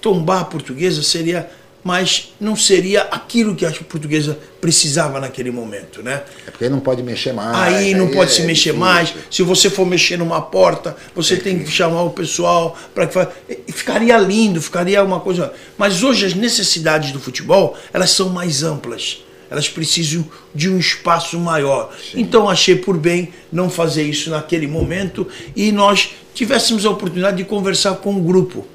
tombar 0.00 0.42
a 0.42 0.44
portuguesa 0.44 1.02
seria 1.02 1.50
mas 1.82 2.34
não 2.40 2.56
seria 2.56 3.02
aquilo 3.02 3.54
que 3.54 3.64
a 3.64 3.70
portuguesa 3.70 4.38
precisava 4.60 5.20
naquele 5.20 5.50
momento, 5.50 6.02
né? 6.02 6.22
É 6.46 6.50
porque 6.50 6.68
não 6.68 6.80
pode 6.80 7.02
mexer 7.02 7.32
mais. 7.32 7.56
Aí 7.56 7.94
não 7.94 8.06
aí 8.06 8.14
pode 8.14 8.30
é 8.30 8.34
se 8.34 8.42
mexer 8.42 8.72
difícil. 8.72 8.76
mais. 8.76 9.14
Se 9.30 9.42
você 9.42 9.70
for 9.70 9.86
mexer 9.86 10.16
numa 10.16 10.42
porta, 10.42 10.96
você 11.14 11.34
é 11.34 11.36
tem 11.36 11.58
que 11.60 11.70
chamar 11.70 12.02
o 12.02 12.10
pessoal 12.10 12.76
para 12.94 13.06
que 13.06 13.72
ficaria 13.72 14.18
lindo, 14.18 14.60
ficaria 14.60 15.02
uma 15.02 15.20
coisa. 15.20 15.52
Mas 15.76 16.02
hoje 16.02 16.26
as 16.26 16.34
necessidades 16.34 17.12
do 17.12 17.20
futebol 17.20 17.76
elas 17.92 18.10
são 18.10 18.28
mais 18.28 18.62
amplas. 18.62 19.22
Elas 19.50 19.68
precisam 19.68 20.26
de 20.54 20.68
um 20.68 20.78
espaço 20.78 21.38
maior. 21.38 21.94
Sim. 21.98 22.20
Então 22.20 22.50
achei 22.50 22.76
por 22.76 22.98
bem 22.98 23.32
não 23.50 23.70
fazer 23.70 24.02
isso 24.02 24.28
naquele 24.28 24.66
momento 24.66 25.26
e 25.56 25.72
nós 25.72 26.10
tivéssemos 26.34 26.84
a 26.84 26.90
oportunidade 26.90 27.38
de 27.38 27.44
conversar 27.44 27.94
com 27.94 28.14
o 28.14 28.20
grupo 28.20 28.66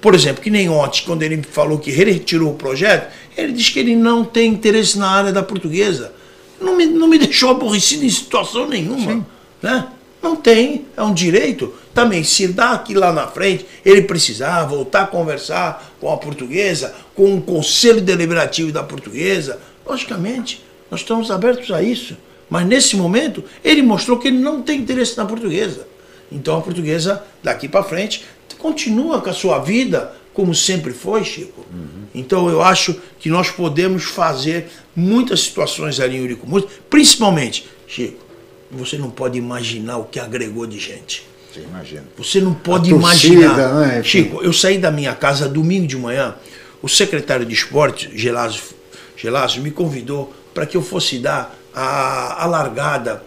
por 0.00 0.14
exemplo, 0.14 0.42
que 0.42 0.50
nem 0.50 0.68
ontem, 0.68 1.02
quando 1.04 1.22
ele 1.22 1.42
falou 1.42 1.78
que 1.78 1.90
retirou 1.90 2.52
o 2.52 2.54
projeto, 2.54 3.12
ele 3.36 3.52
disse 3.52 3.72
que 3.72 3.80
ele 3.80 3.96
não 3.96 4.24
tem 4.24 4.52
interesse 4.52 4.98
na 4.98 5.10
área 5.10 5.32
da 5.32 5.42
portuguesa. 5.42 6.12
Não 6.60 6.76
me, 6.76 6.86
não 6.86 7.08
me 7.08 7.18
deixou 7.18 7.50
aborrecido 7.50 8.04
em 8.04 8.10
situação 8.10 8.68
nenhuma. 8.68 9.26
Né? 9.60 9.88
Não 10.22 10.36
tem, 10.36 10.86
é 10.96 11.02
um 11.02 11.12
direito. 11.12 11.74
Também, 11.92 12.22
se 12.22 12.48
daqui 12.48 12.94
lá 12.94 13.12
na 13.12 13.26
frente 13.26 13.66
ele 13.84 14.02
precisar 14.02 14.64
voltar 14.66 15.02
a 15.02 15.06
conversar 15.06 15.94
com 16.00 16.12
a 16.12 16.16
portuguesa, 16.16 16.94
com 17.14 17.34
o 17.34 17.42
conselho 17.42 18.00
deliberativo 18.00 18.70
da 18.70 18.82
portuguesa, 18.84 19.60
logicamente, 19.84 20.64
nós 20.90 21.00
estamos 21.00 21.30
abertos 21.30 21.70
a 21.72 21.82
isso. 21.82 22.16
Mas 22.48 22.66
nesse 22.66 22.96
momento, 22.96 23.44
ele 23.64 23.82
mostrou 23.82 24.18
que 24.18 24.28
ele 24.28 24.38
não 24.38 24.62
tem 24.62 24.80
interesse 24.80 25.16
na 25.16 25.26
portuguesa. 25.26 25.86
Então 26.30 26.56
a 26.56 26.60
portuguesa, 26.60 27.22
daqui 27.42 27.68
para 27.68 27.82
frente, 27.82 28.24
continua 28.58 29.20
com 29.20 29.30
a 29.30 29.32
sua 29.32 29.58
vida 29.58 30.12
como 30.34 30.54
sempre 30.54 30.92
foi, 30.92 31.24
Chico. 31.24 31.66
Então 32.14 32.48
eu 32.48 32.62
acho 32.62 32.94
que 33.18 33.28
nós 33.28 33.50
podemos 33.50 34.04
fazer 34.04 34.68
muitas 34.94 35.40
situações 35.40 35.98
ali 35.98 36.16
em 36.16 36.22
Urico 36.22 36.46
principalmente, 36.88 37.68
Chico, 37.88 38.24
você 38.70 38.96
não 38.96 39.10
pode 39.10 39.36
imaginar 39.36 39.98
o 39.98 40.04
que 40.04 40.20
agregou 40.20 40.66
de 40.66 40.78
gente. 40.78 41.26
Você 41.52 41.60
imagina. 41.60 42.04
Você 42.16 42.40
não 42.40 42.54
pode 42.54 42.90
torcida, 42.90 43.34
imaginar. 43.34 43.74
né? 43.74 44.02
Chico, 44.04 44.42
eu 44.42 44.52
saí 44.52 44.78
da 44.78 44.90
minha 44.90 45.14
casa 45.14 45.48
domingo 45.48 45.86
de 45.86 45.96
manhã, 45.96 46.36
o 46.80 46.88
secretário 46.88 47.44
de 47.44 47.54
esporte, 47.54 48.10
Gelásio, 48.14 48.62
Gelásio 49.16 49.60
me 49.62 49.70
convidou 49.72 50.32
para 50.54 50.66
que 50.66 50.76
eu 50.76 50.82
fosse 50.82 51.18
dar 51.18 51.56
a, 51.74 52.44
a 52.44 52.46
largada 52.46 53.24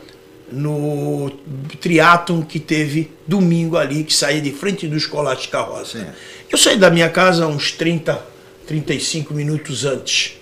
no 0.51 1.31
triatlon 1.79 2.41
que 2.43 2.59
teve 2.59 3.11
domingo 3.25 3.77
ali, 3.77 4.03
que 4.03 4.13
saía 4.13 4.41
de 4.41 4.51
frente 4.51 4.87
do 4.87 4.95
Escolástica 4.97 5.61
Rosa. 5.61 6.13
Eu 6.49 6.57
saí 6.57 6.77
da 6.77 6.89
minha 6.89 7.09
casa 7.09 7.47
uns 7.47 7.71
30, 7.71 8.21
35 8.67 9.33
minutos 9.33 9.85
antes. 9.85 10.33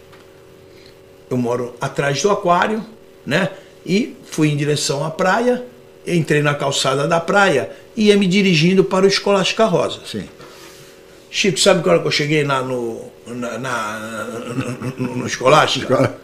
Eu 1.29 1.37
moro 1.37 1.75
atrás 1.79 2.21
do 2.21 2.29
aquário, 2.31 2.83
né? 3.25 3.49
E 3.85 4.15
fui 4.25 4.49
em 4.49 4.57
direção 4.57 5.03
à 5.05 5.11
praia, 5.11 5.63
entrei 6.05 6.41
na 6.41 6.55
calçada 6.55 7.07
da 7.07 7.19
praia 7.19 7.69
e 7.95 8.07
ia 8.07 8.17
me 8.17 8.25
dirigindo 8.27 8.83
para 8.83 9.05
o 9.05 9.07
Escolástica 9.07 9.65
Rosa. 9.65 9.99
Sim. 10.05 10.27
Chico, 11.31 11.59
sabe 11.59 11.83
que 11.83 11.89
hora 11.89 11.99
que 12.01 12.07
eu 12.07 12.11
cheguei 12.11 12.43
lá 12.43 12.63
no, 12.63 13.01
na, 13.27 13.57
na- 13.59 14.25
no, 14.97 15.17
no 15.17 15.27
Escolástica? 15.27 16.15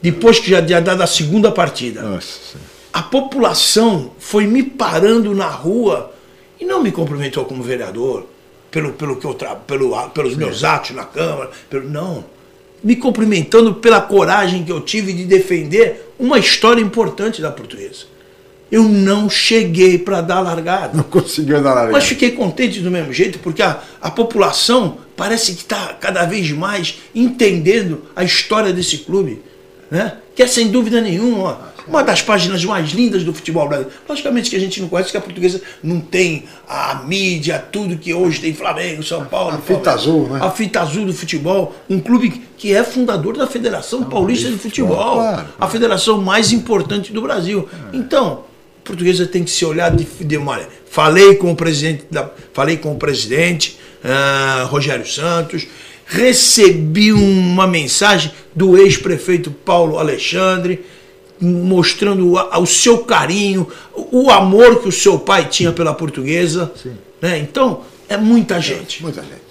Depois 0.00 0.38
que 0.38 0.50
já 0.50 0.64
tinha 0.64 0.80
dado 0.80 1.02
a 1.02 1.06
segunda 1.06 1.50
partida. 1.50 2.02
A 2.92 3.02
população 3.02 4.12
foi 4.18 4.46
me 4.46 4.62
parando 4.62 5.34
na 5.34 5.48
rua 5.48 6.12
e 6.60 6.64
não 6.64 6.82
me 6.82 6.90
cumprimentou 6.90 7.44
como 7.44 7.62
vereador, 7.62 8.26
pelo, 8.70 8.92
pelo 8.92 9.16
que 9.16 9.24
eu 9.24 9.34
tra 9.34 9.54
pelo, 9.54 10.08
pelos 10.10 10.36
meus 10.36 10.64
atos 10.64 10.90
na 10.92 11.04
Câmara, 11.04 11.50
pelo, 11.68 11.88
não. 11.88 12.24
Me 12.82 12.94
cumprimentando 12.96 13.74
pela 13.74 14.00
coragem 14.00 14.64
que 14.64 14.70
eu 14.70 14.80
tive 14.80 15.12
de 15.12 15.24
defender 15.24 16.12
uma 16.18 16.38
história 16.38 16.80
importante 16.80 17.42
da 17.42 17.50
portuguesa. 17.50 18.06
Eu 18.70 18.84
não 18.84 19.30
cheguei 19.30 19.98
para 19.98 20.20
dar 20.20 20.40
largada. 20.40 20.96
Não 20.96 21.02
conseguiu 21.02 21.56
dar 21.62 21.74
largada. 21.74 21.92
Mas 21.92 22.04
fiquei 22.04 22.32
contente 22.32 22.80
do 22.80 22.90
mesmo 22.90 23.12
jeito, 23.12 23.38
porque 23.38 23.62
a, 23.62 23.80
a 24.00 24.10
população 24.10 24.98
parece 25.16 25.54
que 25.54 25.62
está 25.62 25.94
cada 25.94 26.24
vez 26.26 26.50
mais 26.50 26.98
entendendo 27.14 28.02
a 28.14 28.22
história 28.22 28.72
desse 28.72 28.98
clube. 28.98 29.42
Né? 29.90 30.12
Que 30.34 30.42
é 30.42 30.46
sem 30.46 30.68
dúvida 30.68 31.00
nenhuma 31.00 31.68
uma 31.88 32.04
das 32.04 32.20
páginas 32.22 32.64
mais 32.64 32.90
lindas 32.90 33.24
do 33.24 33.32
futebol 33.32 33.66
brasileiro. 33.66 33.98
Logicamente 34.08 34.50
que 34.50 34.56
a 34.56 34.60
gente 34.60 34.80
não 34.80 34.88
conhece, 34.88 35.10
que 35.10 35.16
a 35.16 35.20
portuguesa 35.20 35.60
não 35.82 36.00
tem 36.00 36.44
a 36.68 37.02
mídia, 37.06 37.58
tudo 37.72 37.96
que 37.96 38.12
hoje 38.12 38.40
tem 38.40 38.52
Flamengo, 38.54 39.02
São 39.02 39.24
Paulo. 39.24 39.56
A 39.56 39.58
fita 39.58 39.90
azul, 39.92 40.28
né? 40.28 40.38
A 40.42 40.50
fita 40.50 40.80
azul 40.80 41.06
do 41.06 41.14
futebol. 41.14 41.74
Um 41.88 41.98
clube 41.98 42.42
que 42.56 42.74
é 42.74 42.84
fundador 42.84 43.36
da 43.36 43.46
Federação 43.46 44.04
Paulista 44.04 44.50
de 44.50 44.58
Futebol. 44.58 45.14
claro. 45.14 45.48
A 45.58 45.66
federação 45.68 46.20
mais 46.20 46.52
importante 46.52 47.12
do 47.12 47.22
Brasil. 47.22 47.68
Então, 47.92 48.44
a 48.84 48.86
portuguesa 48.86 49.26
tem 49.26 49.42
que 49.42 49.50
se 49.50 49.64
olhar 49.64 49.94
de, 49.94 50.04
de 50.04 50.36
olha, 50.36 50.68
falei 50.90 51.34
com 51.36 51.50
o 51.50 51.56
presidente 51.56 52.04
da, 52.10 52.30
falei 52.52 52.76
com 52.76 52.92
o 52.92 52.96
presidente 52.96 53.78
ah, 54.04 54.66
Rogério 54.68 55.06
Santos 55.06 55.66
recebi 56.08 57.12
uma 57.12 57.66
mensagem 57.66 58.32
do 58.54 58.78
ex-prefeito 58.78 59.50
Paulo 59.50 59.98
Alexandre 59.98 60.84
mostrando 61.38 62.32
o, 62.32 62.60
o 62.60 62.66
seu 62.66 62.98
carinho 62.98 63.68
o, 63.94 64.24
o 64.24 64.30
amor 64.30 64.80
que 64.80 64.88
o 64.88 64.92
seu 64.92 65.18
pai 65.18 65.44
tinha 65.44 65.70
pela 65.70 65.92
portuguesa 65.92 66.72
né? 67.20 67.38
então 67.38 67.82
é 68.08 68.16
muita 68.16 68.58
gente 68.58 69.02
muita 69.02 69.20
gente 69.20 69.48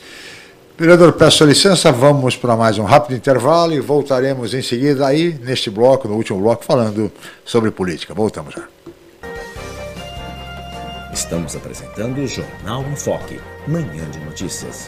Vereador, 0.80 1.14
peço 1.14 1.44
licença, 1.44 1.92
vamos 1.92 2.36
para 2.36 2.56
mais 2.56 2.78
um 2.78 2.84
rápido 2.84 3.18
intervalo 3.18 3.74
e 3.74 3.80
voltaremos 3.80 4.54
em 4.54 4.62
seguida 4.62 5.08
aí, 5.08 5.34
neste 5.42 5.72
bloco, 5.72 6.08
no 6.08 6.14
último 6.14 6.40
bloco, 6.40 6.64
falando 6.64 7.12
sobre 7.44 7.72
política. 7.72 8.14
Voltamos 8.14 8.54
já. 8.54 8.68
Estamos 11.12 11.56
apresentando 11.56 12.20
o 12.20 12.28
Jornal 12.28 12.86
em 12.92 12.96
Foque, 12.96 13.40
manhã 13.68 14.08
de 14.12 14.20
notícias. 14.20 14.88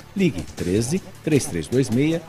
Ligue 0.15 0.43
13 0.55 1.01
3326 1.23 2.21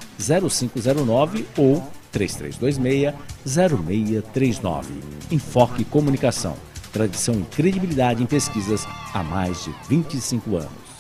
0509 0.75 1.47
ou 1.57 1.83
3326 2.13 3.15
0639. 3.45 4.95
Enfoque 5.31 5.85
Comunicação. 5.85 6.55
Tradição 6.93 7.35
e 7.41 7.57
credibilidade 7.57 8.23
em 8.23 8.27
pesquisas 8.27 8.87
há 9.15 9.23
mais 9.23 9.65
de 9.65 9.75
25 9.89 10.57
anos. 10.57 10.93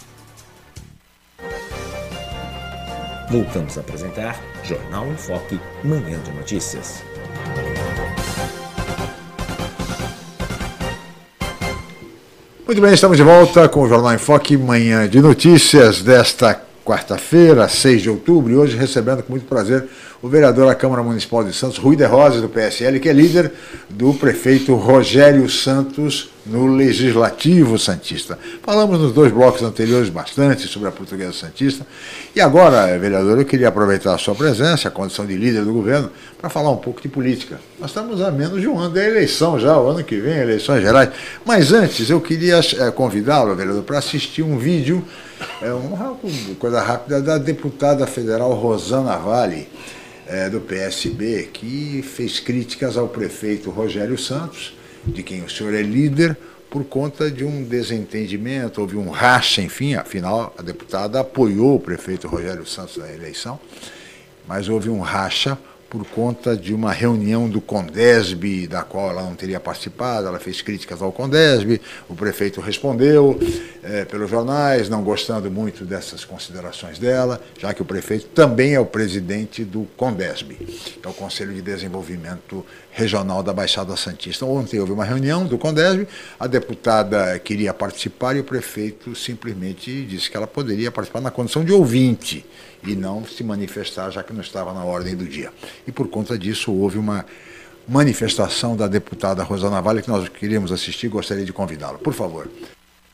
Voltamos 3.30 3.78
a 3.78 3.80
apresentar 3.80 4.40
Jornal 4.64 5.06
em 5.06 5.16
Foque, 5.16 5.60
manhã 5.84 6.18
de 6.22 6.32
notícias. 6.32 7.02
Muito 12.66 12.80
bem, 12.80 12.94
estamos 12.94 13.16
de 13.16 13.22
volta 13.22 13.68
com 13.68 13.82
o 13.82 13.88
Jornal 13.88 14.14
em 14.14 14.18
Foque, 14.18 14.56
manhã 14.56 15.08
de 15.08 15.20
notícias 15.20 16.02
desta 16.02 16.71
quarta-feira, 16.84 17.68
6 17.68 18.02
de 18.02 18.10
outubro, 18.10 18.52
e 18.52 18.56
hoje 18.56 18.76
recebendo 18.76 19.22
com 19.22 19.32
muito 19.32 19.46
prazer 19.46 19.84
o 20.20 20.28
vereador 20.28 20.66
da 20.66 20.74
Câmara 20.74 21.02
Municipal 21.02 21.44
de 21.44 21.52
Santos, 21.52 21.78
Rui 21.78 21.96
de 21.96 22.04
Rosas, 22.04 22.42
do 22.42 22.48
PSL, 22.48 22.98
que 23.00 23.08
é 23.08 23.12
líder 23.12 23.52
do 23.88 24.14
prefeito 24.14 24.74
Rogério 24.74 25.48
Santos 25.48 26.31
no 26.44 26.66
Legislativo 26.66 27.78
Santista. 27.78 28.38
Falamos 28.62 28.98
nos 28.98 29.12
dois 29.12 29.32
blocos 29.32 29.62
anteriores 29.62 30.08
bastante 30.08 30.66
sobre 30.66 30.88
a 30.88 30.92
Portuguesa 30.92 31.32
Santista. 31.32 31.86
E 32.34 32.40
agora, 32.40 32.98
vereador, 32.98 33.38
eu 33.38 33.44
queria 33.44 33.68
aproveitar 33.68 34.14
a 34.14 34.18
sua 34.18 34.34
presença, 34.34 34.88
a 34.88 34.90
condição 34.90 35.24
de 35.24 35.36
líder 35.36 35.64
do 35.64 35.72
governo, 35.72 36.10
para 36.40 36.50
falar 36.50 36.70
um 36.70 36.76
pouco 36.76 37.00
de 37.00 37.08
política. 37.08 37.60
Nós 37.78 37.90
estamos 37.90 38.20
a 38.20 38.30
menos 38.30 38.60
de 38.60 38.66
um 38.66 38.78
ano 38.78 38.94
da 38.94 39.04
eleição 39.04 39.58
já, 39.58 39.78
o 39.78 39.88
ano 39.88 40.02
que 40.02 40.16
vem, 40.16 40.38
eleições 40.38 40.82
gerais. 40.82 41.10
Mas 41.44 41.72
antes, 41.72 42.10
eu 42.10 42.20
queria 42.20 42.58
é, 42.58 42.90
convidá-lo, 42.90 43.54
vereador, 43.54 43.84
para 43.84 43.98
assistir 43.98 44.42
um 44.42 44.58
vídeo, 44.58 45.04
é, 45.60 45.72
uma 45.72 46.16
coisa 46.58 46.80
rápida, 46.80 47.22
da 47.22 47.38
deputada 47.38 48.06
federal 48.06 48.52
Rosana 48.54 49.16
Vale, 49.16 49.68
é, 50.26 50.48
do 50.48 50.60
PSB, 50.60 51.50
que 51.52 52.02
fez 52.02 52.40
críticas 52.40 52.96
ao 52.96 53.06
prefeito 53.06 53.70
Rogério 53.70 54.18
Santos 54.18 54.81
de 55.06 55.22
quem 55.22 55.42
o 55.42 55.50
senhor 55.50 55.74
é 55.74 55.82
líder, 55.82 56.36
por 56.70 56.84
conta 56.84 57.30
de 57.30 57.44
um 57.44 57.62
desentendimento, 57.62 58.80
houve 58.80 58.96
um 58.96 59.10
racha, 59.10 59.60
enfim, 59.60 59.94
afinal 59.94 60.54
a 60.56 60.62
deputada 60.62 61.20
apoiou 61.20 61.76
o 61.76 61.80
prefeito 61.80 62.26
Rogério 62.26 62.64
Santos 62.64 62.96
na 62.96 63.12
eleição, 63.12 63.60
mas 64.48 64.70
houve 64.70 64.88
um 64.88 65.00
racha 65.00 65.58
por 65.92 66.06
conta 66.06 66.56
de 66.56 66.72
uma 66.72 66.90
reunião 66.90 67.50
do 67.50 67.60
Condesb, 67.60 68.66
da 68.66 68.82
qual 68.82 69.10
ela 69.10 69.22
não 69.24 69.34
teria 69.34 69.60
participado, 69.60 70.26
ela 70.26 70.38
fez 70.38 70.62
críticas 70.62 71.02
ao 71.02 71.12
Condesb, 71.12 71.78
o 72.08 72.14
prefeito 72.14 72.62
respondeu 72.62 73.38
é, 73.82 74.06
pelos 74.06 74.30
jornais, 74.30 74.88
não 74.88 75.02
gostando 75.02 75.50
muito 75.50 75.84
dessas 75.84 76.24
considerações 76.24 76.98
dela, 76.98 77.38
já 77.58 77.74
que 77.74 77.82
o 77.82 77.84
prefeito 77.84 78.28
também 78.28 78.72
é 78.72 78.80
o 78.80 78.86
presidente 78.86 79.62
do 79.62 79.86
Condesb, 79.94 80.54
que 80.54 81.00
é 81.04 81.08
o 81.10 81.12
Conselho 81.12 81.52
de 81.52 81.60
Desenvolvimento 81.60 82.64
Regional 82.92 83.42
da 83.42 83.52
Baixada 83.52 83.96
Santista. 83.96 84.44
Ontem 84.44 84.78
houve 84.78 84.92
uma 84.92 85.04
reunião 85.04 85.46
do 85.46 85.56
Condesb, 85.58 86.06
a 86.38 86.46
deputada 86.46 87.38
queria 87.38 87.72
participar 87.72 88.36
e 88.36 88.40
o 88.40 88.44
prefeito 88.44 89.16
simplesmente 89.16 90.04
disse 90.04 90.30
que 90.30 90.36
ela 90.36 90.46
poderia 90.46 90.90
participar 90.90 91.20
na 91.20 91.30
condição 91.30 91.64
de 91.64 91.72
ouvinte 91.72 92.44
e 92.86 92.94
não 92.94 93.24
se 93.24 93.42
manifestar, 93.42 94.10
já 94.10 94.22
que 94.22 94.32
não 94.32 94.42
estava 94.42 94.72
na 94.74 94.84
ordem 94.84 95.16
do 95.16 95.24
dia. 95.24 95.50
E 95.86 95.92
por 95.92 96.08
conta 96.08 96.38
disso 96.38 96.72
houve 96.72 96.98
uma 96.98 97.24
manifestação 97.88 98.76
da 98.76 98.86
deputada 98.86 99.42
Rosana 99.42 99.80
Vale 99.80 100.02
que 100.02 100.08
nós 100.08 100.28
queríamos 100.28 100.70
assistir, 100.70 101.08
gostaria 101.08 101.44
de 101.44 101.52
convidá-la. 101.52 101.98
Por 101.98 102.12
favor. 102.12 102.48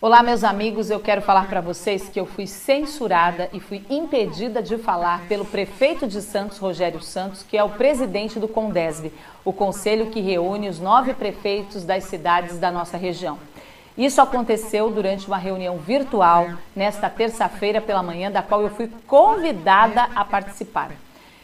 Olá, 0.00 0.22
meus 0.22 0.44
amigos. 0.44 0.90
Eu 0.90 1.00
quero 1.00 1.20
falar 1.20 1.48
para 1.48 1.60
vocês 1.60 2.08
que 2.08 2.20
eu 2.20 2.24
fui 2.24 2.46
censurada 2.46 3.50
e 3.52 3.58
fui 3.58 3.82
impedida 3.90 4.62
de 4.62 4.78
falar 4.78 5.26
pelo 5.26 5.44
prefeito 5.44 6.06
de 6.06 6.22
Santos, 6.22 6.56
Rogério 6.58 7.02
Santos, 7.02 7.42
que 7.42 7.58
é 7.58 7.64
o 7.64 7.70
presidente 7.70 8.38
do 8.38 8.46
Condesb, 8.46 9.12
o 9.44 9.52
conselho 9.52 10.06
que 10.06 10.20
reúne 10.20 10.68
os 10.68 10.78
nove 10.78 11.14
prefeitos 11.14 11.82
das 11.82 12.04
cidades 12.04 12.60
da 12.60 12.70
nossa 12.70 12.96
região. 12.96 13.40
Isso 13.96 14.20
aconteceu 14.20 14.88
durante 14.88 15.26
uma 15.26 15.36
reunião 15.36 15.78
virtual 15.78 16.46
nesta 16.76 17.10
terça-feira 17.10 17.80
pela 17.80 18.00
manhã, 18.00 18.30
da 18.30 18.40
qual 18.40 18.62
eu 18.62 18.70
fui 18.70 18.88
convidada 19.04 20.04
a 20.14 20.24
participar. 20.24 20.92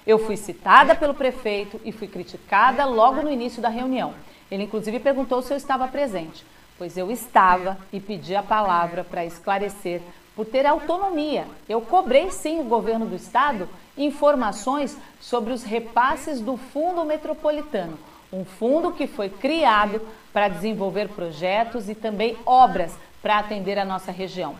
Eu 0.06 0.20
fui 0.20 0.36
citada 0.36 0.94
pelo 0.94 1.12
prefeito 1.12 1.80
e 1.84 1.90
fui 1.90 2.06
criticada 2.06 2.84
logo 2.84 3.20
no 3.20 3.32
início 3.32 3.60
da 3.60 3.68
reunião. 3.68 4.14
Ele, 4.48 4.62
inclusive, 4.62 5.00
perguntou 5.00 5.42
se 5.42 5.52
eu 5.52 5.56
estava 5.56 5.88
presente, 5.88 6.46
pois 6.78 6.96
eu 6.96 7.10
estava 7.10 7.78
e 7.92 8.00
pedi 8.00 8.34
a 8.34 8.42
palavra 8.42 9.04
para 9.04 9.24
esclarecer 9.24 10.00
por 10.34 10.46
ter 10.46 10.66
autonomia. 10.66 11.46
Eu 11.68 11.80
cobrei 11.80 12.30
sim 12.30 12.60
o 12.60 12.64
governo 12.64 13.06
do 13.06 13.14
estado 13.14 13.68
informações 13.96 14.96
sobre 15.20 15.52
os 15.52 15.62
repasses 15.62 16.40
do 16.40 16.56
Fundo 16.56 17.04
Metropolitano, 17.04 17.98
um 18.32 18.44
fundo 18.44 18.92
que 18.92 19.06
foi 19.06 19.28
criado 19.28 20.00
para 20.32 20.48
desenvolver 20.48 21.08
projetos 21.08 21.88
e 21.88 21.94
também 21.94 22.36
obras 22.44 22.92
para 23.22 23.38
atender 23.38 23.78
a 23.78 23.84
nossa 23.84 24.10
região. 24.10 24.56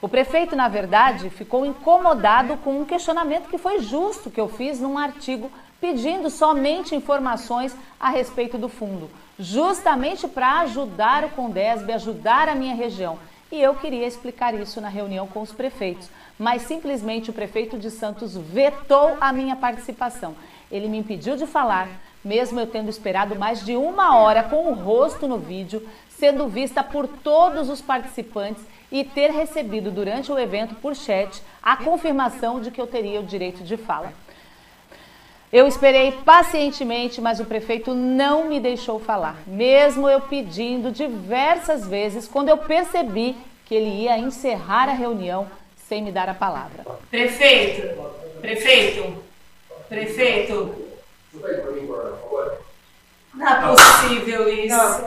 O 0.00 0.08
prefeito, 0.08 0.56
na 0.56 0.68
verdade, 0.68 1.28
ficou 1.28 1.66
incomodado 1.66 2.56
com 2.58 2.80
um 2.80 2.84
questionamento 2.84 3.48
que 3.48 3.58
foi 3.58 3.80
justo 3.80 4.30
que 4.30 4.40
eu 4.40 4.48
fiz 4.48 4.80
num 4.80 4.96
artigo 4.96 5.50
pedindo 5.80 6.30
somente 6.30 6.94
informações 6.94 7.76
a 8.00 8.08
respeito 8.08 8.56
do 8.56 8.68
fundo, 8.68 9.10
justamente 9.38 10.26
para 10.26 10.60
ajudar 10.60 11.24
o 11.24 11.30
Condesb, 11.30 11.90
ajudar 11.92 12.48
a 12.48 12.54
minha 12.54 12.74
região. 12.74 13.18
E 13.50 13.60
eu 13.60 13.74
queria 13.74 14.06
explicar 14.06 14.52
isso 14.54 14.80
na 14.80 14.88
reunião 14.88 15.26
com 15.26 15.40
os 15.40 15.52
prefeitos, 15.52 16.10
mas 16.38 16.62
simplesmente 16.62 17.30
o 17.30 17.32
prefeito 17.32 17.78
de 17.78 17.90
Santos 17.90 18.36
vetou 18.36 19.16
a 19.20 19.32
minha 19.32 19.56
participação. 19.56 20.34
Ele 20.70 20.88
me 20.88 20.98
impediu 20.98 21.34
de 21.36 21.46
falar, 21.46 21.88
mesmo 22.22 22.60
eu 22.60 22.66
tendo 22.66 22.90
esperado 22.90 23.36
mais 23.36 23.64
de 23.64 23.74
uma 23.74 24.16
hora 24.16 24.42
com 24.42 24.70
o 24.70 24.74
rosto 24.74 25.26
no 25.26 25.38
vídeo, 25.38 25.88
sendo 26.10 26.48
vista 26.48 26.82
por 26.82 27.08
todos 27.08 27.70
os 27.70 27.80
participantes 27.80 28.62
e 28.90 29.02
ter 29.04 29.30
recebido 29.30 29.90
durante 29.90 30.30
o 30.30 30.38
evento 30.38 30.74
por 30.74 30.94
chat 30.94 31.42
a 31.62 31.76
confirmação 31.76 32.60
de 32.60 32.70
que 32.70 32.80
eu 32.80 32.86
teria 32.86 33.20
o 33.20 33.26
direito 33.26 33.62
de 33.62 33.76
fala. 33.76 34.12
Eu 35.52 35.66
esperei 35.66 36.12
pacientemente, 36.12 37.20
mas 37.20 37.40
o 37.40 37.44
prefeito 37.44 37.94
não 37.94 38.48
me 38.48 38.60
deixou 38.60 39.00
falar, 39.00 39.36
mesmo 39.46 40.08
eu 40.08 40.20
pedindo 40.20 40.90
diversas 40.90 41.86
vezes, 41.86 42.28
quando 42.28 42.50
eu 42.50 42.58
percebi 42.58 43.34
que 43.64 43.74
ele 43.74 44.02
ia 44.02 44.18
encerrar 44.18 44.88
a 44.88 44.92
reunião 44.92 45.46
sem 45.88 46.02
me 46.02 46.12
dar 46.12 46.28
a 46.28 46.34
palavra. 46.34 46.84
Prefeito, 47.10 47.82
prefeito, 48.40 49.22
prefeito, 49.88 50.88
não 53.34 53.48
é 53.48 53.74
possível 53.74 54.48
isso. 54.52 55.06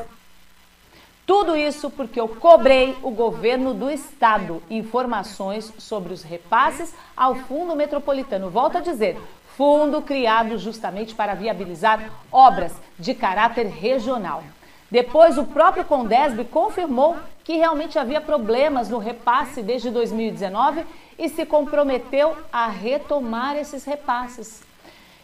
Tudo 1.26 1.56
isso 1.56 1.90
porque 1.90 2.20
eu 2.20 2.28
cobrei 2.28 2.98
o 3.04 3.12
governo 3.12 3.74
do 3.74 3.90
estado 3.90 4.62
informações 4.70 5.72
sobre 5.78 6.14
os 6.14 6.24
repasses 6.24 6.94
ao 7.16 7.36
Fundo 7.36 7.76
Metropolitano. 7.76 8.50
Volto 8.50 8.80
a 8.80 8.82
dizer, 8.82 9.18
fundo 9.62 10.02
criado 10.02 10.58
justamente 10.58 11.14
para 11.14 11.36
viabilizar 11.36 12.10
obras 12.32 12.74
de 12.98 13.14
caráter 13.14 13.68
regional. 13.68 14.44
Depois, 14.90 15.38
o 15.38 15.46
próprio 15.46 15.86
Condesb 15.86 16.44
confirmou 16.46 17.16
que 17.44 17.58
realmente 17.58 18.00
havia 18.00 18.20
problemas 18.20 18.90
no 18.90 18.98
repasse 18.98 19.62
desde 19.62 19.92
2019 19.92 20.84
e 21.16 21.30
se 21.30 21.46
comprometeu 21.46 22.36
a 22.52 22.70
retomar 22.70 23.56
esses 23.56 23.86
repasses. 23.86 24.64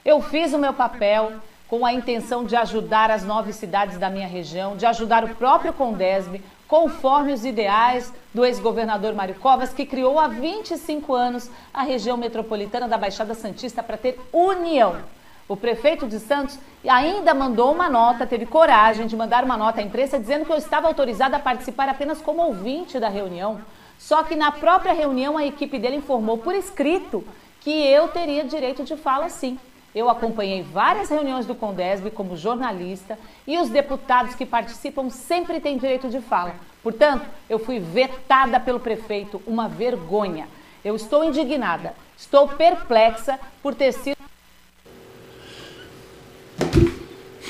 Eu 0.05 0.21
fiz 0.21 0.53
o 0.53 0.59
meu 0.59 0.71
papel 0.71 1.33
com 1.67 1.83
a 1.83 1.91
intenção 1.91 2.45
de 2.45 2.55
ajudar 2.55 3.09
as 3.09 3.23
nove 3.23 3.51
cidades 3.51 3.97
da 3.97 4.07
minha 4.07 4.27
região, 4.27 4.77
de 4.77 4.85
ajudar 4.85 5.23
o 5.23 5.33
próprio 5.33 5.73
Condesb, 5.73 6.43
conforme 6.67 7.33
os 7.33 7.45
ideais 7.45 8.13
do 8.33 8.45
ex-governador 8.45 9.13
Mário 9.13 9.35
Covas, 9.35 9.73
que 9.73 9.85
criou 9.85 10.19
há 10.19 10.27
25 10.27 11.13
anos 11.13 11.49
a 11.73 11.83
região 11.83 12.17
metropolitana 12.17 12.87
da 12.87 12.97
Baixada 12.97 13.33
Santista 13.33 13.81
para 13.81 13.97
ter 13.97 14.19
união. 14.33 14.97
O 15.47 15.55
prefeito 15.55 16.05
de 16.07 16.19
Santos 16.19 16.59
ainda 16.85 17.33
mandou 17.33 17.71
uma 17.71 17.89
nota, 17.89 18.27
teve 18.27 18.45
coragem 18.45 19.07
de 19.07 19.15
mandar 19.15 19.45
uma 19.45 19.55
nota 19.55 19.79
à 19.79 19.83
imprensa 19.83 20.19
dizendo 20.19 20.45
que 20.45 20.51
eu 20.51 20.57
estava 20.57 20.87
autorizada 20.87 21.37
a 21.37 21.39
participar 21.39 21.87
apenas 21.87 22.21
como 22.21 22.43
ouvinte 22.43 22.99
da 22.99 23.07
reunião. 23.07 23.61
Só 23.97 24.23
que 24.23 24.35
na 24.35 24.51
própria 24.51 24.93
reunião 24.93 25.37
a 25.37 25.45
equipe 25.45 25.79
dele 25.79 25.95
informou 25.95 26.37
por 26.37 26.53
escrito 26.53 27.23
que 27.61 27.71
eu 27.71 28.09
teria 28.09 28.43
direito 28.43 28.83
de 28.83 28.97
fala 28.97 29.29
sim. 29.29 29.57
Eu 29.97 30.11
acompanhei 30.11 30.61
várias 30.61 31.09
reuniões 31.09 31.47
do 31.47 31.55
Condesb 31.55 32.11
como 32.11 32.37
jornalista 32.37 33.17
e 33.47 33.57
os 33.57 33.67
deputados 33.67 34.35
que 34.35 34.45
participam 34.45 35.09
sempre 35.09 35.59
têm 35.59 35.75
direito 35.75 36.07
de 36.07 36.21
fala. 36.21 36.53
Portanto, 36.83 37.25
eu 37.49 37.57
fui 37.57 37.79
vetada 37.79 38.59
pelo 38.59 38.79
prefeito, 38.79 39.41
uma 39.47 39.67
vergonha. 39.67 40.47
Eu 40.85 40.95
estou 40.95 41.23
indignada, 41.23 41.95
estou 42.15 42.47
perplexa 42.47 43.39
por 43.63 43.73
ter 43.73 43.91
sido. 43.91 44.15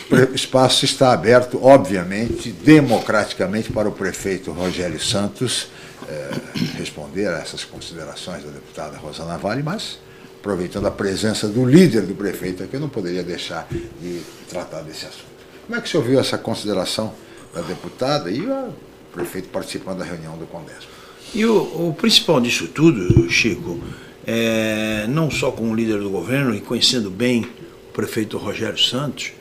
O 0.09 0.33
espaço 0.33 0.85
está 0.85 1.11
aberto, 1.11 1.59
obviamente, 1.61 2.49
democraticamente, 2.49 3.73
para 3.73 3.89
o 3.89 3.91
prefeito 3.91 4.53
Rogério 4.53 5.01
Santos 5.01 5.67
eh, 6.07 6.31
responder 6.77 7.27
a 7.27 7.39
essas 7.39 7.65
considerações 7.65 8.41
da 8.45 8.51
deputada 8.51 8.95
Rosana 8.95 9.37
Vale, 9.37 9.61
mas 9.61 9.99
aproveitando 10.47 10.85
a 10.85 10.91
presença 10.91 11.45
do 11.45 11.65
líder 11.65 12.03
do 12.03 12.15
prefeito 12.15 12.63
aqui, 12.63 12.75
eu 12.75 12.79
não 12.79 12.87
poderia 12.87 13.21
deixar 13.21 13.67
de 13.69 14.21
tratar 14.49 14.81
desse 14.81 15.05
assunto. 15.05 15.25
Como 15.65 15.77
é 15.77 15.81
que 15.81 15.87
o 15.89 15.91
senhor 15.91 16.03
viu 16.05 16.19
essa 16.21 16.37
consideração 16.37 17.13
da 17.53 17.59
deputada 17.59 18.31
e 18.31 18.39
o 18.47 18.69
prefeito 19.11 19.49
participando 19.49 19.97
da 19.97 20.05
reunião 20.05 20.37
do 20.37 20.45
Congresso? 20.45 20.87
E 21.35 21.45
o, 21.45 21.89
o 21.89 21.93
principal 21.93 22.39
disso 22.39 22.69
tudo, 22.69 23.29
Chico, 23.29 23.77
é, 24.25 25.05
não 25.09 25.29
só 25.29 25.51
como 25.51 25.75
líder 25.75 25.99
do 25.99 26.09
governo 26.09 26.55
e 26.55 26.61
conhecendo 26.61 27.11
bem 27.11 27.45
o 27.89 27.91
prefeito 27.91 28.37
Rogério 28.37 28.79
Santos, 28.79 29.33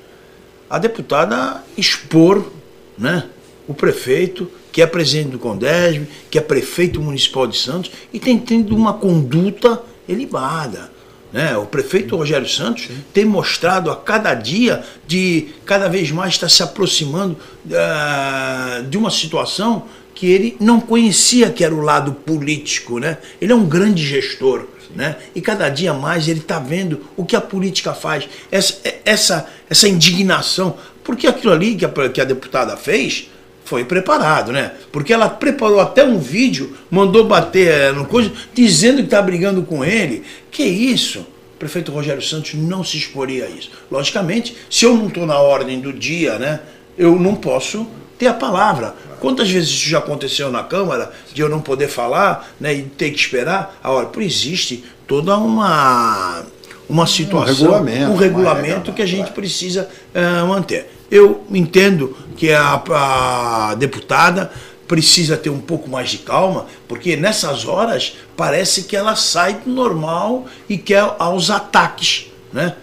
a 0.68 0.76
deputada 0.76 1.62
expor 1.78 2.50
né, 2.98 3.28
o 3.68 3.74
prefeito 3.74 4.50
que 4.72 4.82
é 4.82 4.86
presidente 4.88 5.30
do 5.30 5.38
Condesb, 5.38 6.04
que 6.28 6.36
é 6.36 6.40
prefeito 6.40 7.00
municipal 7.00 7.46
de 7.46 7.57
Santos 7.57 7.92
e 8.12 8.18
tem 8.18 8.36
tendo 8.40 8.74
uma 8.74 8.94
conduta 8.94 9.80
elevada. 10.09 10.95
Né? 11.37 11.55
O 11.55 11.66
prefeito 11.66 12.16
Rogério 12.16 12.49
Santos 12.49 12.89
tem 13.12 13.26
mostrado 13.26 13.91
a 13.91 13.97
cada 13.97 14.32
dia 14.32 14.82
de 15.07 15.49
cada 15.66 15.87
vez 15.87 16.11
mais 16.11 16.32
estar 16.32 16.49
se 16.49 16.62
aproximando 16.62 17.37
uh, 17.66 18.82
de 18.84 18.97
uma 18.97 19.11
situação 19.11 19.84
que 20.14 20.30
ele 20.30 20.57
não 20.59 20.80
conhecia 20.80 21.51
que 21.51 21.62
era 21.62 21.74
o 21.74 21.82
lado 21.82 22.12
político. 22.12 22.99
Né? 22.99 23.18
Ele 23.39 23.53
é 23.53 23.55
um 23.55 23.66
grande 23.66 24.03
gestor. 24.03 24.66
Né? 24.95 25.14
E 25.34 25.43
cada 25.43 25.68
dia 25.68 25.93
mais 25.93 26.26
ele 26.26 26.41
está 26.41 26.59
vendo 26.59 27.03
o 27.18 27.22
que 27.26 27.37
a 27.37 27.41
política 27.43 27.93
faz, 27.93 28.26
essa, 28.51 28.80
essa, 29.05 29.47
essa 29.68 29.87
indignação. 29.87 30.78
Porque 31.05 31.26
aquilo 31.26 31.53
ali 31.53 31.76
que 31.76 31.84
a, 31.84 32.09
que 32.09 32.20
a 32.22 32.24
deputada 32.24 32.78
fez 32.78 33.28
foi 33.66 33.84
preparado, 33.84 34.52
né? 34.52 34.72
Porque 34.92 35.12
ela 35.12 35.28
preparou 35.28 35.80
até 35.80 36.04
um 36.04 36.18
vídeo, 36.18 36.76
mandou 36.88 37.24
bater 37.24 37.68
eh, 37.68 37.92
no 37.92 38.06
coisa, 38.06 38.32
dizendo 38.54 38.98
que 38.98 39.04
está 39.04 39.20
brigando 39.20 39.62
com 39.62 39.84
ele. 39.84 40.22
Que 40.52 40.62
isso? 40.62 41.26
O 41.54 41.58
prefeito 41.58 41.90
Rogério 41.90 42.22
Santos 42.22 42.54
não 42.54 42.84
se 42.84 42.96
exporia 42.96 43.44
a 43.44 43.48
isso. 43.48 43.72
Logicamente, 43.90 44.56
se 44.70 44.84
eu 44.84 44.96
não 44.96 45.08
estou 45.08 45.26
na 45.26 45.38
ordem 45.38 45.80
do 45.80 45.92
dia, 45.92 46.38
né? 46.38 46.60
Eu 46.96 47.18
não 47.18 47.34
posso 47.34 47.88
ter 48.16 48.28
a 48.28 48.34
palavra. 48.34 48.94
Quantas 49.18 49.50
vezes 49.50 49.70
isso 49.70 49.88
já 49.88 49.98
aconteceu 49.98 50.50
na 50.50 50.62
Câmara, 50.62 51.12
de 51.34 51.42
eu 51.42 51.48
não 51.48 51.60
poder 51.60 51.88
falar 51.88 52.48
né, 52.60 52.72
e 52.72 52.82
ter 52.82 53.10
que 53.10 53.18
esperar 53.18 53.78
a 53.82 53.90
hora? 53.90 54.06
Por 54.06 54.22
existe 54.22 54.84
toda 55.08 55.36
uma, 55.36 56.44
uma 56.88 57.06
situação, 57.06 57.66
um 57.66 57.72
regulamento, 57.72 58.10
um 58.12 58.16
regulamento 58.16 58.92
que 58.92 59.02
a 59.02 59.06
gente 59.06 59.32
precisa 59.32 59.88
uh, 60.14 60.46
manter. 60.46 60.95
Eu 61.11 61.44
entendo 61.50 62.16
que 62.36 62.52
a, 62.52 62.82
a 62.90 63.74
deputada 63.74 64.50
precisa 64.86 65.36
ter 65.36 65.50
um 65.50 65.61
pouco 65.61 65.90
mais 65.90 66.11
de 66.11 66.18
calma, 66.18 66.66
porque 66.86 67.16
nessas 67.16 67.66
horas 67.66 68.16
parece 68.36 68.84
que 68.84 68.96
ela 68.96 69.16
sai 69.16 69.54
do 69.54 69.70
normal 69.70 70.46
e 70.68 70.78
quer 70.78 71.14
aos 71.18 71.50
ataques. 71.50 72.26
Né? 72.52 72.74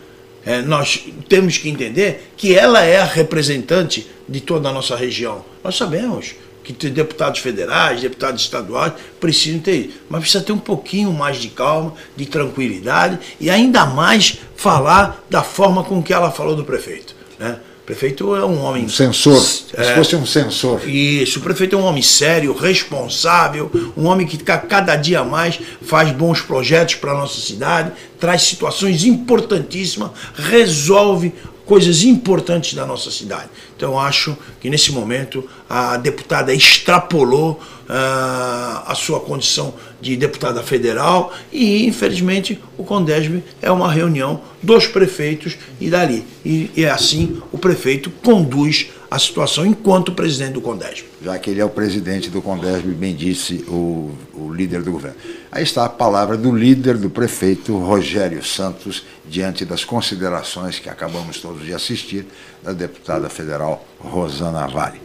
É, 0.45 0.61
nós 0.61 1.05
temos 1.30 1.57
que 1.57 1.69
entender 1.69 2.32
que 2.36 2.53
ela 2.53 2.84
é 2.84 2.99
a 2.99 3.05
representante 3.05 4.07
de 4.28 4.41
toda 4.41 4.69
a 4.69 4.74
nossa 4.74 4.95
região. 4.95 5.45
Nós 5.63 5.76
sabemos 5.76 6.36
que 6.63 6.71
deputados 6.89 7.41
federais, 7.41 8.01
deputados 8.01 8.41
estaduais 8.41 8.93
precisam 9.19 9.59
ter 9.59 9.76
isso. 9.76 9.99
Mas 10.09 10.21
precisa 10.21 10.43
ter 10.43 10.53
um 10.53 10.59
pouquinho 10.59 11.11
mais 11.11 11.38
de 11.38 11.49
calma, 11.49 11.93
de 12.15 12.26
tranquilidade 12.26 13.19
e 13.39 13.49
ainda 13.49 13.86
mais 13.86 14.39
falar 14.55 15.24
da 15.30 15.43
forma 15.43 15.84
com 15.84 16.01
que 16.01 16.13
ela 16.13 16.32
falou 16.32 16.55
do 16.55 16.63
prefeito. 16.63 17.15
Né? 17.38 17.57
O 17.84 17.86
prefeito 17.86 18.34
é 18.34 18.45
um 18.45 18.63
homem. 18.63 18.86
Um 18.86 18.89
censor. 18.89 19.36
É, 19.73 19.84
se 19.84 19.95
fosse 19.95 20.15
um 20.15 20.25
censor. 20.25 20.88
Isso, 20.88 21.39
o 21.39 21.41
prefeito 21.41 21.75
é 21.75 21.77
um 21.77 21.84
homem 21.84 22.01
sério, 22.01 22.53
responsável, 22.53 23.69
um 23.97 24.05
homem 24.05 24.25
que 24.25 24.38
cada 24.38 24.95
dia 24.95 25.21
mais 25.21 25.59
faz 25.81 26.09
bons 26.11 26.39
projetos 26.39 26.95
para 26.95 27.11
a 27.11 27.17
nossa 27.17 27.41
cidade, 27.41 27.91
traz 28.17 28.43
situações 28.43 29.03
importantíssimas, 29.03 30.11
resolve 30.34 31.34
coisas 31.66 32.03
importantes 32.03 32.74
da 32.74 32.86
nossa 32.86 33.09
cidade. 33.09 33.49
Então 33.76 33.99
acho 33.99 34.38
que 34.59 34.70
nesse 34.70 34.91
momento 34.91 35.47
a 35.70 35.97
deputada 35.97 36.53
extrapolou 36.53 37.53
uh, 37.53 38.84
a 38.86 38.93
sua 38.95 39.20
condição 39.20 39.74
de 40.01 40.16
deputada 40.16 40.61
federal 40.61 41.34
e 41.51 41.86
infelizmente 41.86 42.59
o 42.78 42.84
Condesb 42.84 43.43
é 43.61 43.72
uma 43.72 43.91
reunião 43.91 44.41
dos 44.61 44.88
prefeitos 44.88 45.57
e 45.80 45.89
dali. 45.89 46.26
E, 46.45 46.70
e 46.76 46.86
assim 46.86 47.41
o 47.51 47.57
prefeito 47.57 48.09
conduz 48.09 48.89
a 49.14 49.20
situação 49.20 49.64
enquanto 49.64 50.11
presidente 50.11 50.53
do 50.53 50.61
Condesb. 50.61 51.05
Já 51.24 51.38
que 51.38 51.51
ele 51.51 51.61
é 51.61 51.66
o 51.66 51.70
presidente 51.70 52.32
do 52.32 52.41
Condesb, 52.41 52.88
bem 52.95 53.16
disse 53.16 53.64
o, 53.68 54.09
o 54.34 54.51
líder 54.51 54.82
do 54.82 54.91
governo. 54.91 55.16
Aí 55.51 55.61
está 55.61 55.86
a 55.86 55.89
palavra 55.89 56.36
do 56.36 56.51
líder 56.51 56.97
do 56.97 57.11
prefeito, 57.11 57.78
Rogério 57.78 58.43
Santos, 58.43 59.05
diante 59.24 59.66
das 59.66 59.86
considerações 59.86 60.80
que 60.80 60.89
acabamos 60.89 61.39
todos 61.39 61.64
de 61.64 61.76
assistir 61.76 62.26
da 62.64 62.74
deputada 62.74 63.30
federal 63.30 63.86
Rosana 63.99 64.66
Vale. 64.66 64.99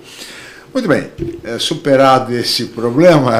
Muito 0.72 0.88
bem, 0.88 1.10
é, 1.44 1.58
superado 1.58 2.34
esse 2.34 2.64
problema. 2.64 3.30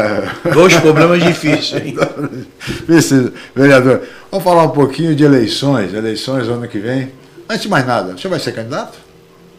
Dois 0.53 0.77
problemas 0.77 1.23
difíceis. 1.23 1.83
Hein? 1.83 1.97
vereador, 3.57 4.03
vamos 4.31 4.45
falar 4.45 4.65
um 4.65 4.73
pouquinho 4.73 5.17
de 5.17 5.25
eleições, 5.25 5.95
eleições 5.95 6.47
ano 6.47 6.69
que 6.69 6.79
vem. 6.79 7.11
Antes 7.49 7.63
de 7.63 7.69
mais 7.71 7.87
nada, 7.87 8.19
você 8.19 8.29
vai 8.29 8.39
ser 8.39 8.53
candidato? 8.53 9.08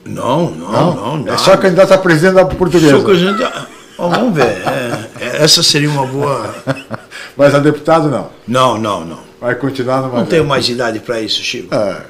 Não, 0.05 0.51
não, 0.51 0.95
não. 0.95 1.17
não 1.17 1.33
é 1.33 1.37
só 1.37 1.55
candidato 1.57 1.93
a 1.93 1.97
presidente 1.97 2.35
da 2.35 2.45
portuguesa. 2.45 2.95
Sou 2.95 3.03
candidato 3.03 3.43
a... 3.43 3.67
oh, 3.97 4.09
vamos 4.09 4.35
ver. 4.35 4.43
É, 4.43 5.09
é, 5.19 5.43
essa 5.43 5.61
seria 5.61 5.89
uma 5.89 6.05
boa. 6.05 6.55
Mas 7.37 7.53
a 7.55 7.59
deputado 7.59 8.09
não? 8.09 8.29
Não, 8.47 8.77
não, 8.77 9.05
não. 9.05 9.19
Vai 9.39 9.55
continuar 9.55 10.01
no 10.01 10.13
Não 10.13 10.25
tenho 10.25 10.45
mais 10.45 10.67
idade 10.67 10.99
para 10.99 11.21
isso, 11.21 11.41
Chico. 11.41 11.73
É, 11.73 12.01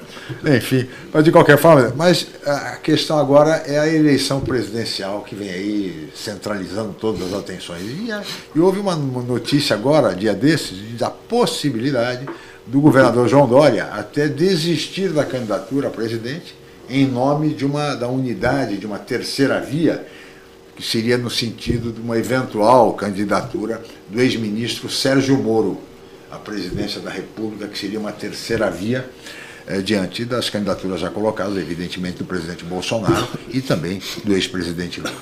enfim, 0.58 0.88
mas 1.12 1.24
de 1.24 1.32
qualquer 1.32 1.58
forma, 1.58 1.92
mas 1.96 2.28
a 2.46 2.76
questão 2.78 3.18
agora 3.18 3.64
é 3.66 3.80
a 3.80 3.88
eleição 3.88 4.40
presidencial 4.40 5.22
que 5.22 5.36
vem 5.36 5.50
aí 5.50 6.10
centralizando 6.16 6.94
todas 6.94 7.34
as 7.34 7.40
atenções. 7.40 7.82
E, 7.82 8.10
e 8.56 8.60
houve 8.60 8.80
uma 8.80 8.96
notícia 8.96 9.76
agora, 9.76 10.16
dia 10.16 10.34
desses, 10.34 10.98
da 10.98 11.10
possibilidade 11.10 12.28
do 12.66 12.80
governador 12.80 13.28
João 13.28 13.48
Dória 13.48 13.86
até 13.92 14.28
desistir 14.28 15.10
da 15.10 15.26
candidatura 15.26 15.88
a 15.88 15.92
presidente 15.92 16.56
em 16.90 17.06
nome 17.06 17.54
de 17.54 17.66
uma 17.66 17.96
da 17.96 18.08
unidade 18.08 18.78
de 18.78 18.86
uma 18.86 18.98
terceira 18.98 19.60
via, 19.62 20.06
que 20.76 20.84
seria 20.84 21.18
no 21.18 21.30
sentido 21.30 21.92
de 21.92 22.02
uma 22.02 22.18
eventual 22.18 22.94
candidatura 22.94 23.82
do 24.10 24.20
ex-ministro 24.20 24.90
Sérgio 24.90 25.38
Moro 25.38 25.80
à 26.32 26.38
presidência 26.38 27.00
da 27.00 27.10
República, 27.10 27.68
que 27.68 27.78
seria 27.78 28.00
uma 28.00 28.12
terceira 28.12 28.70
via 28.70 29.10
é, 29.68 29.82
diante 29.82 30.26
das 30.26 30.50
candidaturas 30.50 31.00
já 31.00 31.10
colocadas, 31.10 31.58
evidentemente, 31.58 32.18
do 32.18 32.26
presidente 32.26 32.64
Bolsonaro 32.66 33.28
e 33.50 33.62
também 33.62 34.02
do 34.24 34.34
ex-presidente 34.34 35.00
Lula. 35.00 35.14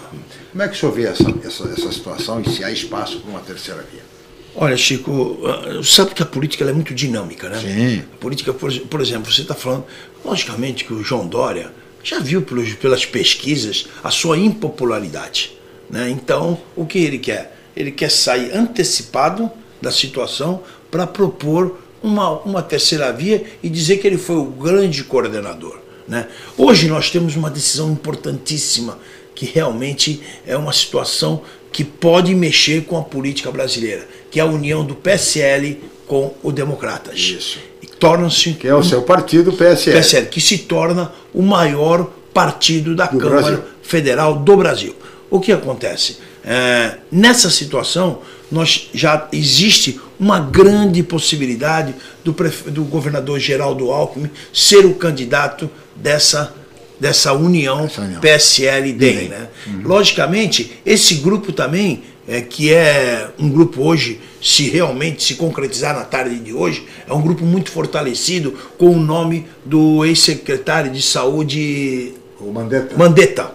Como 0.51 0.63
é 0.63 0.67
que 0.67 0.75
o 0.75 0.79
senhor 0.79 0.91
vê 0.93 1.03
essa, 1.03 1.29
essa, 1.43 1.67
essa 1.67 1.91
situação 1.91 2.41
e 2.41 2.49
se 2.49 2.63
há 2.63 2.71
espaço 2.71 3.19
para 3.19 3.29
uma 3.29 3.41
terceira 3.41 3.83
via? 3.91 4.16
Olha, 4.59 4.75
Chico, 4.75 5.37
ah, 5.45 5.83
sabe 5.83 6.15
que 6.15 6.23
a 6.23 6.25
política 6.25 6.65
é 6.65 6.73
muito 6.73 6.91
dinâmica, 6.91 7.47
né? 7.47 7.59
Sim. 7.59 8.03
A 8.11 8.17
política, 8.17 8.51
por, 8.51 8.73
por 8.73 8.99
exemplo, 8.99 9.31
você 9.31 9.41
está 9.41 9.53
falando, 9.53 9.85
logicamente 10.25 10.83
que 10.83 10.91
o 10.91 11.03
João 11.03 11.27
Dória 11.27 11.71
já 12.03 12.19
viu 12.19 12.41
pelos, 12.41 12.73
pelas 12.73 13.05
pesquisas 13.05 13.87
a 14.03 14.09
sua 14.09 14.35
impopularidade. 14.35 15.55
Né? 15.87 16.09
Então, 16.09 16.57
o 16.75 16.87
que 16.87 16.97
ele 16.97 17.19
quer? 17.19 17.55
Ele 17.75 17.91
quer 17.91 18.09
sair 18.09 18.51
antecipado 18.51 19.51
da 19.79 19.91
situação 19.91 20.63
para 20.89 21.05
propor 21.05 21.79
uma, 22.01 22.39
uma 22.39 22.63
terceira 22.63 23.13
via 23.13 23.43
e 23.61 23.69
dizer 23.69 23.97
que 23.97 24.07
ele 24.07 24.17
foi 24.17 24.37
o 24.37 24.45
grande 24.45 25.03
coordenador. 25.03 25.79
Né? 26.07 26.27
Hoje 26.57 26.87
nós 26.87 27.11
temos 27.11 27.35
uma 27.35 27.51
decisão 27.51 27.91
importantíssima 27.91 28.97
que 29.35 29.45
realmente 29.45 30.19
é 30.47 30.57
uma 30.57 30.73
situação 30.73 31.43
que 31.71 31.83
pode 31.83 32.33
mexer 32.33 32.85
com 32.85 32.97
a 32.97 33.03
política 33.03 33.51
brasileira, 33.51 34.07
que 34.29 34.39
é 34.39 34.43
a 34.43 34.45
união 34.45 34.85
do 34.85 34.95
PSL 34.95 35.81
com 36.07 36.33
o 36.41 36.51
Democratas. 36.51 37.19
Isso. 37.19 37.59
E 37.81 37.87
torna-se. 37.87 38.53
Que 38.53 38.67
é 38.67 38.75
o 38.75 38.83
seu 38.83 39.01
partido, 39.01 39.53
PSL. 39.53 39.97
PSL, 39.97 40.27
que 40.27 40.41
se 40.41 40.59
torna 40.59 41.11
o 41.33 41.41
maior 41.41 42.09
partido 42.33 42.95
da 42.95 43.05
do 43.05 43.17
Câmara 43.17 43.41
Brasil. 43.41 43.63
Federal 43.81 44.35
do 44.35 44.57
Brasil. 44.57 44.95
O 45.29 45.39
que 45.39 45.51
acontece? 45.51 46.17
É, 46.43 46.97
nessa 47.11 47.49
situação, 47.49 48.21
nós 48.51 48.89
já 48.93 49.27
existe 49.33 49.99
uma 50.19 50.39
grande 50.39 51.03
possibilidade 51.03 51.93
do, 52.23 52.33
do 52.71 52.83
governador 52.83 53.39
Geraldo 53.39 53.91
Alckmin 53.91 54.29
ser 54.53 54.85
o 54.85 54.93
candidato 54.93 55.69
dessa 55.95 56.53
dessa 56.99 57.33
união, 57.33 57.89
união. 57.97 58.21
PSL-DEM. 58.21 59.29
Né? 59.29 59.47
Uhum. 59.67 59.81
Logicamente, 59.83 60.79
esse 60.85 61.15
grupo 61.15 61.51
também, 61.51 62.03
é, 62.27 62.41
que 62.41 62.73
é 62.73 63.29
um 63.37 63.49
grupo 63.49 63.81
hoje, 63.83 64.19
se 64.41 64.69
realmente 64.69 65.23
se 65.23 65.35
concretizar 65.35 65.95
na 65.95 66.03
tarde 66.03 66.39
de 66.39 66.53
hoje, 66.53 66.85
é 67.07 67.13
um 67.13 67.21
grupo 67.21 67.45
muito 67.45 67.71
fortalecido 67.71 68.53
com 68.77 68.89
o 68.89 68.99
nome 68.99 69.45
do 69.65 70.03
ex-secretário 70.05 70.91
de 70.91 71.01
saúde 71.01 72.13
o 72.39 72.51
Mandetta. 72.51 72.97
Mandetta. 72.97 73.51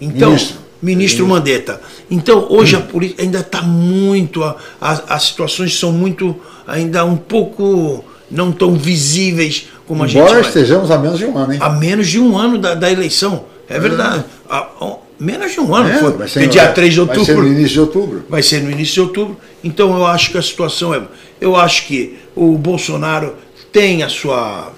Então, 0.00 0.30
ministro, 0.30 0.56
ministro 0.82 1.26
Mandetta. 1.26 1.80
Então, 2.10 2.46
hoje 2.50 2.76
a 2.76 2.80
política 2.80 3.22
ainda 3.22 3.40
está 3.40 3.62
muito, 3.62 4.42
a, 4.42 4.56
a, 4.80 5.14
as 5.14 5.24
situações 5.24 5.78
são 5.78 5.92
muito, 5.92 6.36
ainda 6.66 7.04
um 7.04 7.16
pouco 7.16 8.04
não 8.30 8.52
tão 8.52 8.74
visíveis 8.74 9.66
como 9.90 10.04
a 10.04 10.06
Embora 10.06 10.26
gente. 10.26 10.36
Embora 10.36 10.46
estejamos 10.46 10.90
a 10.92 10.98
menos 10.98 11.18
de 11.18 11.26
um 11.26 11.36
ano, 11.36 11.52
hein? 11.52 11.58
A 11.60 11.68
menos 11.70 12.06
de 12.06 12.20
um 12.20 12.38
ano 12.38 12.58
da, 12.58 12.74
da 12.76 12.92
eleição. 12.92 13.44
É, 13.68 13.74
é. 13.74 13.80
verdade. 13.80 14.24
A, 14.48 14.58
a, 14.58 14.96
menos 15.18 15.50
de 15.50 15.58
um 15.58 15.74
ano. 15.74 15.88
É, 15.88 15.98
foi, 15.98 16.12
vai 16.12 16.28
ser, 16.28 16.48
dia 16.48 16.68
3 16.68 16.94
de 16.94 17.00
outubro. 17.00 17.24
Vai 17.24 17.34
ser 17.34 17.42
no 17.42 17.48
início 17.48 17.72
de 17.72 17.80
outubro. 17.80 18.24
Vai 18.28 18.42
ser 18.44 18.62
no 18.62 18.70
início 18.70 18.94
de 18.94 19.00
outubro. 19.00 19.36
Então 19.64 19.96
eu 19.96 20.06
acho 20.06 20.30
que 20.30 20.38
a 20.38 20.42
situação 20.42 20.94
é. 20.94 21.02
Eu 21.40 21.56
acho 21.56 21.88
que 21.88 22.20
o 22.36 22.56
Bolsonaro 22.56 23.34
tem 23.72 24.04
a 24.04 24.08
sua. 24.08 24.72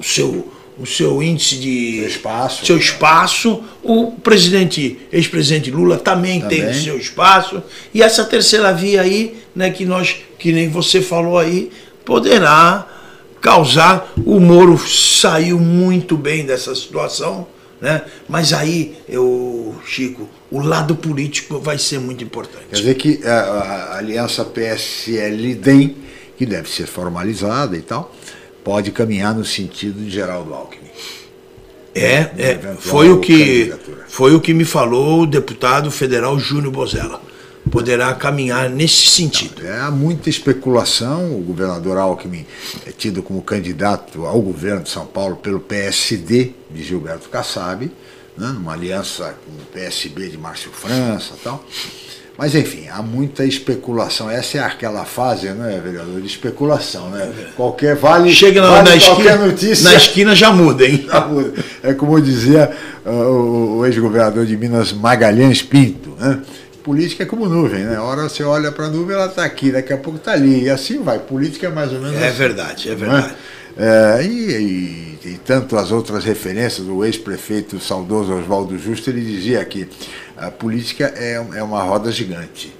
O 0.00 0.02
seu, 0.02 0.50
o 0.78 0.86
seu 0.86 1.22
índice 1.22 1.56
de 1.56 1.98
Seu 1.98 2.08
espaço. 2.08 2.64
seu 2.64 2.78
espaço. 2.78 3.62
O 3.82 4.12
presidente, 4.12 5.00
ex-presidente 5.12 5.70
Lula 5.70 5.98
também, 5.98 6.40
tem 6.40 6.60
Também. 6.60 6.80
o 6.80 6.82
seu 6.82 6.96
espaço. 6.96 7.62
E 7.92 8.02
essa 8.02 8.24
terceira 8.24 8.72
via 8.72 9.02
aí, 9.02 9.36
né, 9.54 9.68
que 9.68 9.84
nós, 9.84 10.16
que 10.38 10.50
nem 10.50 10.70
você 10.70 11.02
falou 11.02 11.38
aí, 11.38 11.70
poderá 12.06 12.93
causar. 13.44 14.10
O 14.24 14.40
Moro 14.40 14.78
saiu 14.78 15.60
muito 15.60 16.16
bem 16.16 16.46
dessa 16.46 16.74
situação, 16.74 17.46
né? 17.78 18.02
Mas 18.26 18.54
aí, 18.54 18.96
eu, 19.06 19.76
Chico, 19.84 20.26
o 20.50 20.60
lado 20.60 20.96
político 20.96 21.60
vai 21.60 21.76
ser 21.76 22.00
muito 22.00 22.24
importante. 22.24 22.64
Quer 22.70 22.76
dizer 22.76 22.94
que 22.94 23.20
a, 23.22 23.40
a 23.40 23.98
aliança 23.98 24.42
PSL-DEM, 24.46 25.94
que 26.38 26.46
deve 26.46 26.70
ser 26.70 26.86
formalizada 26.86 27.76
e 27.76 27.82
tal, 27.82 28.14
pode 28.64 28.90
caminhar 28.90 29.34
no 29.34 29.44
sentido 29.44 30.02
de 30.02 30.08
Geraldo 30.08 30.54
Alckmin. 30.54 30.88
É, 31.94 32.30
é 32.38 32.76
foi 32.80 33.10
o 33.10 33.20
que 33.20 33.72
foi 34.08 34.34
o 34.34 34.40
que 34.40 34.52
me 34.52 34.64
falou 34.64 35.20
o 35.20 35.26
deputado 35.26 35.90
federal 35.92 36.36
Júnior 36.38 36.72
Bozella. 36.72 37.20
Poderá 37.74 38.14
caminhar 38.14 38.70
nesse 38.70 39.08
sentido. 39.08 39.66
É, 39.66 39.80
há 39.80 39.90
muita 39.90 40.30
especulação. 40.30 41.36
O 41.36 41.40
governador 41.40 41.98
Alckmin 41.98 42.46
é 42.86 42.92
tido 42.92 43.20
como 43.20 43.42
candidato 43.42 44.24
ao 44.24 44.40
governo 44.40 44.84
de 44.84 44.90
São 44.90 45.04
Paulo 45.04 45.34
pelo 45.34 45.58
PSD 45.58 46.52
de 46.70 46.84
Gilberto 46.84 47.28
Kassab, 47.28 47.90
né, 48.38 48.46
numa 48.46 48.74
aliança 48.74 49.34
com 49.44 49.50
o 49.50 49.66
PSB 49.72 50.28
de 50.28 50.38
Márcio 50.38 50.70
França 50.70 51.34
e 51.34 51.42
tal. 51.42 51.64
Mas, 52.38 52.54
enfim, 52.54 52.86
há 52.88 53.02
muita 53.02 53.44
especulação. 53.44 54.30
Essa 54.30 54.58
é 54.58 54.60
aquela 54.60 55.04
fase, 55.04 55.48
né, 55.50 55.80
vereador, 55.82 56.20
de 56.20 56.26
especulação. 56.28 57.10
Né? 57.10 57.32
Qualquer 57.56 57.96
vale, 57.96 58.32
Chega 58.32 58.60
na, 58.60 58.68
vale 58.70 58.90
na 58.90 58.96
esquina, 58.96 59.36
notícia. 59.36 59.90
na 59.90 59.96
esquina 59.96 60.34
já 60.34 60.52
muda, 60.52 60.84
hein? 60.84 61.06
Já 61.10 61.26
muda. 61.26 61.52
É 61.82 61.92
como 61.92 62.20
dizia 62.20 62.72
uh, 63.04 63.10
o, 63.10 63.78
o 63.78 63.86
ex-governador 63.86 64.46
de 64.46 64.56
Minas, 64.56 64.92
Magalhães 64.92 65.62
Pinto. 65.62 66.10
Né? 66.18 66.40
Política 66.84 67.22
é 67.22 67.26
como 67.26 67.48
nuvem, 67.48 67.82
né? 67.82 67.96
A 67.96 68.02
hora 68.02 68.28
você 68.28 68.44
olha 68.44 68.70
para 68.70 68.84
a 68.84 68.88
nuvem, 68.90 69.16
ela 69.16 69.26
está 69.26 69.42
aqui, 69.42 69.72
daqui 69.72 69.90
a 69.90 69.96
pouco 69.96 70.18
está 70.18 70.32
ali. 70.32 70.64
E 70.64 70.70
assim 70.70 71.02
vai. 71.02 71.18
Política 71.18 71.66
é 71.68 71.70
mais 71.70 71.90
ou 71.92 71.98
menos 71.98 72.20
É 72.20 72.28
assim, 72.28 72.36
verdade, 72.36 72.88
é 72.88 72.92
não 72.92 72.98
verdade. 72.98 73.34
É, 73.76 74.22
e, 74.22 75.18
e, 75.24 75.28
e 75.30 75.40
tanto 75.44 75.78
as 75.78 75.90
outras 75.90 76.24
referências, 76.24 76.86
o 76.86 77.02
ex-prefeito 77.02 77.80
saudoso 77.80 78.34
Oswaldo 78.34 78.78
Justo, 78.78 79.08
ele 79.08 79.22
dizia 79.22 79.64
que 79.64 79.88
a 80.36 80.50
política 80.50 81.12
é, 81.16 81.42
é 81.56 81.62
uma 81.62 81.82
roda 81.82 82.12
gigante. 82.12 82.72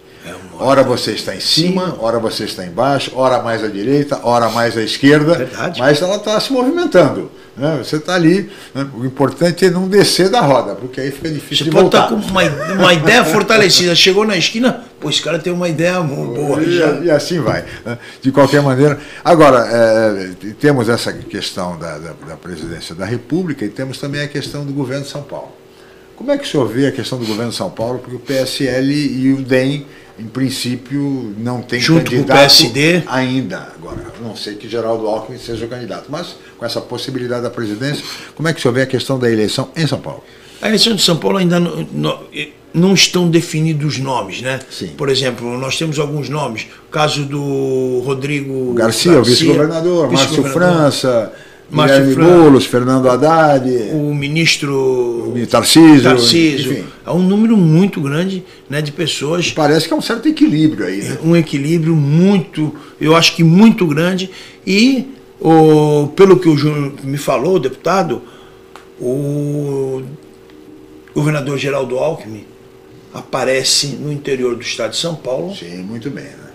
Ora 0.58 0.82
você 0.82 1.12
está 1.12 1.34
em 1.34 1.40
cima, 1.40 1.96
ora 1.98 2.18
você 2.18 2.44
está 2.44 2.64
embaixo, 2.64 3.12
ora 3.14 3.42
mais 3.42 3.64
à 3.64 3.68
direita, 3.68 4.20
ora 4.22 4.48
mais 4.50 4.76
à 4.76 4.82
esquerda, 4.82 5.34
Verdade. 5.34 5.80
mas 5.80 6.00
ela 6.00 6.16
está 6.16 6.38
se 6.40 6.52
movimentando. 6.52 7.30
Né? 7.56 7.78
Você 7.82 7.96
está 7.96 8.14
ali. 8.14 8.50
né? 8.74 8.86
O 8.94 9.04
importante 9.04 9.64
é 9.64 9.70
não 9.70 9.88
descer 9.88 10.28
da 10.28 10.40
roda, 10.40 10.74
porque 10.74 11.00
aí 11.00 11.10
fica 11.10 11.28
difícil 11.28 11.64
Você 11.64 11.64
de 11.64 11.70
pode 11.70 11.86
estar 11.86 12.08
voltar. 12.08 12.24
com 12.24 12.30
uma, 12.30 12.42
uma 12.74 12.94
ideia 12.94 13.24
fortalecida. 13.24 13.94
Chegou 13.94 14.26
na 14.26 14.36
esquina, 14.36 14.84
pô, 15.00 15.08
esse 15.08 15.22
cara 15.22 15.38
tem 15.38 15.52
uma 15.52 15.68
ideia 15.68 16.00
boa. 16.00 16.62
E, 16.62 16.76
já. 16.76 16.86
e 17.00 17.10
assim 17.10 17.40
vai. 17.40 17.64
né? 17.84 17.98
De 18.20 18.32
qualquer 18.32 18.62
maneira. 18.62 18.98
Agora, 19.24 19.66
é, 19.70 20.30
temos 20.60 20.88
essa 20.88 21.12
questão 21.12 21.78
da, 21.78 21.98
da, 21.98 22.12
da 22.28 22.36
presidência 22.36 22.94
da 22.94 23.04
República 23.04 23.64
e 23.64 23.68
temos 23.68 23.98
também 23.98 24.22
a 24.22 24.28
questão 24.28 24.64
do 24.64 24.72
governo 24.72 25.04
de 25.04 25.10
São 25.10 25.22
Paulo. 25.22 25.52
Como 26.16 26.30
é 26.30 26.38
que 26.38 26.44
o 26.44 26.46
senhor 26.46 26.68
vê 26.68 26.86
a 26.86 26.92
questão 26.92 27.18
do 27.18 27.26
governo 27.26 27.50
de 27.50 27.56
São 27.56 27.70
Paulo? 27.70 27.98
Porque 27.98 28.14
o 28.16 28.20
PSL 28.20 28.92
e 28.92 29.32
o 29.32 29.42
DEM, 29.42 29.84
em 30.18 30.26
princípio, 30.26 31.34
não 31.38 31.60
tem 31.60 31.80
Junto 31.80 32.02
com 32.02 32.06
o 32.06 32.10
candidato 32.18 32.38
PSD. 32.38 33.02
ainda. 33.06 33.68
Agora, 33.76 33.98
a 34.18 34.22
não 34.22 34.36
sei 34.36 34.54
que 34.54 34.68
Geraldo 34.68 35.06
Alckmin 35.06 35.38
seja 35.38 35.64
o 35.64 35.68
candidato, 35.68 36.04
mas 36.08 36.36
com 36.56 36.64
essa 36.64 36.80
possibilidade 36.80 37.42
da 37.42 37.50
presidência, 37.50 38.04
como 38.34 38.48
é 38.48 38.52
que 38.52 38.58
o 38.58 38.62
senhor 38.62 38.74
vê 38.74 38.82
a 38.82 38.86
questão 38.86 39.18
da 39.18 39.30
eleição 39.30 39.70
em 39.76 39.86
São 39.86 40.00
Paulo? 40.00 40.22
A 40.62 40.68
eleição 40.68 40.94
de 40.94 41.02
São 41.02 41.16
Paulo 41.16 41.38
ainda 41.38 41.58
não, 41.58 41.86
não- 41.92 42.20
não 42.72 42.94
estão 42.94 43.28
definidos 43.28 43.94
os 43.94 44.00
nomes, 44.00 44.40
né? 44.40 44.60
Sim. 44.70 44.88
Por 44.96 45.08
exemplo, 45.08 45.58
nós 45.58 45.76
temos 45.76 45.98
alguns 45.98 46.28
nomes. 46.28 46.66
O 46.88 46.90
caso 46.90 47.24
do 47.24 48.02
Rodrigo 48.04 48.72
Garcia, 48.74 49.20
o 49.20 49.24
vice-governador, 49.24 50.10
Márcio 50.10 50.28
vice-governador, 50.42 50.72
França, 50.92 51.08
Márcio 51.20 51.53
Guilherme. 51.70 52.14
Boulos, 52.14 52.66
Fernando 52.66 53.08
Haddad, 53.08 53.68
o 53.92 54.14
ministro 54.14 55.32
o 55.34 55.46
Tarcísio, 55.46 56.02
Tarcísio. 56.02 56.72
enfim. 56.72 56.84
É 57.06 57.10
um 57.10 57.22
número 57.22 57.56
muito 57.56 58.00
grande 58.00 58.44
né, 58.68 58.80
de 58.80 58.92
pessoas. 58.92 59.50
Parece 59.50 59.88
que 59.88 59.94
é 59.94 59.96
um 59.96 60.02
certo 60.02 60.28
equilíbrio 60.28 60.86
aí, 60.86 61.02
né? 61.02 61.18
um 61.22 61.34
equilíbrio 61.36 61.94
muito, 61.94 62.74
eu 63.00 63.16
acho 63.16 63.34
que 63.34 63.42
muito 63.42 63.86
grande. 63.86 64.30
E, 64.66 65.06
o, 65.40 66.08
pelo 66.14 66.38
que 66.38 66.48
o 66.48 66.56
Júnior 66.56 66.92
me 67.02 67.18
falou, 67.18 67.56
o 67.56 67.60
deputado, 67.60 68.22
o 69.00 70.02
governador 71.14 71.58
Geraldo 71.58 71.98
Alckmin 71.98 72.44
aparece 73.12 73.98
no 74.00 74.12
interior 74.12 74.56
do 74.56 74.62
estado 74.62 74.90
de 74.90 74.96
São 74.96 75.14
Paulo, 75.14 75.54
Sim, 75.54 75.82
muito 75.82 76.10
bem, 76.10 76.24
né? 76.24 76.50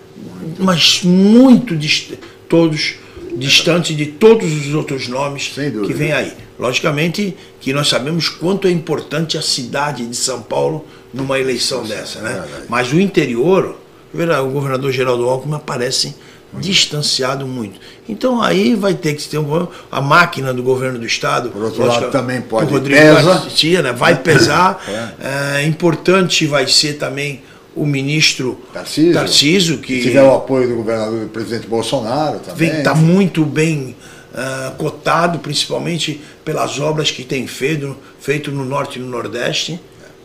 mas 0.58 1.02
muito 1.02 1.74
dist 1.74 2.12
todos 2.48 2.96
distante 3.36 3.94
de 3.94 4.06
todos 4.06 4.52
os 4.52 4.74
outros 4.74 5.08
nomes 5.08 5.48
que 5.86 5.92
vem 5.92 6.12
aí. 6.12 6.32
Logicamente 6.58 7.36
que 7.60 7.72
nós 7.72 7.88
sabemos 7.88 8.28
quanto 8.28 8.68
é 8.68 8.70
importante 8.70 9.38
a 9.38 9.42
cidade 9.42 10.06
de 10.06 10.16
São 10.16 10.42
Paulo 10.42 10.84
numa 11.12 11.38
eleição 11.38 11.82
dessa, 11.84 12.20
né? 12.20 12.30
verdade. 12.30 12.64
Mas 12.68 12.92
o 12.92 13.00
interior, 13.00 13.76
o 14.12 14.50
governador 14.50 14.92
Geraldo 14.92 15.28
Alckmin 15.28 15.56
aparece 15.56 16.14
distanciado 16.58 17.46
muito. 17.46 17.78
Então 18.08 18.42
aí 18.42 18.74
vai 18.74 18.94
ter 18.94 19.14
que 19.14 19.28
ter 19.28 19.38
um, 19.38 19.68
a 19.90 20.00
máquina 20.00 20.52
do 20.52 20.62
governo 20.62 20.98
do 20.98 21.06
estado. 21.06 21.50
Por 21.50 21.62
outro 21.62 21.86
lado, 21.86 22.10
também 22.10 22.40
pode- 22.40 22.66
o 22.66 22.70
Rodrigo 22.74 23.00
pesa. 23.00 23.22
Garcia, 23.22 23.82
né? 23.82 23.92
vai 23.92 24.16
pesar. 24.16 24.82
É, 25.20 25.64
importante 25.66 26.46
vai 26.46 26.66
ser 26.66 26.94
também 26.94 27.42
o 27.80 27.86
ministro 27.86 28.60
Tarcísio, 28.74 29.14
Tarcísio 29.14 29.76
Se 29.76 29.82
que 29.82 30.02
tiver 30.02 30.22
o 30.22 30.34
apoio 30.34 30.68
do 30.68 30.74
governador 30.76 31.20
do 31.20 31.28
presidente 31.28 31.66
Bolsonaro 31.66 32.38
também. 32.40 32.70
vem 32.72 32.82
tá 32.82 32.94
muito 32.94 33.42
bem 33.42 33.96
ah, 34.34 34.74
cotado, 34.76 35.38
principalmente 35.38 36.20
pelas 36.44 36.78
obras 36.78 37.10
que 37.10 37.24
tem 37.24 37.46
feito, 37.46 37.96
feito 38.20 38.50
no 38.52 38.66
norte 38.66 38.98
e 38.98 39.02
no 39.02 39.08
nordeste, 39.08 39.80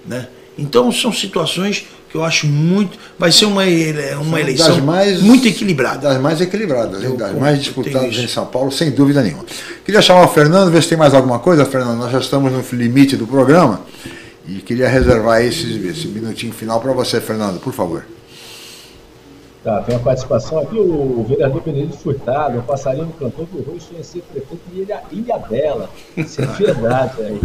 né? 0.05 0.27
Então 0.57 0.91
são 0.91 1.13
situações 1.13 1.85
que 2.09 2.17
eu 2.17 2.25
acho 2.25 2.45
muito, 2.45 2.97
vai 3.17 3.31
ser 3.31 3.45
uma 3.45 3.63
uma 4.19 4.39
eleição 4.41 4.81
mais- 4.81 5.21
muito 5.21 5.47
equilibrada. 5.47 6.09
Das 6.09 6.21
mais 6.21 6.41
equilibradas? 6.41 7.01
Eu 7.01 7.15
das 7.15 7.33
mais 7.37 7.59
disputadas 7.59 8.17
em 8.17 8.27
São 8.27 8.45
Paulo, 8.45 8.69
sem 8.69 8.91
dúvida 8.91 9.21
nenhuma. 9.23 9.45
Queria 9.85 10.01
chamar 10.01 10.25
o 10.25 10.27
Fernando, 10.27 10.69
ver 10.71 10.83
se 10.83 10.89
tem 10.89 10.97
mais 10.97 11.13
alguma 11.13 11.39
coisa, 11.39 11.65
Fernando. 11.65 11.99
Nós 11.99 12.11
já 12.11 12.19
estamos 12.19 12.51
no 12.51 12.63
limite 12.77 13.15
do 13.15 13.25
programa 13.25 13.81
e 14.47 14.61
queria 14.61 14.87
reservar 14.87 15.41
esse, 15.41 15.87
esse 15.87 16.07
minutinho 16.07 16.53
final 16.53 16.79
para 16.79 16.93
você, 16.93 17.19
Fernando, 17.19 17.59
por 17.59 17.73
favor. 17.73 18.05
Tá, 19.65 19.81
tem 19.81 19.95
uma 19.95 20.03
participação 20.03 20.59
aqui, 20.59 20.77
o 20.77 21.25
vereador 21.27 21.59
Benedito 21.63 21.97
Furtado, 21.97 22.59
um 22.59 22.61
passarinho 22.61 23.11
cantor 23.17 23.47
que 23.47 23.57
o 23.57 23.63
Rui 23.63 23.79
sonha 23.79 24.03
ser 24.03 24.21
prefeito 24.21 24.61
de 24.71 24.81
Ilha, 24.81 25.01
Ilha 25.11 25.39
Bela. 25.39 25.89
Isso 26.15 26.39
é 26.39 26.45
verdade 26.45 27.23
aí. 27.23 27.39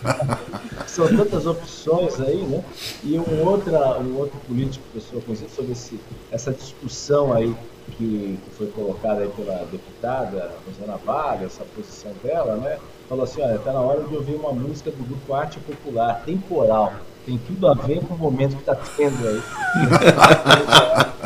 São 0.88 1.06
tantas 1.06 1.44
opções 1.44 2.18
aí, 2.18 2.38
né? 2.44 2.64
E 3.02 3.18
um, 3.18 3.46
outra, 3.46 3.98
um 3.98 4.16
outro 4.16 4.38
político, 4.48 4.82
pessoa 4.94 5.20
conhecida, 5.20 5.50
sobre 5.50 5.72
esse, 5.72 6.00
essa 6.32 6.50
discussão 6.50 7.34
aí 7.34 7.54
que, 7.98 8.38
que 8.42 8.50
foi 8.56 8.68
colocada 8.68 9.20
aí 9.20 9.28
pela 9.28 9.66
deputada 9.70 10.50
Rosana 10.66 10.96
Vaga, 11.04 11.44
essa 11.44 11.64
posição 11.76 12.12
dela, 12.22 12.56
né? 12.56 12.78
Falou 13.08 13.24
assim, 13.24 13.42
olha, 13.42 13.56
está 13.56 13.72
na 13.72 13.80
hora 13.80 14.02
de 14.02 14.14
ouvir 14.14 14.34
uma 14.34 14.52
música 14.52 14.90
do 14.90 15.04
grupo 15.04 15.34
Arte 15.34 15.58
Popular, 15.60 16.22
temporal. 16.24 16.92
Tem 17.26 17.38
tudo 17.38 17.68
a 17.68 17.74
ver 17.74 18.04
com 18.04 18.14
o 18.14 18.18
momento 18.18 18.54
que 18.54 18.62
está 18.62 18.74
tendo 18.74 19.28
aí. 19.28 19.40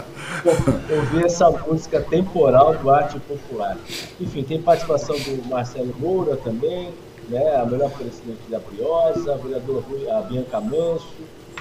ouvir 0.90 1.26
essa 1.26 1.50
música 1.50 2.00
temporal 2.00 2.74
do 2.76 2.90
arte 2.90 3.18
popular. 3.20 3.76
Enfim, 4.20 4.42
tem 4.42 4.60
participação 4.60 5.16
do 5.16 5.48
Marcelo 5.48 5.94
Moura 5.98 6.36
também, 6.36 6.92
né, 7.28 7.56
a 7.56 7.64
melhor 7.66 7.90
presidente 7.90 8.40
da 8.48 8.58
Briosa, 8.58 9.34
o 9.34 9.38
vereador 9.38 9.82
Rui, 9.82 10.08
a 10.10 10.20
Bianca 10.22 10.60
Manso, 10.60 11.08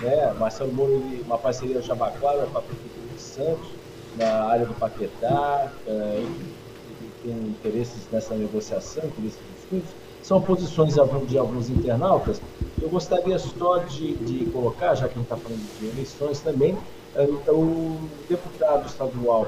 né, 0.01 0.33
Marcelo 0.39 0.71
Moura, 0.73 0.93
ele, 0.93 1.23
uma 1.25 1.37
parceria 1.37 1.81
Jabaquara 1.81 2.45
com 2.51 2.57
a 2.57 2.61
Prefeitura 2.61 3.07
de 3.13 3.21
Santos, 3.21 3.67
na 4.15 4.45
área 4.45 4.65
do 4.65 4.73
Paquetá, 4.73 5.71
é, 5.85 5.91
ele 5.91 7.11
tem 7.23 7.33
interesses 7.33 8.07
nessa 8.11 8.33
negociação, 8.33 9.03
interesses 9.05 9.39
discursos. 9.55 10.06
São 10.27 10.41
posições 10.41 10.95
de 11.29 11.37
alguns- 11.37 11.69
internautas. 11.69 12.41
Eu 12.81 12.89
gostaria 12.89 13.39
só 13.39 13.77
de, 13.77 14.13
de 14.13 14.45
colocar, 14.47 14.93
já 14.93 15.07
que 15.07 15.13
a 15.13 15.21
gente 15.21 15.23
está 15.23 15.37
falando 15.37 15.79
de 15.79 15.87
eleições 15.87 16.41
também, 16.41 16.77
é, 17.15 17.23
o 17.49 17.97
deputado 18.27 18.85
estadual 18.85 19.47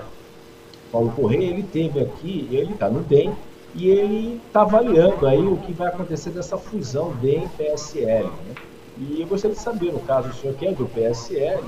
Paulo 0.90 1.12
Correia, 1.12 1.50
ele 1.50 1.64
teve 1.64 2.00
aqui, 2.00 2.48
ele 2.50 2.72
está 2.72 2.90
no 2.90 3.02
DEM, 3.02 3.36
e 3.76 3.90
ele 3.90 4.42
está 4.48 4.62
avaliando 4.62 5.28
aí 5.28 5.46
o 5.46 5.58
que 5.58 5.74
vai 5.74 5.90
acontecer 5.90 6.30
dessa 6.30 6.58
fusão 6.58 7.12
DEM-PSL. 7.22 8.28
Né? 8.28 8.56
E 9.00 9.20
eu 9.20 9.28
gostaria 9.28 9.58
de 9.58 9.62
saber, 9.62 9.92
no 9.92 10.00
caso 10.00 10.30
o 10.30 10.34
senhor 10.34 10.56
que 10.56 10.66
é 10.66 10.72
do 10.72 10.86
PSL, 10.86 11.62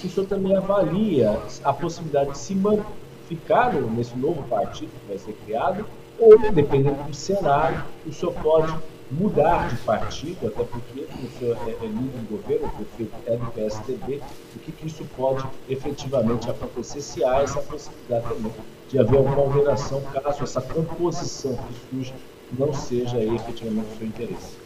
se 0.00 0.06
o 0.06 0.10
senhor 0.10 0.26
também 0.26 0.56
avalia 0.56 1.38
a 1.62 1.72
possibilidade 1.74 2.30
de 2.30 2.38
se 2.38 2.54
manter 2.54 2.82
ficar 3.28 3.72
nesse 3.74 4.16
novo 4.16 4.42
partido 4.44 4.90
que 4.90 5.08
vai 5.08 5.18
ser 5.18 5.32
criado, 5.44 5.86
ou, 6.18 6.38
dependendo 6.52 7.02
do 7.04 7.14
cenário, 7.14 7.82
o 8.06 8.12
senhor 8.12 8.32
pode 8.34 8.74
mudar 9.10 9.68
de 9.68 9.76
partido, 9.78 10.46
até 10.46 10.64
porque 10.64 11.00
o 11.00 11.38
senhor 11.38 11.56
é, 11.66 11.84
é 11.84 11.86
líder 11.86 12.18
do 12.18 12.36
governo, 12.36 12.66
o 12.66 12.70
prefeito 12.70 13.14
é 13.26 13.36
do 13.36 13.46
PSDB, 13.52 14.20
o 14.56 14.58
que, 14.60 14.72
que 14.72 14.86
isso 14.86 15.04
pode 15.16 15.44
efetivamente 15.68 16.50
acontecer 16.50 17.00
se 17.00 17.24
há 17.24 17.42
essa 17.42 17.60
possibilidade 17.60 18.28
também 18.28 18.52
de 18.88 18.98
haver 18.98 19.20
uma 19.20 19.36
alteração 19.36 20.00
caso 20.12 20.44
essa 20.44 20.60
composição 20.60 21.56
que 21.56 21.74
surge 21.90 22.14
não 22.58 22.72
seja 22.72 23.22
efetivamente 23.22 23.86
o 23.94 23.98
seu 23.98 24.06
interesse. 24.06 24.56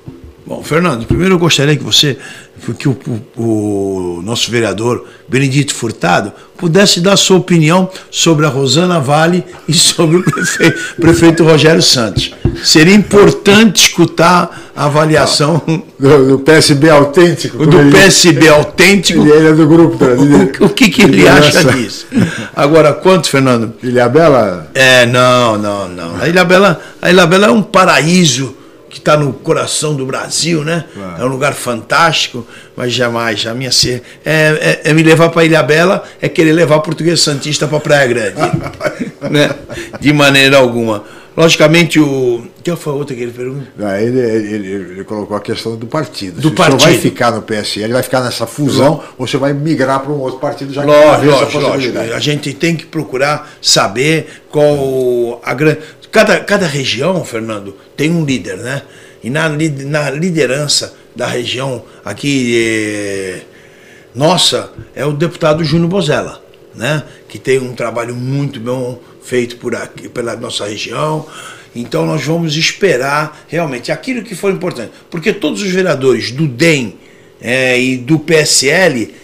Bom, 0.49 0.63
Fernando, 0.63 1.05
primeiro 1.05 1.35
eu 1.35 1.39
gostaria 1.39 1.77
que 1.77 1.85
você, 1.85 2.17
que 2.79 2.89
o, 2.89 2.97
o, 3.37 3.43
o, 3.43 4.23
nosso 4.23 4.51
vereador 4.51 5.07
Benedito 5.29 5.75
Furtado 5.75 6.33
pudesse 6.57 7.03
dar 7.03 7.19
sua 7.19 7.37
opinião 7.37 7.91
sobre 8.11 8.47
a 8.47 8.49
Rosana 8.49 8.99
Vale 8.99 9.45
e 9.69 9.75
sobre 9.75 10.17
o 10.17 10.23
prefeito, 10.25 10.95
prefeito 10.99 11.45
Rogério 11.45 11.83
Santos. 11.83 12.35
Seria 12.65 12.95
importante 12.95 13.89
escutar 13.89 14.73
a 14.75 14.87
avaliação 14.87 15.61
do, 16.01 16.29
do 16.29 16.39
PSB 16.39 16.89
autêntico. 16.89 17.67
Do 17.67 17.81
ele, 17.81 17.91
PSB 17.93 18.49
autêntico. 18.49 19.21
Ele 19.27 19.49
é 19.49 19.53
do 19.53 19.69
grupo. 19.69 20.03
O, 20.03 20.65
o 20.65 20.71
que, 20.71 20.89
que 20.89 21.03
ele 21.03 21.29
acha 21.29 21.63
disso? 21.63 22.07
Agora, 22.57 22.95
quanto, 22.95 23.29
Fernando? 23.29 23.75
Ilhabela? 23.83 24.71
É, 24.73 25.05
não, 25.05 25.59
não, 25.59 25.89
não. 25.89 26.17
A 26.19 26.27
Ilhabela, 26.27 26.81
a 27.03 27.11
Ilhabela 27.11 27.49
é 27.49 27.51
um 27.51 27.63
paraíso 27.63 28.57
que 28.89 28.99
está 28.99 29.17
no 29.17 29.33
coração 29.33 29.95
do 29.95 30.07
Brasil, 30.07 30.65
né? 30.65 30.85
Claro. 30.95 31.23
É 31.23 31.25
um 31.25 31.29
lugar 31.29 31.53
fantástico, 31.53 32.47
mas 32.77 32.93
jamais, 32.93 33.47
a 33.47 33.55
minha 33.55 33.71
ser 33.71 34.03
é, 34.25 34.81
é, 34.85 34.91
é 34.91 34.95
me 34.95 35.03
levar 35.03 35.29
para 35.31 35.45
Ilha 35.45 35.63
Bela, 35.63 36.03
é 36.21 36.29
querer 36.29 36.53
levar 36.53 36.77
o 36.77 36.81
português 36.81 37.21
santista 37.21 37.67
para 37.67 37.81
Praia 37.81 38.07
Grande, 38.07 38.41
né? 39.31 39.51
De 40.01 40.13
maneira 40.13 40.59
alguma. 40.59 41.05
Logicamente, 41.39 42.01
o. 42.01 42.49
Que 42.65 42.75
foi 42.75 42.93
a 42.93 42.97
outra 42.97 43.15
que 43.15 43.23
ele 43.23 43.31
perguntou? 43.31 43.63
Ah, 43.79 44.03
ele, 44.03 44.19
ele, 44.19 44.73
ele, 44.73 45.05
colocou 45.05 45.37
a 45.37 45.41
questão 45.41 45.77
do 45.77 45.87
partido. 45.87 46.41
Do 46.41 46.49
Se 46.49 46.55
partido. 46.57 46.83
vai 46.83 46.99
ficar 46.99 47.31
no 47.31 47.43
PSL, 47.43 47.93
vai 47.93 48.03
ficar 48.03 48.21
nessa 48.23 48.45
fusão, 48.45 49.01
ou 49.17 49.25
você 49.25 49.37
vai 49.37 49.53
migrar 49.53 50.01
para 50.01 50.11
um 50.11 50.19
outro 50.19 50.41
partido 50.41 50.73
já 50.73 50.83
lógico, 50.83 51.21
que 51.21 51.59
lógico, 51.59 51.95
lógico. 51.95 51.99
A 52.13 52.19
gente 52.19 52.53
tem 52.53 52.75
que 52.75 52.87
procurar 52.87 53.53
saber 53.63 54.43
qual 54.51 55.41
a 55.45 55.55
grande 55.55 55.79
Cada, 56.11 56.41
cada 56.41 56.67
região, 56.67 57.25
Fernando, 57.25 57.77
tem 57.97 58.11
um 58.11 58.25
líder, 58.25 58.57
né? 58.59 58.83
E 59.23 59.29
na, 59.31 59.49
na 59.49 60.11
liderança 60.11 60.95
da 61.15 61.27
região 61.27 61.85
aqui, 62.05 62.55
é, 62.57 63.41
nossa, 64.15 64.73
é 64.95 65.05
o 65.05 65.13
deputado 65.13 65.65
Júnior 65.65 65.89
Bozella, 65.89 66.43
né? 66.75 67.03
Que 67.29 67.39
tem 67.39 67.59
um 67.59 67.75
trabalho 67.75 68.15
muito 68.15 68.59
bom 68.59 69.01
feito 69.23 69.57
por 69.57 69.75
aqui, 69.75 70.09
pela 70.09 70.35
nossa 70.37 70.67
região. 70.67 71.27
Então 71.77 72.07
nós 72.07 72.25
vamos 72.25 72.57
esperar 72.57 73.45
realmente 73.47 73.93
aquilo 73.93 74.23
que 74.23 74.35
for 74.35 74.51
importante. 74.51 74.93
Porque 75.11 75.33
todos 75.33 75.61
os 75.61 75.71
vereadores 75.71 76.31
do 76.31 76.47
DEM 76.47 76.97
é, 77.41 77.79
e 77.79 77.97
do 77.97 78.19
PSL, 78.19 79.15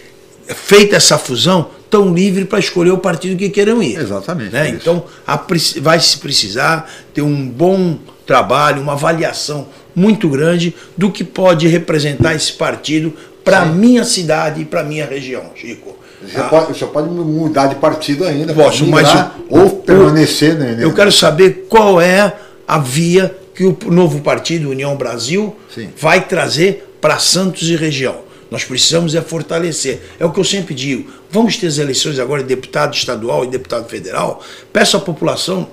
feita 0.47 0.95
essa 0.95 1.17
fusão, 1.17 1.71
estão 1.95 2.13
livres 2.13 2.47
para 2.47 2.59
escolher 2.59 2.91
o 2.91 2.97
partido 2.97 3.37
que 3.37 3.49
queiram 3.49 3.81
ir. 3.81 3.97
Exatamente. 3.97 4.51
Né? 4.51 4.69
Então 4.69 5.05
a, 5.25 5.39
vai 5.81 5.99
se 5.99 6.17
precisar 6.17 6.89
ter 7.13 7.21
um 7.21 7.47
bom 7.47 7.97
trabalho, 8.25 8.81
uma 8.81 8.93
avaliação 8.93 9.67
muito 9.95 10.27
grande 10.27 10.75
do 10.97 11.09
que 11.09 11.23
pode 11.23 11.67
representar 11.67 12.35
esse 12.35 12.53
partido 12.53 13.13
para 13.43 13.61
a 13.61 13.65
minha 13.65 14.03
cidade 14.03 14.61
e 14.61 14.65
para 14.65 14.81
a 14.81 14.83
minha 14.83 15.05
região, 15.05 15.43
Chico. 15.55 15.95
Você, 16.21 16.39
ah, 16.39 16.43
pode, 16.43 16.77
você 16.77 16.85
pode 16.85 17.09
mudar 17.09 17.67
de 17.67 17.75
partido 17.75 18.25
ainda, 18.25 18.53
posso, 18.53 18.85
mas 18.87 19.07
ou 19.49 19.69
permanecer. 19.69 20.55
Né, 20.55 20.77
eu 20.79 20.93
quero 20.93 21.11
saber 21.11 21.67
qual 21.69 22.01
é 22.01 22.33
a 22.67 22.79
via 22.79 23.35
que 23.53 23.63
o 23.63 23.77
novo 23.91 24.21
partido, 24.21 24.71
União 24.71 24.95
Brasil, 24.95 25.55
Sim. 25.73 25.89
vai 25.97 26.25
trazer 26.25 26.97
para 26.99 27.19
Santos 27.19 27.69
e 27.69 27.75
região. 27.75 28.24
Nós 28.55 28.63
precisamos 28.63 29.13
é 29.13 29.21
fortalecer. 29.21 29.99
É 30.17 30.23
o 30.23 30.31
que 30.31 30.39
eu 30.39 30.43
sempre 30.45 30.73
digo. 30.73 31.11
Vamos 31.29 31.57
ter 31.57 31.67
as 31.67 31.77
eleições 31.77 32.17
agora 32.19 32.41
de 32.41 32.47
deputado 32.47 32.93
estadual 32.93 33.43
e 33.43 33.49
deputado 33.49 33.85
federal. 33.89 34.41
Peço 34.71 34.95
à 34.95 34.99
população 35.01 35.67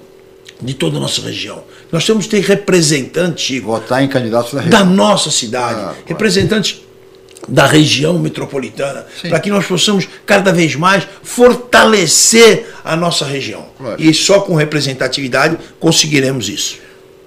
de 0.61 0.75
toda 0.75 0.97
a 0.97 1.01
nossa 1.01 1.23
região. 1.23 1.63
Nós 1.93 2.05
temos 2.05 2.25
que 2.25 2.33
ter 2.33 2.41
representantes. 2.43 3.63
Votar 3.63 4.03
em 4.03 4.09
candidatos 4.09 4.55
da 4.55 4.63
região. 4.63 4.81
Da 4.81 4.85
nossa 4.85 5.31
cidade. 5.31 5.79
Ah, 5.79 5.95
representantes 6.05 6.83
da 7.47 7.67
região 7.67 8.19
metropolitana, 8.19 9.07
para 9.29 9.39
que 9.39 9.49
nós 9.49 9.65
possamos 9.65 10.09
cada 10.27 10.53
vez 10.53 10.75
mais 10.75 11.07
fortalecer 11.23 12.67
a 12.85 12.97
nossa 12.97 13.25
região. 13.25 13.65
Claro. 13.79 14.03
E 14.03 14.13
só 14.13 14.41
com 14.41 14.57
representatividade 14.57 15.57
conseguiremos 15.79 16.49
isso. 16.49 16.79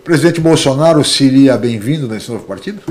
Presidente 0.04 0.42
Bolsonaro 0.42 1.02
seria 1.06 1.58
bem-vindo 1.58 2.10
nesse 2.10 2.30
novo 2.30 2.44
partido? 2.44 2.82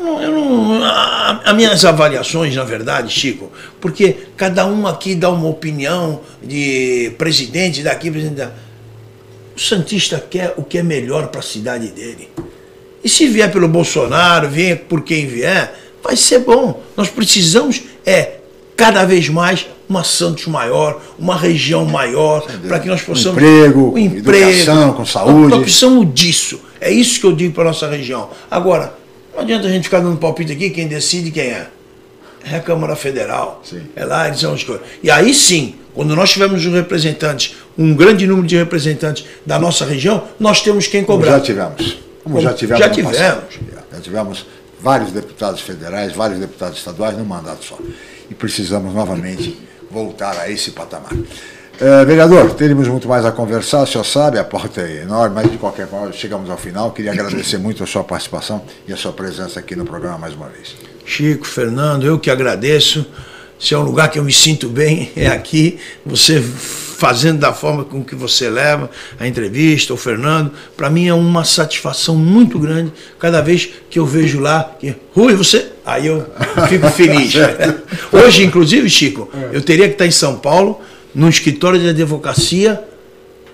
Eu 0.00 0.32
não, 0.32 0.80
as 0.82 1.54
minhas 1.54 1.84
avaliações, 1.84 2.54
na 2.54 2.64
verdade, 2.64 3.12
Chico, 3.12 3.52
porque 3.80 4.16
cada 4.36 4.66
um 4.66 4.86
aqui 4.86 5.14
dá 5.14 5.30
uma 5.30 5.48
opinião 5.48 6.20
de 6.42 7.12
presidente 7.18 7.82
daqui, 7.82 8.10
presidente 8.10 8.36
da... 8.36 8.50
O 9.54 9.60
Santista 9.60 10.18
quer 10.18 10.54
o 10.56 10.62
que 10.62 10.78
é 10.78 10.82
melhor 10.82 11.28
para 11.28 11.40
a 11.40 11.42
cidade 11.42 11.88
dele. 11.88 12.28
E 13.04 13.08
se 13.08 13.26
vier 13.28 13.50
pelo 13.52 13.68
Bolsonaro, 13.68 14.48
vier 14.48 14.84
por 14.88 15.02
quem 15.02 15.26
vier, 15.26 15.74
vai 16.02 16.16
ser 16.16 16.40
bom. 16.40 16.82
Nós 16.96 17.08
precisamos 17.08 17.82
é 18.06 18.38
cada 18.76 19.04
vez 19.04 19.28
mais 19.28 19.66
uma 19.86 20.04
Santos 20.04 20.46
maior, 20.46 21.02
uma 21.18 21.36
região 21.36 21.84
maior, 21.84 22.46
para 22.66 22.78
que 22.78 22.88
nós 22.88 23.02
possamos. 23.02 23.36
Um 23.36 23.46
emprego, 23.46 23.92
um 23.94 23.98
emprego, 23.98 24.50
educação, 24.50 24.92
com 24.94 25.04
saúde. 25.04 25.50
Nós 25.50 25.62
precisamos 25.62 26.14
disso. 26.14 26.60
É 26.80 26.90
isso 26.90 27.20
que 27.20 27.26
eu 27.26 27.32
digo 27.32 27.52
para 27.52 27.64
a 27.64 27.66
nossa 27.66 27.88
região. 27.88 28.30
Agora, 28.50 28.94
não 29.34 29.40
adianta 29.40 29.66
a 29.66 29.70
gente 29.70 29.84
ficar 29.84 30.00
dando 30.00 30.16
palpite 30.18 30.52
aqui, 30.52 30.70
quem 30.70 30.88
decide 30.88 31.30
quem 31.30 31.44
é. 31.44 31.68
É 32.44 32.56
a 32.56 32.60
Câmara 32.60 32.96
Federal. 32.96 33.60
Sim. 33.64 33.82
É 33.94 34.04
lá, 34.04 34.26
eles 34.26 34.40
são 34.40 34.54
os 34.54 34.66
E 35.02 35.10
aí 35.10 35.34
sim, 35.34 35.74
quando 35.94 36.16
nós 36.16 36.30
tivermos 36.30 36.64
um 36.64 36.72
representante, 36.72 37.56
um 37.76 37.94
grande 37.94 38.26
número 38.26 38.46
de 38.46 38.56
representantes 38.56 39.26
da 39.44 39.58
nossa 39.58 39.84
região, 39.84 40.26
nós 40.38 40.62
temos 40.62 40.86
quem 40.86 41.04
cobrar. 41.04 41.32
Como 41.32 41.38
já 41.38 41.44
tivemos. 41.44 41.98
Como, 42.22 42.36
Como 42.36 42.40
já 42.40 42.54
tivemos. 42.54 42.80
Já 42.80 42.90
tivemos. 42.90 43.54
Já 43.92 44.00
tivemos 44.00 44.46
vários 44.80 45.12
deputados 45.12 45.60
federais, 45.60 46.14
vários 46.14 46.38
deputados 46.38 46.78
estaduais 46.78 47.16
num 47.16 47.24
mandato 47.24 47.64
só. 47.64 47.78
E 48.30 48.34
precisamos 48.34 48.94
novamente 48.94 49.56
voltar 49.90 50.38
a 50.38 50.50
esse 50.50 50.70
patamar. 50.70 51.12
É, 51.80 52.04
vereador, 52.04 52.52
teríamos 52.52 52.86
muito 52.88 53.08
mais 53.08 53.24
a 53.24 53.32
conversar, 53.32 53.82
o 53.82 53.86
senhor 53.86 54.04
sabe, 54.04 54.38
a 54.38 54.44
porta 54.44 54.82
é 54.82 55.00
enorme, 55.00 55.34
mas 55.34 55.50
de 55.50 55.56
qualquer 55.56 55.88
forma, 55.88 56.12
chegamos 56.12 56.50
ao 56.50 56.58
final. 56.58 56.90
Queria 56.90 57.10
agradecer 57.10 57.56
muito 57.56 57.82
a 57.82 57.86
sua 57.86 58.04
participação 58.04 58.62
e 58.86 58.92
a 58.92 58.98
sua 58.98 59.14
presença 59.14 59.58
aqui 59.58 59.74
no 59.74 59.86
programa 59.86 60.18
mais 60.18 60.34
uma 60.34 60.46
vez. 60.48 60.76
Chico, 61.06 61.46
Fernando, 61.46 62.04
eu 62.04 62.18
que 62.18 62.30
agradeço. 62.30 63.06
Se 63.58 63.72
é 63.72 63.78
um 63.78 63.82
lugar 63.82 64.10
que 64.10 64.18
eu 64.18 64.24
me 64.24 64.32
sinto 64.32 64.68
bem, 64.68 65.10
é 65.16 65.28
aqui. 65.28 65.78
Você 66.04 66.42
fazendo 67.00 67.38
da 67.38 67.54
forma 67.54 67.82
com 67.82 68.04
que 68.04 68.14
você 68.14 68.50
leva 68.50 68.90
a 69.18 69.26
entrevista, 69.26 69.94
o 69.94 69.96
Fernando, 69.96 70.52
para 70.76 70.90
mim 70.90 71.08
é 71.08 71.14
uma 71.14 71.46
satisfação 71.46 72.14
muito 72.14 72.58
grande 72.58 72.92
cada 73.18 73.40
vez 73.40 73.70
que 73.88 73.98
eu 73.98 74.04
vejo 74.04 74.38
lá 74.38 74.76
que, 74.78 74.94
Rui, 75.14 75.34
você. 75.34 75.72
Aí 75.86 76.08
eu 76.08 76.26
fico 76.68 76.90
feliz. 76.90 77.32
Hoje, 78.12 78.44
inclusive, 78.44 78.88
Chico, 78.90 79.30
eu 79.50 79.62
teria 79.62 79.86
que 79.86 79.94
estar 79.94 80.06
em 80.06 80.10
São 80.10 80.36
Paulo 80.36 80.78
no 81.14 81.28
escritório 81.28 81.78
de 81.78 81.88
advocacia 81.88 82.82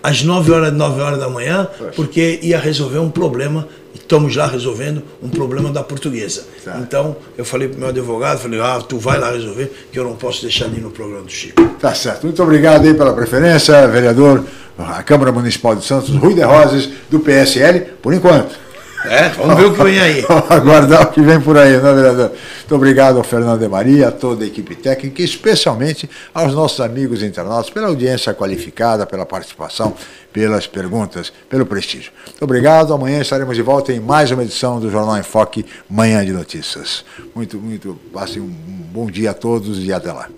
às 0.02 0.22
9 0.22 0.52
horas, 0.52 0.72
9 0.72 1.00
horas 1.00 1.18
da 1.18 1.28
manhã, 1.28 1.66
porque 1.96 2.38
ia 2.42 2.58
resolver 2.58 2.98
um 2.98 3.10
problema, 3.10 3.66
estamos 3.92 4.36
lá 4.36 4.46
resolvendo 4.46 5.02
um 5.20 5.28
problema 5.28 5.72
da 5.72 5.82
portuguesa. 5.82 6.44
Certo. 6.62 6.78
Então, 6.80 7.16
eu 7.36 7.44
falei 7.44 7.66
para 7.66 7.76
o 7.76 7.80
meu 7.80 7.88
advogado, 7.88 8.38
falei, 8.38 8.60
ah, 8.60 8.80
tu 8.86 8.98
vai 8.98 9.18
lá 9.18 9.32
resolver, 9.32 9.72
que 9.90 9.98
eu 9.98 10.04
não 10.04 10.14
posso 10.14 10.42
deixar 10.42 10.66
ali 10.66 10.80
no 10.80 10.90
programa 10.90 11.24
do 11.24 11.32
Chico. 11.32 11.60
Tá 11.80 11.92
certo. 11.92 12.24
Muito 12.24 12.40
obrigado 12.40 12.86
aí 12.86 12.94
pela 12.94 13.12
preferência, 13.14 13.86
vereador, 13.88 14.44
a 14.78 15.02
Câmara 15.02 15.32
Municipal 15.32 15.74
de 15.74 15.84
Santos, 15.84 16.10
Rui 16.10 16.34
de 16.34 16.42
Roses, 16.42 16.88
do 17.10 17.18
PSL, 17.18 17.80
por 18.00 18.14
enquanto. 18.14 18.65
É, 19.04 19.28
vamos 19.30 19.56
ver 19.56 19.66
o 19.66 19.74
que 19.74 19.82
vem 19.82 20.00
aí. 20.00 20.24
aguardar 20.50 21.02
o 21.02 21.06
que 21.12 21.20
vem 21.20 21.40
por 21.40 21.56
aí, 21.56 21.76
não 21.78 21.90
é, 21.90 21.94
vereador? 21.94 22.30
Muito 22.30 22.74
obrigado 22.74 23.18
ao 23.18 23.24
Fernando 23.24 23.60
de 23.60 23.68
Maria, 23.68 24.08
a 24.08 24.12
toda 24.12 24.44
a 24.44 24.46
equipe 24.46 24.74
técnica, 24.74 25.22
e 25.22 25.24
especialmente 25.24 26.08
aos 26.34 26.54
nossos 26.54 26.80
amigos 26.80 27.22
internautas, 27.22 27.70
pela 27.70 27.88
audiência 27.88 28.34
qualificada, 28.34 29.06
pela 29.06 29.24
participação, 29.24 29.94
pelas 30.32 30.66
perguntas, 30.66 31.32
pelo 31.48 31.64
prestígio. 31.66 32.12
Muito 32.26 32.42
obrigado. 32.42 32.92
Amanhã 32.92 33.20
estaremos 33.20 33.54
de 33.54 33.62
volta 33.62 33.92
em 33.92 34.00
mais 34.00 34.30
uma 34.30 34.42
edição 34.42 34.80
do 34.80 34.90
Jornal 34.90 35.16
em 35.18 35.22
Foque, 35.22 35.64
Manhã 35.88 36.24
de 36.24 36.32
Notícias. 36.32 37.04
Muito, 37.34 37.58
muito. 37.58 37.98
Passem 38.12 38.42
um 38.42 38.48
bom 38.48 39.06
dia 39.06 39.30
a 39.30 39.34
todos 39.34 39.84
e 39.84 39.92
até 39.92 40.12
lá. 40.12 40.28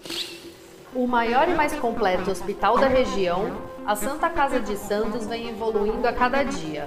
O 0.95 1.07
maior 1.07 1.49
e 1.49 1.55
mais 1.55 1.73
completo 1.75 2.31
hospital 2.31 2.79
da 2.79 2.89
região, 2.89 3.53
a 3.87 3.95
Santa 3.95 4.29
Casa 4.29 4.61
de 4.61 4.77
Santos 4.77 5.27
vem 5.27 5.49
evoluindo 5.49 6.07
a 6.07 6.13
cada 6.13 6.43
dia 6.43 6.87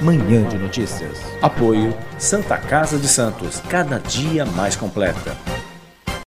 manhã 0.00 0.48
de 0.48 0.56
notícias. 0.56 1.20
Apoio 1.42 1.96
Santa 2.18 2.56
Casa 2.56 2.98
de 2.98 3.08
Santos, 3.08 3.60
cada 3.68 3.98
dia 3.98 4.44
mais 4.44 4.76
completa. 4.76 5.36